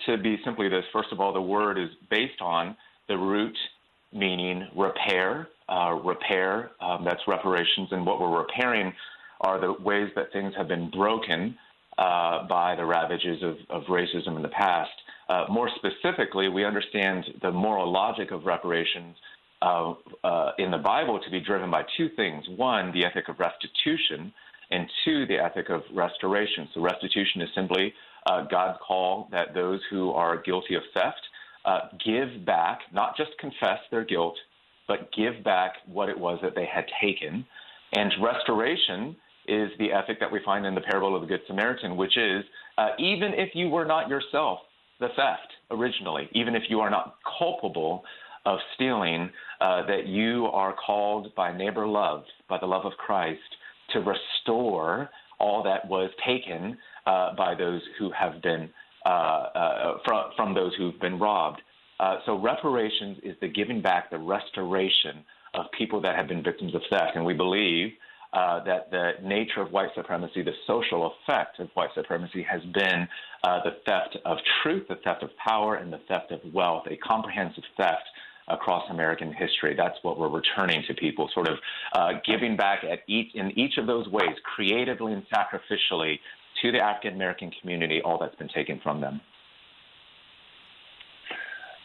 to 0.07 0.17
be 0.17 0.37
simply 0.43 0.67
this. 0.67 0.83
First 0.91 1.09
of 1.11 1.19
all, 1.19 1.31
the 1.31 1.41
word 1.41 1.77
is 1.77 1.89
based 2.09 2.41
on 2.41 2.75
the 3.07 3.17
root 3.17 3.55
meaning 4.11 4.67
repair. 4.75 5.47
Uh, 5.69 5.99
repair. 6.03 6.71
Um, 6.81 7.03
that's 7.05 7.21
reparations, 7.27 7.89
and 7.91 8.05
what 8.05 8.19
we're 8.19 8.35
repairing 8.35 8.93
are 9.41 9.59
the 9.59 9.73
ways 9.83 10.09
that 10.15 10.31
things 10.31 10.53
have 10.57 10.67
been 10.67 10.89
broken 10.89 11.55
uh, 11.97 12.47
by 12.47 12.75
the 12.75 12.85
ravages 12.85 13.41
of, 13.41 13.55
of, 13.69 13.83
racism 13.83 14.35
in 14.35 14.41
the 14.41 14.49
past. 14.49 14.91
Uh, 15.29 15.45
more 15.49 15.69
specifically, 15.75 16.49
we 16.49 16.65
understand 16.65 17.25
the 17.41 17.51
moral 17.51 17.91
logic 17.91 18.31
of 18.31 18.45
reparations 18.45 19.15
uh, 19.61 19.93
uh, 20.23 20.51
in 20.57 20.71
the 20.71 20.77
Bible 20.77 21.19
to 21.23 21.31
be 21.31 21.39
driven 21.39 21.71
by 21.71 21.83
two 21.97 22.09
things 22.15 22.43
one, 22.57 22.91
the 22.91 23.05
ethic 23.05 23.29
of 23.29 23.39
restitution, 23.39 24.33
and 24.71 24.87
two, 25.05 25.25
the 25.27 25.37
ethic 25.37 25.69
of 25.69 25.81
restoration. 25.93 26.67
So, 26.73 26.81
restitution 26.81 27.41
is 27.41 27.49
simply 27.55 27.93
uh, 28.25 28.43
God's 28.43 28.77
call 28.85 29.29
that 29.31 29.53
those 29.53 29.79
who 29.89 30.11
are 30.11 30.41
guilty 30.41 30.75
of 30.75 30.81
theft 30.93 31.21
uh, 31.65 31.79
give 32.05 32.45
back, 32.45 32.81
not 32.93 33.15
just 33.17 33.31
confess 33.39 33.79
their 33.89 34.03
guilt, 34.03 34.35
but 34.87 35.11
give 35.13 35.43
back 35.43 35.73
what 35.87 36.09
it 36.09 36.19
was 36.19 36.39
that 36.43 36.55
they 36.55 36.65
had 36.65 36.85
taken. 37.01 37.45
And 37.93 38.11
restoration 38.21 39.15
is 39.47 39.71
the 39.79 39.91
ethic 39.91 40.19
that 40.19 40.31
we 40.31 40.39
find 40.43 40.65
in 40.65 40.75
the 40.75 40.81
parable 40.81 41.15
of 41.15 41.21
the 41.21 41.27
Good 41.27 41.41
Samaritan, 41.47 41.95
which 41.95 42.17
is 42.17 42.43
uh, 42.77 42.89
even 42.99 43.33
if 43.33 43.49
you 43.53 43.69
were 43.69 43.85
not 43.85 44.09
yourself 44.09 44.59
the 44.99 45.07
theft 45.09 45.51
originally, 45.71 46.29
even 46.33 46.55
if 46.55 46.63
you 46.69 46.79
are 46.79 46.89
not 46.89 47.15
culpable 47.37 48.03
of 48.45 48.59
stealing, 48.75 49.29
uh, 49.59 49.85
that 49.87 50.07
you 50.07 50.45
are 50.47 50.73
called 50.73 51.33
by 51.35 51.55
neighbor 51.55 51.87
love, 51.87 52.23
by 52.47 52.57
the 52.59 52.65
love 52.65 52.85
of 52.85 52.93
Christ, 52.93 53.39
to 53.93 53.99
restore 53.99 55.09
all 55.39 55.63
that 55.63 55.87
was 55.87 56.11
taken 56.25 56.77
uh, 57.05 57.35
by 57.35 57.55
those 57.55 57.81
who 57.99 58.11
have 58.11 58.41
been 58.41 58.69
uh, 59.05 59.09
uh 59.09 59.97
from, 60.03 60.31
from 60.35 60.53
those 60.53 60.73
who've 60.75 60.99
been 60.99 61.19
robbed. 61.19 61.61
Uh, 61.99 62.17
so 62.25 62.37
reparations 62.37 63.17
is 63.23 63.35
the 63.41 63.47
giving 63.47 63.81
back, 63.81 64.09
the 64.09 64.17
restoration 64.17 65.23
of 65.53 65.65
people 65.77 66.01
that 66.01 66.15
have 66.15 66.27
been 66.27 66.43
victims 66.43 66.73
of 66.75 66.81
theft, 66.89 67.11
and 67.15 67.25
we 67.25 67.33
believe 67.33 67.91
uh, 68.33 68.63
that 68.63 68.91
the 68.91 69.13
nature 69.23 69.61
of 69.61 69.71
white 69.71 69.89
supremacy, 69.95 70.43
the 70.43 70.53
social 70.67 71.13
effect 71.13 71.59
of 71.59 71.69
white 71.73 71.89
supremacy, 71.95 72.43
has 72.43 72.61
been 72.73 73.07
uh, 73.43 73.59
the 73.63 73.77
theft 73.85 74.17
of 74.25 74.37
truth, 74.61 74.87
the 74.89 74.95
theft 75.03 75.23
of 75.23 75.29
power, 75.37 75.75
and 75.75 75.91
the 75.91 75.99
theft 76.07 76.31
of 76.31 76.39
wealth, 76.53 76.83
a 76.89 76.97
comprehensive 76.97 77.63
theft 77.77 78.03
across 78.47 78.83
American 78.89 79.33
history. 79.33 79.73
That's 79.75 79.97
what 80.03 80.19
we're 80.19 80.29
returning 80.29 80.83
to 80.87 80.93
people, 80.93 81.29
sort 81.33 81.47
of 81.47 81.57
uh, 81.93 82.13
giving 82.25 82.55
back 82.55 82.83
at 82.83 82.99
each 83.07 83.33
in 83.35 83.57
each 83.57 83.77
of 83.77 83.87
those 83.87 84.07
ways, 84.09 84.35
creatively 84.43 85.13
and 85.13 85.23
sacrificially, 85.33 86.19
to 86.61 86.71
the 86.71 86.79
African 86.79 87.15
American 87.15 87.51
community 87.61 88.01
all 88.03 88.17
that's 88.19 88.35
been 88.35 88.49
taken 88.49 88.79
from 88.83 89.01
them. 89.01 89.21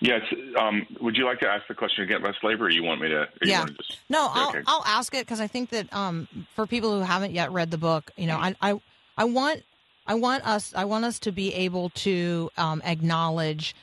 Yes. 0.00 0.22
Um, 0.58 0.86
would 1.00 1.16
you 1.16 1.26
like 1.26 1.40
to 1.40 1.48
ask 1.48 1.66
the 1.68 1.74
question 1.74 2.04
again 2.04 2.22
about 2.22 2.34
slavery, 2.40 2.68
or 2.68 2.70
you 2.70 2.82
want 2.82 3.00
me 3.00 3.08
to? 3.08 3.28
Yeah. 3.42 3.64
To 3.64 3.72
just, 3.72 3.98
no, 4.08 4.28
I'll, 4.32 4.48
okay. 4.48 4.62
I'll 4.66 4.84
ask 4.86 5.14
it 5.14 5.26
because 5.26 5.40
I 5.40 5.46
think 5.46 5.70
that 5.70 5.92
um, 5.92 6.26
for 6.56 6.66
people 6.66 6.98
who 6.98 7.04
haven't 7.04 7.32
yet 7.32 7.52
read 7.52 7.70
the 7.70 7.78
book, 7.78 8.10
you 8.16 8.26
know, 8.26 8.36
I, 8.36 8.54
I, 8.62 8.80
I 9.18 9.24
want, 9.24 9.62
I 10.06 10.14
want 10.14 10.46
us, 10.46 10.72
I 10.74 10.86
want 10.86 11.04
us 11.04 11.18
to 11.20 11.32
be 11.32 11.52
able 11.54 11.90
to 11.90 12.50
um, 12.56 12.80
acknowledge 12.84 13.74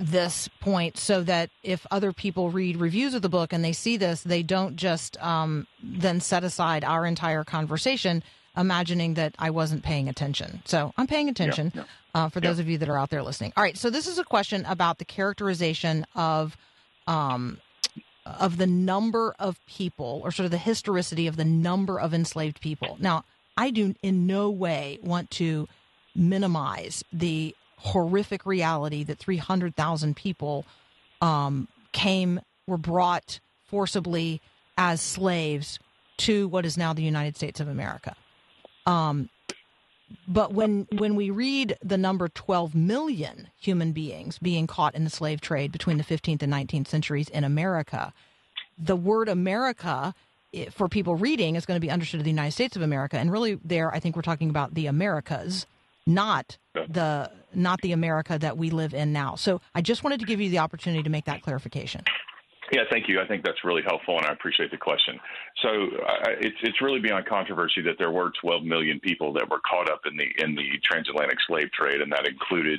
this 0.00 0.48
point 0.60 0.96
so 0.96 1.22
that 1.22 1.50
if 1.62 1.86
other 1.90 2.12
people 2.12 2.50
read 2.50 2.78
reviews 2.78 3.14
of 3.14 3.22
the 3.22 3.28
book 3.28 3.52
and 3.52 3.62
they 3.62 3.72
see 3.72 3.96
this, 3.96 4.22
they 4.22 4.42
don't 4.42 4.76
just 4.76 5.22
um, 5.22 5.66
then 5.82 6.20
set 6.20 6.42
aside 6.42 6.82
our 6.82 7.06
entire 7.06 7.44
conversation 7.44 8.22
imagining 8.56 9.14
that 9.14 9.34
I 9.38 9.50
wasn't 9.50 9.82
paying 9.82 10.08
attention. 10.08 10.62
So 10.64 10.92
I'm 10.96 11.06
paying 11.06 11.28
attention 11.28 11.72
yeah. 11.74 11.84
Uh, 12.14 12.28
for 12.28 12.40
those 12.40 12.58
of 12.58 12.68
you 12.68 12.78
that 12.78 12.88
are 12.88 12.98
out 12.98 13.10
there 13.10 13.22
listening. 13.22 13.52
All 13.56 13.62
right, 13.62 13.76
so 13.76 13.90
this 13.90 14.06
is 14.06 14.18
a 14.18 14.24
question 14.24 14.64
about 14.66 14.98
the 14.98 15.04
characterization 15.04 16.04
of 16.14 16.56
um, 17.06 17.58
of 18.26 18.58
the 18.58 18.66
number 18.66 19.34
of 19.38 19.58
people, 19.66 20.20
or 20.22 20.30
sort 20.30 20.44
of 20.44 20.50
the 20.50 20.58
historicity 20.58 21.26
of 21.26 21.36
the 21.36 21.44
number 21.44 21.98
of 21.98 22.12
enslaved 22.12 22.60
people. 22.60 22.96
Now, 23.00 23.24
I 23.56 23.70
do 23.70 23.94
in 24.02 24.26
no 24.26 24.50
way 24.50 24.98
want 25.02 25.30
to 25.32 25.68
minimize 26.14 27.04
the 27.12 27.54
horrific 27.78 28.44
reality 28.44 29.04
that 29.04 29.18
300,000 29.18 30.14
people 30.14 30.66
um, 31.20 31.66
came, 31.92 32.40
were 32.66 32.76
brought 32.76 33.40
forcibly 33.66 34.40
as 34.76 35.00
slaves 35.00 35.78
to 36.18 36.48
what 36.48 36.66
is 36.66 36.76
now 36.76 36.92
the 36.92 37.02
United 37.02 37.36
States 37.36 37.60
of 37.60 37.68
America. 37.68 38.14
Um, 38.86 39.28
but 40.26 40.52
when 40.52 40.86
when 40.92 41.14
we 41.14 41.30
read 41.30 41.76
the 41.82 41.98
number 41.98 42.28
12 42.28 42.74
million 42.74 43.48
human 43.58 43.92
beings 43.92 44.38
being 44.38 44.66
caught 44.66 44.94
in 44.94 45.04
the 45.04 45.10
slave 45.10 45.40
trade 45.40 45.70
between 45.72 45.98
the 45.98 46.04
15th 46.04 46.42
and 46.42 46.52
19th 46.52 46.88
centuries 46.88 47.28
in 47.28 47.44
America, 47.44 48.12
the 48.78 48.96
word 48.96 49.28
America 49.28 50.14
for 50.70 50.88
people 50.88 51.14
reading 51.14 51.54
is 51.54 51.64
going 51.64 51.76
to 51.76 51.80
be 51.80 51.90
understood 51.90 52.20
as 52.20 52.24
the 52.24 52.30
United 52.30 52.52
States 52.52 52.74
of 52.74 52.82
America, 52.82 53.18
and 53.18 53.30
really 53.30 53.58
there 53.64 53.94
I 53.94 54.00
think 54.00 54.16
we're 54.16 54.22
talking 54.22 54.50
about 54.50 54.74
the 54.74 54.86
Americas, 54.86 55.66
not 56.06 56.58
the 56.74 57.30
not 57.54 57.80
the 57.80 57.92
America 57.92 58.38
that 58.38 58.56
we 58.56 58.70
live 58.70 58.94
in 58.94 59.12
now. 59.12 59.36
So 59.36 59.60
I 59.74 59.80
just 59.80 60.02
wanted 60.02 60.20
to 60.20 60.26
give 60.26 60.40
you 60.40 60.50
the 60.50 60.58
opportunity 60.58 61.02
to 61.02 61.10
make 61.10 61.26
that 61.26 61.42
clarification. 61.42 62.02
Yeah, 62.72 62.82
thank 62.90 63.08
you. 63.08 63.20
I 63.20 63.26
think 63.26 63.44
that's 63.44 63.64
really 63.64 63.82
helpful, 63.82 64.16
and 64.16 64.26
I 64.26 64.32
appreciate 64.32 64.70
the 64.70 64.76
question. 64.76 65.18
So 65.62 65.68
uh, 65.68 66.38
it's 66.40 66.56
it's 66.62 66.80
really 66.80 67.00
beyond 67.00 67.26
controversy 67.26 67.82
that 67.82 67.96
there 67.98 68.12
were 68.12 68.32
12 68.40 68.62
million 68.62 69.00
people 69.00 69.32
that 69.32 69.50
were 69.50 69.60
caught 69.68 69.90
up 69.90 70.02
in 70.06 70.16
the 70.16 70.26
in 70.38 70.54
the 70.54 70.68
transatlantic 70.84 71.38
slave 71.48 71.70
trade, 71.72 72.00
and 72.00 72.12
that 72.12 72.28
included 72.28 72.78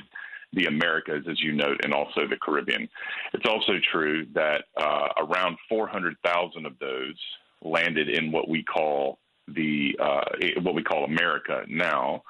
the 0.54 0.66
Americas, 0.66 1.24
as 1.30 1.40
you 1.40 1.52
note, 1.52 1.80
and 1.84 1.92
also 1.92 2.26
the 2.28 2.36
Caribbean. 2.40 2.88
It's 3.32 3.46
also 3.46 3.72
true 3.90 4.26
that 4.34 4.64
uh, 4.76 5.08
around 5.18 5.56
400,000 5.68 6.66
of 6.66 6.78
those 6.78 7.16
landed 7.62 8.08
in 8.08 8.30
what 8.30 8.48
we 8.48 8.62
call 8.62 9.18
the 9.48 9.96
uh, 10.00 10.24
what 10.62 10.74
we 10.74 10.82
call 10.82 11.04
America 11.04 11.64
now. 11.68 12.22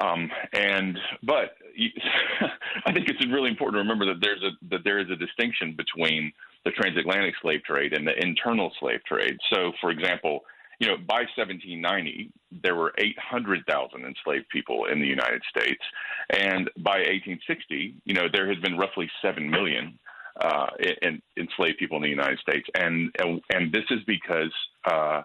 Um, 0.00 0.30
and 0.52 0.98
but 1.22 1.56
I 2.86 2.92
think 2.92 3.08
it's 3.08 3.24
really 3.26 3.50
important 3.50 3.76
to 3.76 3.78
remember 3.78 4.06
that 4.06 4.20
there's 4.20 4.42
a 4.42 4.50
that 4.70 4.84
there 4.84 4.98
is 4.98 5.10
a 5.10 5.16
distinction 5.16 5.76
between 5.76 6.32
the 6.64 6.70
transatlantic 6.72 7.34
slave 7.40 7.62
trade 7.64 7.92
and 7.92 8.06
the 8.06 8.20
internal 8.22 8.72
slave 8.78 9.00
trade. 9.04 9.36
So, 9.52 9.72
for 9.80 9.90
example, 9.90 10.40
you 10.80 10.86
know, 10.86 10.96
by 10.96 11.26
1790, 11.36 12.30
there 12.62 12.76
were 12.76 12.92
800,000 12.98 14.04
enslaved 14.04 14.48
people 14.48 14.86
in 14.86 15.00
the 15.00 15.06
United 15.06 15.42
States, 15.48 15.82
and 16.30 16.70
by 16.78 16.98
1860, 16.98 17.94
you 18.04 18.14
know, 18.14 18.28
there 18.32 18.48
had 18.48 18.62
been 18.62 18.78
roughly 18.78 19.10
seven 19.20 19.50
million 19.50 19.98
uh, 20.40 20.68
in, 21.02 21.20
enslaved 21.36 21.78
people 21.78 21.96
in 21.96 22.04
the 22.04 22.08
United 22.08 22.38
States, 22.38 22.68
and 22.76 23.12
and, 23.50 23.72
this 23.72 23.84
is 23.90 23.98
because 24.06 24.52
uh, 24.84 25.22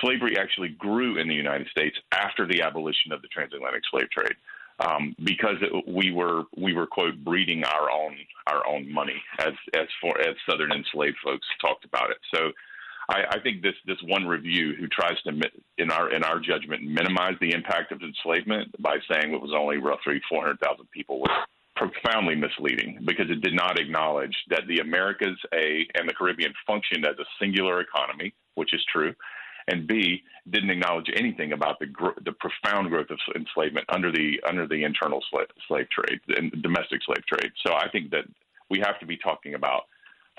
slavery 0.00 0.38
actually 0.38 0.68
grew 0.68 1.18
in 1.18 1.26
the 1.26 1.34
United 1.34 1.66
States 1.68 1.96
after 2.12 2.46
the 2.46 2.62
abolition 2.62 3.10
of 3.10 3.20
the 3.20 3.28
transatlantic 3.28 3.82
slave 3.90 4.08
trade 4.10 4.36
um, 4.80 5.14
because 5.24 5.56
it, 5.60 5.84
we 5.86 6.12
were 6.12 6.44
we 6.56 6.72
were 6.72 6.86
quote 6.86 7.16
breeding 7.24 7.64
our 7.64 7.90
own 7.90 8.16
our 8.46 8.66
own 8.66 8.92
money 8.92 9.20
as 9.40 9.52
as 9.74 9.86
for 10.00 10.18
as 10.20 10.34
Southern 10.48 10.72
enslaved 10.72 11.16
folks 11.22 11.46
talked 11.60 11.84
about 11.84 12.10
it. 12.10 12.18
So 12.34 12.52
I, 13.08 13.24
I 13.30 13.40
think 13.40 13.62
this 13.62 13.74
this 13.86 13.98
one 14.04 14.26
review 14.26 14.74
who 14.78 14.86
tries 14.86 15.20
to 15.22 15.32
in 15.78 15.90
our 15.90 16.12
in 16.12 16.22
our 16.22 16.38
judgment 16.38 16.82
minimize 16.82 17.34
the 17.40 17.52
impact 17.52 17.92
of 17.92 18.02
enslavement 18.02 18.70
by 18.80 18.96
saying 19.10 19.32
it 19.32 19.40
was 19.40 19.52
only 19.56 19.78
roughly 19.78 20.20
400,000 20.28 20.90
people 20.92 21.20
was 21.20 21.30
profoundly 21.76 22.34
misleading 22.34 22.98
because 23.04 23.30
it 23.30 23.40
did 23.40 23.54
not 23.54 23.78
acknowledge 23.78 24.36
that 24.50 24.62
the 24.68 24.78
Americas 24.78 25.38
a 25.54 25.86
and 25.94 26.08
the 26.08 26.12
Caribbean 26.12 26.52
functioned 26.66 27.06
as 27.06 27.16
a 27.18 27.24
singular 27.40 27.80
economy, 27.80 28.34
which 28.56 28.74
is 28.74 28.84
true, 28.92 29.14
and 29.68 29.86
B 29.86 30.22
didn't 30.50 30.70
acknowledge 30.70 31.10
anything 31.14 31.52
about 31.52 31.78
the 31.78 31.86
the 32.24 32.32
profound 32.32 32.90
growth 32.90 33.10
of 33.10 33.18
enslavement 33.36 33.86
under 33.88 34.10
the 34.10 34.40
under 34.48 34.66
the 34.66 34.82
internal 34.82 35.22
slave, 35.30 35.48
slave 35.66 35.88
trade 35.90 36.20
and 36.36 36.50
domestic 36.62 37.00
slave 37.04 37.24
trade. 37.26 37.52
So 37.64 37.74
I 37.74 37.88
think 37.90 38.10
that 38.10 38.24
we 38.70 38.80
have 38.80 38.98
to 39.00 39.06
be 39.06 39.16
talking 39.16 39.54
about 39.54 39.82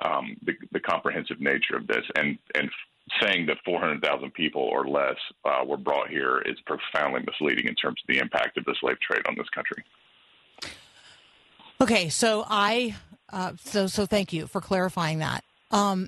um, 0.04 0.38
the, 0.46 0.54
the 0.72 0.80
comprehensive 0.80 1.40
nature 1.40 1.76
of 1.76 1.88
this 1.88 2.04
and 2.16 2.38
and 2.56 2.70
saying 3.22 3.48
that 3.48 3.58
400,000 3.66 4.32
people 4.36 4.62
or 4.62 4.88
less 4.88 5.16
uh, 5.44 5.64
were 5.66 5.78
brought 5.78 6.10
here 6.10 6.44
is 6.46 6.58
profoundly 6.68 7.22
misleading 7.26 7.68
in 7.68 7.74
terms 7.74 8.00
of 8.04 8.14
the 8.14 8.20
impact 8.20 8.56
of 8.58 8.66
the 8.66 8.76
slave 8.80 9.00
trade 9.00 9.24
on 9.28 9.36
this 9.36 9.50
country. 9.50 9.84
Okay, 11.82 12.10
so 12.10 12.46
I 12.48 12.96
uh, 13.32 13.54
so 13.64 13.88
so 13.88 14.06
thank 14.06 14.34
you 14.34 14.48
for 14.48 14.62
clarifying 14.62 15.20
that. 15.20 15.44
Um, 15.72 16.08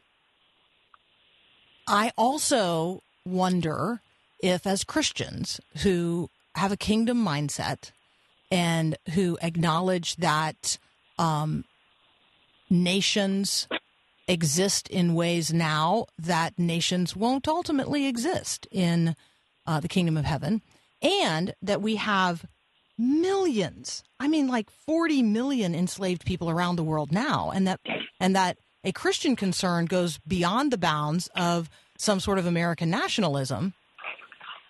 I 1.87 2.11
also 2.17 3.01
wonder 3.25 4.01
if, 4.41 4.65
as 4.65 4.83
Christians 4.83 5.59
who 5.83 6.29
have 6.55 6.71
a 6.71 6.77
kingdom 6.77 7.23
mindset 7.23 7.91
and 8.49 8.97
who 9.13 9.37
acknowledge 9.41 10.17
that 10.17 10.77
um, 11.17 11.63
nations 12.69 13.67
exist 14.27 14.87
in 14.89 15.13
ways 15.13 15.53
now 15.53 16.05
that 16.17 16.57
nations 16.57 17.15
won't 17.15 17.47
ultimately 17.47 18.07
exist 18.07 18.67
in 18.71 19.15
uh, 19.65 19.79
the 19.79 19.87
kingdom 19.87 20.17
of 20.17 20.25
heaven, 20.25 20.61
and 21.01 21.53
that 21.61 21.81
we 21.81 21.95
have 21.95 22.45
millions 23.01 24.03
i 24.19 24.27
mean 24.27 24.47
like 24.47 24.69
40 24.69 25.23
million 25.23 25.73
enslaved 25.73 26.23
people 26.23 26.51
around 26.51 26.75
the 26.75 26.83
world 26.83 27.11
now 27.11 27.51
and 27.53 27.65
that 27.65 27.79
and 28.19 28.35
that 28.35 28.57
a 28.83 28.91
christian 28.91 29.35
concern 29.35 29.85
goes 29.85 30.19
beyond 30.27 30.71
the 30.71 30.77
bounds 30.77 31.27
of 31.35 31.67
some 32.01 32.19
sort 32.19 32.39
of 32.39 32.47
American 32.47 32.89
nationalism. 32.89 33.73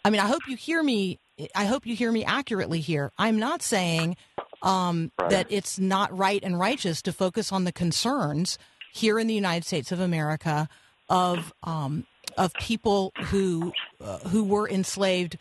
I 0.03 0.09
mean, 0.09 0.19
I 0.19 0.27
hope 0.27 0.41
you 0.47 0.57
hear 0.57 0.83
me. 0.83 1.19
I 1.55 1.65
hope 1.65 1.85
you 1.85 1.95
hear 1.95 2.11
me 2.11 2.25
accurately 2.25 2.81
here. 2.81 3.11
I'm 3.17 3.39
not 3.39 3.61
saying 3.61 4.17
um, 4.61 5.11
right. 5.17 5.29
that 5.29 5.47
it's 5.49 5.79
not 5.79 6.15
right 6.15 6.43
and 6.43 6.59
righteous 6.59 7.01
to 7.03 7.13
focus 7.13 7.51
on 7.51 7.63
the 7.63 7.71
concerns 7.71 8.57
here 8.93 9.17
in 9.17 9.27
the 9.27 9.33
United 9.33 9.65
States 9.65 9.91
of 9.91 9.99
America 10.01 10.67
of 11.09 11.53
um, 11.63 12.05
of 12.37 12.53
people 12.55 13.13
who 13.25 13.71
uh, 14.01 14.19
who 14.19 14.43
were 14.43 14.69
enslaved 14.69 15.37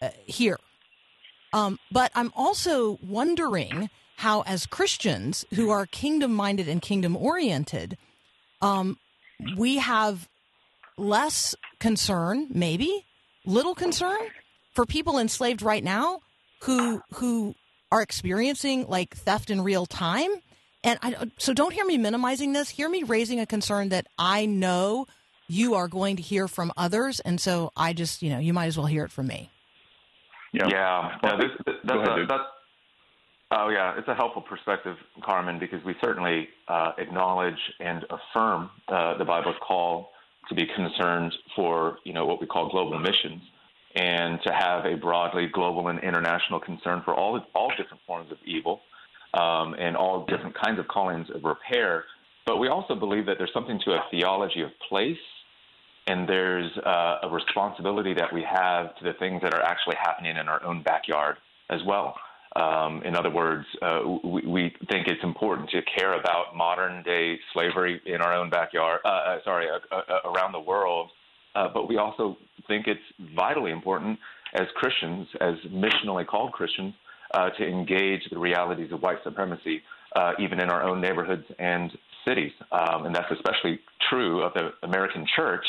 uh, 0.00 0.10
here. 0.24 0.58
Um, 1.52 1.78
but 1.90 2.12
I'm 2.14 2.32
also 2.36 2.98
wondering 3.04 3.90
how, 4.16 4.42
as 4.42 4.64
Christians 4.64 5.44
who 5.54 5.70
are 5.70 5.86
kingdom 5.86 6.32
minded 6.32 6.68
and 6.68 6.80
kingdom 6.80 7.16
oriented, 7.16 7.98
um, 8.60 8.96
we 9.56 9.78
have 9.78 10.28
less 11.02 11.54
concern, 11.78 12.48
maybe 12.50 13.04
little 13.44 13.74
concern 13.74 14.18
for 14.72 14.86
people 14.86 15.18
enslaved 15.18 15.62
right 15.62 15.82
now 15.82 16.20
who 16.62 17.02
who 17.14 17.54
are 17.90 18.02
experiencing 18.02 18.86
like 18.88 19.14
theft 19.16 19.50
in 19.50 19.60
real 19.60 19.84
time. 19.84 20.30
And 20.84 20.98
I, 21.02 21.30
so 21.38 21.52
don't 21.52 21.72
hear 21.72 21.84
me 21.84 21.98
minimizing 21.98 22.52
this. 22.52 22.68
Hear 22.68 22.88
me 22.88 23.02
raising 23.02 23.38
a 23.38 23.46
concern 23.46 23.90
that 23.90 24.06
I 24.18 24.46
know 24.46 25.06
you 25.48 25.74
are 25.74 25.86
going 25.88 26.16
to 26.16 26.22
hear 26.22 26.48
from 26.48 26.72
others, 26.76 27.20
and 27.20 27.40
so 27.40 27.72
I 27.76 27.92
just 27.92 28.22
you 28.22 28.30
know 28.30 28.38
you 28.38 28.52
might 28.52 28.66
as 28.66 28.76
well 28.76 28.86
hear 28.86 29.04
it 29.04 29.10
from 29.10 29.26
me. 29.26 29.50
Yeah, 30.52 30.68
yeah. 30.68 31.18
yeah 31.22 31.36
this, 31.36 31.50
that's, 31.84 31.98
ahead, 31.98 32.18
a, 32.20 32.26
that's 32.26 32.44
oh 33.52 33.68
yeah, 33.68 33.98
it's 33.98 34.08
a 34.08 34.14
helpful 34.14 34.42
perspective, 34.42 34.96
Carmen, 35.22 35.58
because 35.58 35.84
we 35.84 35.94
certainly 36.00 36.48
uh, 36.68 36.92
acknowledge 36.98 37.58
and 37.80 38.04
affirm 38.10 38.70
uh, 38.88 39.18
the 39.18 39.24
Bible's 39.24 39.56
call 39.66 40.11
to 40.48 40.54
be 40.54 40.66
concerned 40.66 41.32
for 41.56 41.98
you 42.04 42.12
know 42.12 42.26
what 42.26 42.40
we 42.40 42.46
call 42.46 42.70
global 42.70 42.98
missions, 42.98 43.42
and 43.94 44.40
to 44.44 44.52
have 44.52 44.86
a 44.86 44.96
broadly 44.96 45.46
global 45.52 45.88
and 45.88 45.98
international 46.00 46.60
concern 46.60 47.02
for 47.04 47.14
all 47.14 47.40
all 47.54 47.70
different 47.70 48.00
forms 48.06 48.30
of 48.30 48.38
evil 48.44 48.80
um, 49.34 49.74
and 49.78 49.96
all 49.96 50.26
different 50.26 50.54
kinds 50.60 50.78
of 50.78 50.88
callings 50.88 51.28
of 51.34 51.44
repair. 51.44 52.04
But 52.46 52.58
we 52.58 52.68
also 52.68 52.94
believe 52.94 53.26
that 53.26 53.38
there's 53.38 53.52
something 53.52 53.80
to 53.84 53.92
a 53.92 54.04
theology 54.10 54.62
of 54.62 54.70
place, 54.88 55.16
and 56.06 56.28
there's 56.28 56.70
uh, 56.78 57.18
a 57.22 57.28
responsibility 57.30 58.14
that 58.14 58.32
we 58.32 58.42
have 58.42 58.96
to 58.96 59.04
the 59.04 59.12
things 59.14 59.42
that 59.42 59.54
are 59.54 59.62
actually 59.62 59.96
happening 60.00 60.36
in 60.36 60.48
our 60.48 60.62
own 60.64 60.82
backyard 60.82 61.36
as 61.70 61.80
well. 61.86 62.14
Um, 62.54 63.02
in 63.04 63.16
other 63.16 63.30
words, 63.30 63.64
uh, 63.80 64.00
we, 64.24 64.42
we, 64.46 64.74
think 64.90 65.06
it's 65.08 65.22
important 65.22 65.70
to 65.70 65.80
care 65.98 66.20
about 66.20 66.54
modern 66.54 67.02
day 67.02 67.38
slavery 67.54 68.00
in 68.04 68.20
our 68.20 68.34
own 68.34 68.50
backyard, 68.50 69.00
uh, 69.06 69.08
uh 69.08 69.38
sorry, 69.42 69.68
uh, 69.70 69.94
uh, 69.94 70.30
around 70.30 70.52
the 70.52 70.60
world. 70.60 71.10
but 71.54 71.88
we 71.88 71.96
also 71.96 72.36
think 72.68 72.86
it's 72.86 73.00
vitally 73.34 73.72
important 73.72 74.18
as 74.52 74.66
Christians, 74.74 75.26
as 75.40 75.54
missionally 75.70 76.26
called 76.26 76.52
Christians, 76.52 76.94
to 77.56 77.66
engage 77.66 78.20
the 78.30 78.38
realities 78.38 78.92
of 78.92 79.00
white 79.00 79.18
supremacy, 79.24 79.80
even 80.38 80.60
in 80.60 80.68
our 80.68 80.82
own 80.82 81.00
neighborhoods 81.00 81.46
and 81.58 81.90
cities. 82.26 82.52
Um, 82.70 83.06
and 83.06 83.14
that's 83.14 83.30
especially 83.30 83.80
true 84.10 84.42
of 84.42 84.52
the 84.52 84.72
American 84.82 85.26
church, 85.34 85.64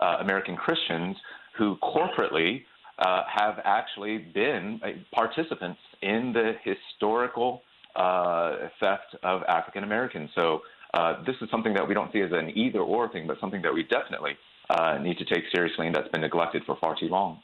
American 0.00 0.56
Christians 0.56 1.16
who 1.56 1.76
corporately 1.76 2.64
uh, 2.98 3.22
have 3.32 3.60
actually 3.64 4.18
been 4.18 4.80
participants 5.12 5.80
in 6.02 6.32
the 6.32 6.52
historical 6.62 7.62
uh, 7.96 8.68
theft 8.80 9.16
of 9.22 9.42
African 9.44 9.84
Americans. 9.84 10.30
So 10.34 10.62
uh, 10.94 11.22
this 11.24 11.36
is 11.40 11.50
something 11.50 11.74
that 11.74 11.86
we 11.86 11.94
don't 11.94 12.12
see 12.12 12.20
as 12.20 12.32
an 12.32 12.56
either 12.56 12.80
or 12.80 13.08
thing, 13.08 13.26
but 13.26 13.38
something 13.40 13.62
that 13.62 13.74
we 13.74 13.82
definitely 13.82 14.36
uh, 14.70 14.98
need 14.98 15.18
to 15.18 15.24
take 15.24 15.44
seriously 15.52 15.86
and 15.86 15.94
that's 15.94 16.08
been 16.08 16.20
neglected 16.20 16.62
for 16.64 16.76
far 16.76 16.96
too 16.98 17.08
long. 17.08 17.40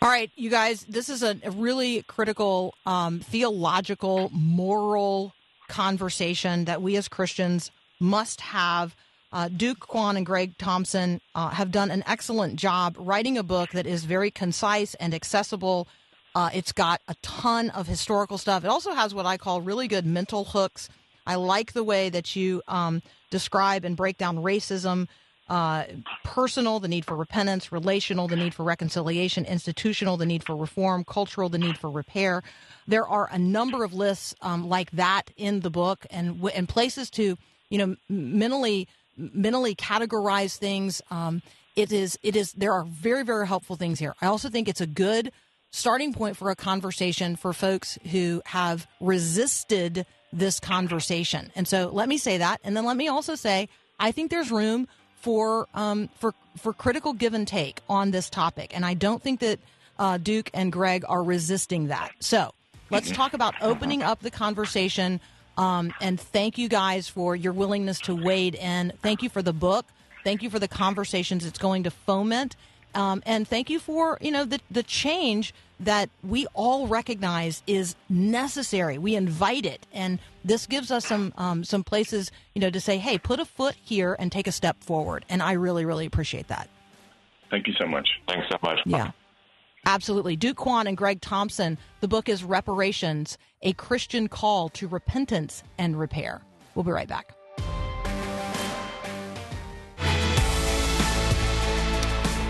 All 0.00 0.08
right, 0.08 0.32
you 0.34 0.50
guys, 0.50 0.84
this 0.88 1.08
is 1.08 1.22
a 1.22 1.36
really 1.48 2.02
critical 2.02 2.74
um, 2.86 3.20
theological, 3.20 4.30
moral 4.32 5.32
conversation 5.68 6.64
that 6.64 6.82
we 6.82 6.96
as 6.96 7.06
Christians 7.06 7.70
must 8.00 8.40
have 8.40 8.96
uh, 9.32 9.48
Duke 9.48 9.80
Kwon 9.80 10.16
and 10.16 10.26
Greg 10.26 10.58
Thompson 10.58 11.20
uh, 11.34 11.48
have 11.50 11.70
done 11.70 11.90
an 11.90 12.04
excellent 12.06 12.56
job 12.56 12.96
writing 12.98 13.38
a 13.38 13.42
book 13.42 13.70
that 13.70 13.86
is 13.86 14.04
very 14.04 14.30
concise 14.30 14.94
and 14.94 15.14
accessible. 15.14 15.88
Uh, 16.34 16.50
it's 16.52 16.72
got 16.72 17.00
a 17.08 17.14
ton 17.22 17.70
of 17.70 17.86
historical 17.86 18.38
stuff. 18.38 18.64
It 18.64 18.68
also 18.68 18.92
has 18.92 19.14
what 19.14 19.26
I 19.26 19.38
call 19.38 19.62
really 19.62 19.88
good 19.88 20.06
mental 20.06 20.44
hooks. 20.44 20.88
I 21.26 21.36
like 21.36 21.72
the 21.72 21.84
way 21.84 22.10
that 22.10 22.36
you 22.36 22.62
um, 22.68 23.02
describe 23.30 23.84
and 23.84 23.96
break 23.96 24.18
down 24.18 24.38
racism, 24.38 25.08
uh, 25.48 25.84
personal, 26.24 26.80
the 26.80 26.88
need 26.88 27.04
for 27.04 27.16
repentance, 27.16 27.72
relational, 27.72 28.28
the 28.28 28.36
need 28.36 28.54
for 28.54 28.64
reconciliation, 28.64 29.44
institutional, 29.44 30.16
the 30.16 30.26
need 30.26 30.42
for 30.42 30.56
reform, 30.56 31.04
cultural, 31.04 31.48
the 31.48 31.58
need 31.58 31.78
for 31.78 31.90
repair. 31.90 32.42
There 32.86 33.06
are 33.06 33.28
a 33.30 33.38
number 33.38 33.84
of 33.84 33.92
lists 33.92 34.34
um, 34.40 34.68
like 34.68 34.90
that 34.92 35.30
in 35.36 35.60
the 35.60 35.70
book, 35.70 36.06
and 36.10 36.42
and 36.54 36.68
places 36.68 37.10
to 37.10 37.36
you 37.70 37.78
know 37.78 37.96
mentally 38.08 38.88
mentally 39.16 39.74
categorize 39.74 40.56
things. 40.56 41.02
Um, 41.10 41.42
it 41.76 41.92
is 41.92 42.18
it 42.22 42.36
is 42.36 42.52
there 42.52 42.72
are 42.72 42.84
very 42.84 43.24
very 43.24 43.46
helpful 43.46 43.76
things 43.76 43.98
here. 43.98 44.14
I 44.20 44.26
also 44.26 44.48
think 44.48 44.68
it's 44.68 44.80
a 44.80 44.86
good 44.86 45.32
starting 45.70 46.12
point 46.12 46.36
for 46.36 46.50
a 46.50 46.56
conversation 46.56 47.34
for 47.36 47.52
folks 47.52 47.98
who 48.10 48.42
have 48.46 48.86
resisted 49.00 50.04
this 50.32 50.60
conversation. 50.60 51.50
And 51.54 51.66
so 51.66 51.90
let 51.92 52.08
me 52.08 52.18
say 52.18 52.38
that, 52.38 52.60
and 52.62 52.76
then 52.76 52.84
let 52.84 52.96
me 52.96 53.08
also 53.08 53.34
say 53.34 53.68
I 53.98 54.12
think 54.12 54.30
there's 54.30 54.50
room 54.50 54.88
for 55.14 55.68
um, 55.74 56.10
for 56.16 56.34
for 56.56 56.72
critical 56.72 57.12
give 57.12 57.34
and 57.34 57.48
take 57.48 57.80
on 57.88 58.10
this 58.10 58.28
topic, 58.28 58.74
and 58.74 58.84
I 58.84 58.94
don't 58.94 59.22
think 59.22 59.40
that 59.40 59.60
uh, 59.98 60.18
Duke 60.18 60.50
and 60.52 60.72
Greg 60.72 61.04
are 61.08 61.22
resisting 61.22 61.88
that. 61.88 62.12
So 62.20 62.52
let's 62.90 63.10
talk 63.10 63.32
about 63.32 63.54
opening 63.62 64.02
up 64.02 64.20
the 64.20 64.30
conversation 64.30 65.20
um, 65.56 65.92
and 66.00 66.18
thank 66.18 66.58
you 66.58 66.68
guys 66.68 67.08
for 67.08 67.36
your 67.36 67.52
willingness 67.52 67.98
to 68.00 68.14
wade 68.14 68.54
in. 68.54 68.92
Thank 69.02 69.22
you 69.22 69.28
for 69.28 69.42
the 69.42 69.52
book. 69.52 69.86
Thank 70.24 70.42
you 70.42 70.50
for 70.50 70.58
the 70.58 70.68
conversations 70.68 71.44
it's 71.44 71.58
going 71.58 71.82
to 71.84 71.90
foment. 71.90 72.56
Um, 72.94 73.22
and 73.24 73.48
thank 73.48 73.70
you 73.70 73.78
for 73.78 74.18
you 74.20 74.30
know 74.30 74.44
the 74.44 74.60
the 74.70 74.82
change 74.82 75.54
that 75.80 76.10
we 76.22 76.46
all 76.54 76.86
recognize 76.86 77.62
is 77.66 77.96
necessary. 78.08 78.98
We 78.98 79.16
invite 79.16 79.64
it, 79.64 79.86
and 79.92 80.18
this 80.44 80.66
gives 80.66 80.90
us 80.90 81.06
some 81.06 81.32
um, 81.36 81.64
some 81.64 81.84
places 81.84 82.30
you 82.54 82.60
know 82.60 82.70
to 82.70 82.80
say, 82.80 82.98
hey, 82.98 83.18
put 83.18 83.40
a 83.40 83.44
foot 83.44 83.76
here 83.82 84.14
and 84.18 84.30
take 84.30 84.46
a 84.46 84.52
step 84.52 84.82
forward. 84.82 85.24
And 85.28 85.42
I 85.42 85.52
really 85.52 85.84
really 85.84 86.06
appreciate 86.06 86.48
that. 86.48 86.68
Thank 87.50 87.66
you 87.66 87.74
so 87.78 87.86
much. 87.86 88.08
Thanks 88.28 88.46
so 88.50 88.58
much. 88.62 88.78
Yeah. 88.86 89.12
Absolutely. 89.84 90.36
Duke 90.36 90.58
Kwon 90.58 90.86
and 90.86 90.96
Greg 90.96 91.20
Thompson. 91.20 91.76
The 92.00 92.08
book 92.08 92.28
is 92.28 92.44
Reparations 92.44 93.36
A 93.62 93.72
Christian 93.74 94.28
Call 94.28 94.68
to 94.70 94.88
Repentance 94.88 95.62
and 95.78 95.98
Repair. 95.98 96.42
We'll 96.74 96.84
be 96.84 96.90
right 96.90 97.08
back. 97.08 97.34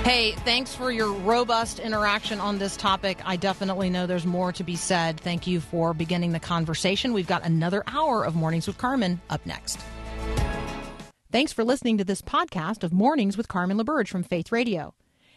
Hey, 0.04 0.32
thanks 0.32 0.74
for 0.74 0.90
your 0.90 1.12
robust 1.12 1.78
interaction 1.78 2.40
on 2.40 2.58
this 2.58 2.76
topic. 2.76 3.18
I 3.24 3.36
definitely 3.36 3.88
know 3.88 4.06
there's 4.06 4.26
more 4.26 4.50
to 4.52 4.64
be 4.64 4.74
said. 4.74 5.20
Thank 5.20 5.46
you 5.46 5.60
for 5.60 5.94
beginning 5.94 6.32
the 6.32 6.40
conversation. 6.40 7.12
We've 7.12 7.28
got 7.28 7.44
another 7.44 7.84
hour 7.86 8.24
of 8.24 8.34
Mornings 8.34 8.66
with 8.66 8.78
Carmen 8.78 9.20
up 9.30 9.46
next. 9.46 9.78
Thanks 11.30 11.52
for 11.52 11.62
listening 11.62 11.98
to 11.98 12.04
this 12.04 12.20
podcast 12.20 12.82
of 12.82 12.92
Mornings 12.92 13.36
with 13.36 13.46
Carmen 13.46 13.78
LaBerge 13.78 14.08
from 14.08 14.24
Faith 14.24 14.50
Radio. 14.50 14.92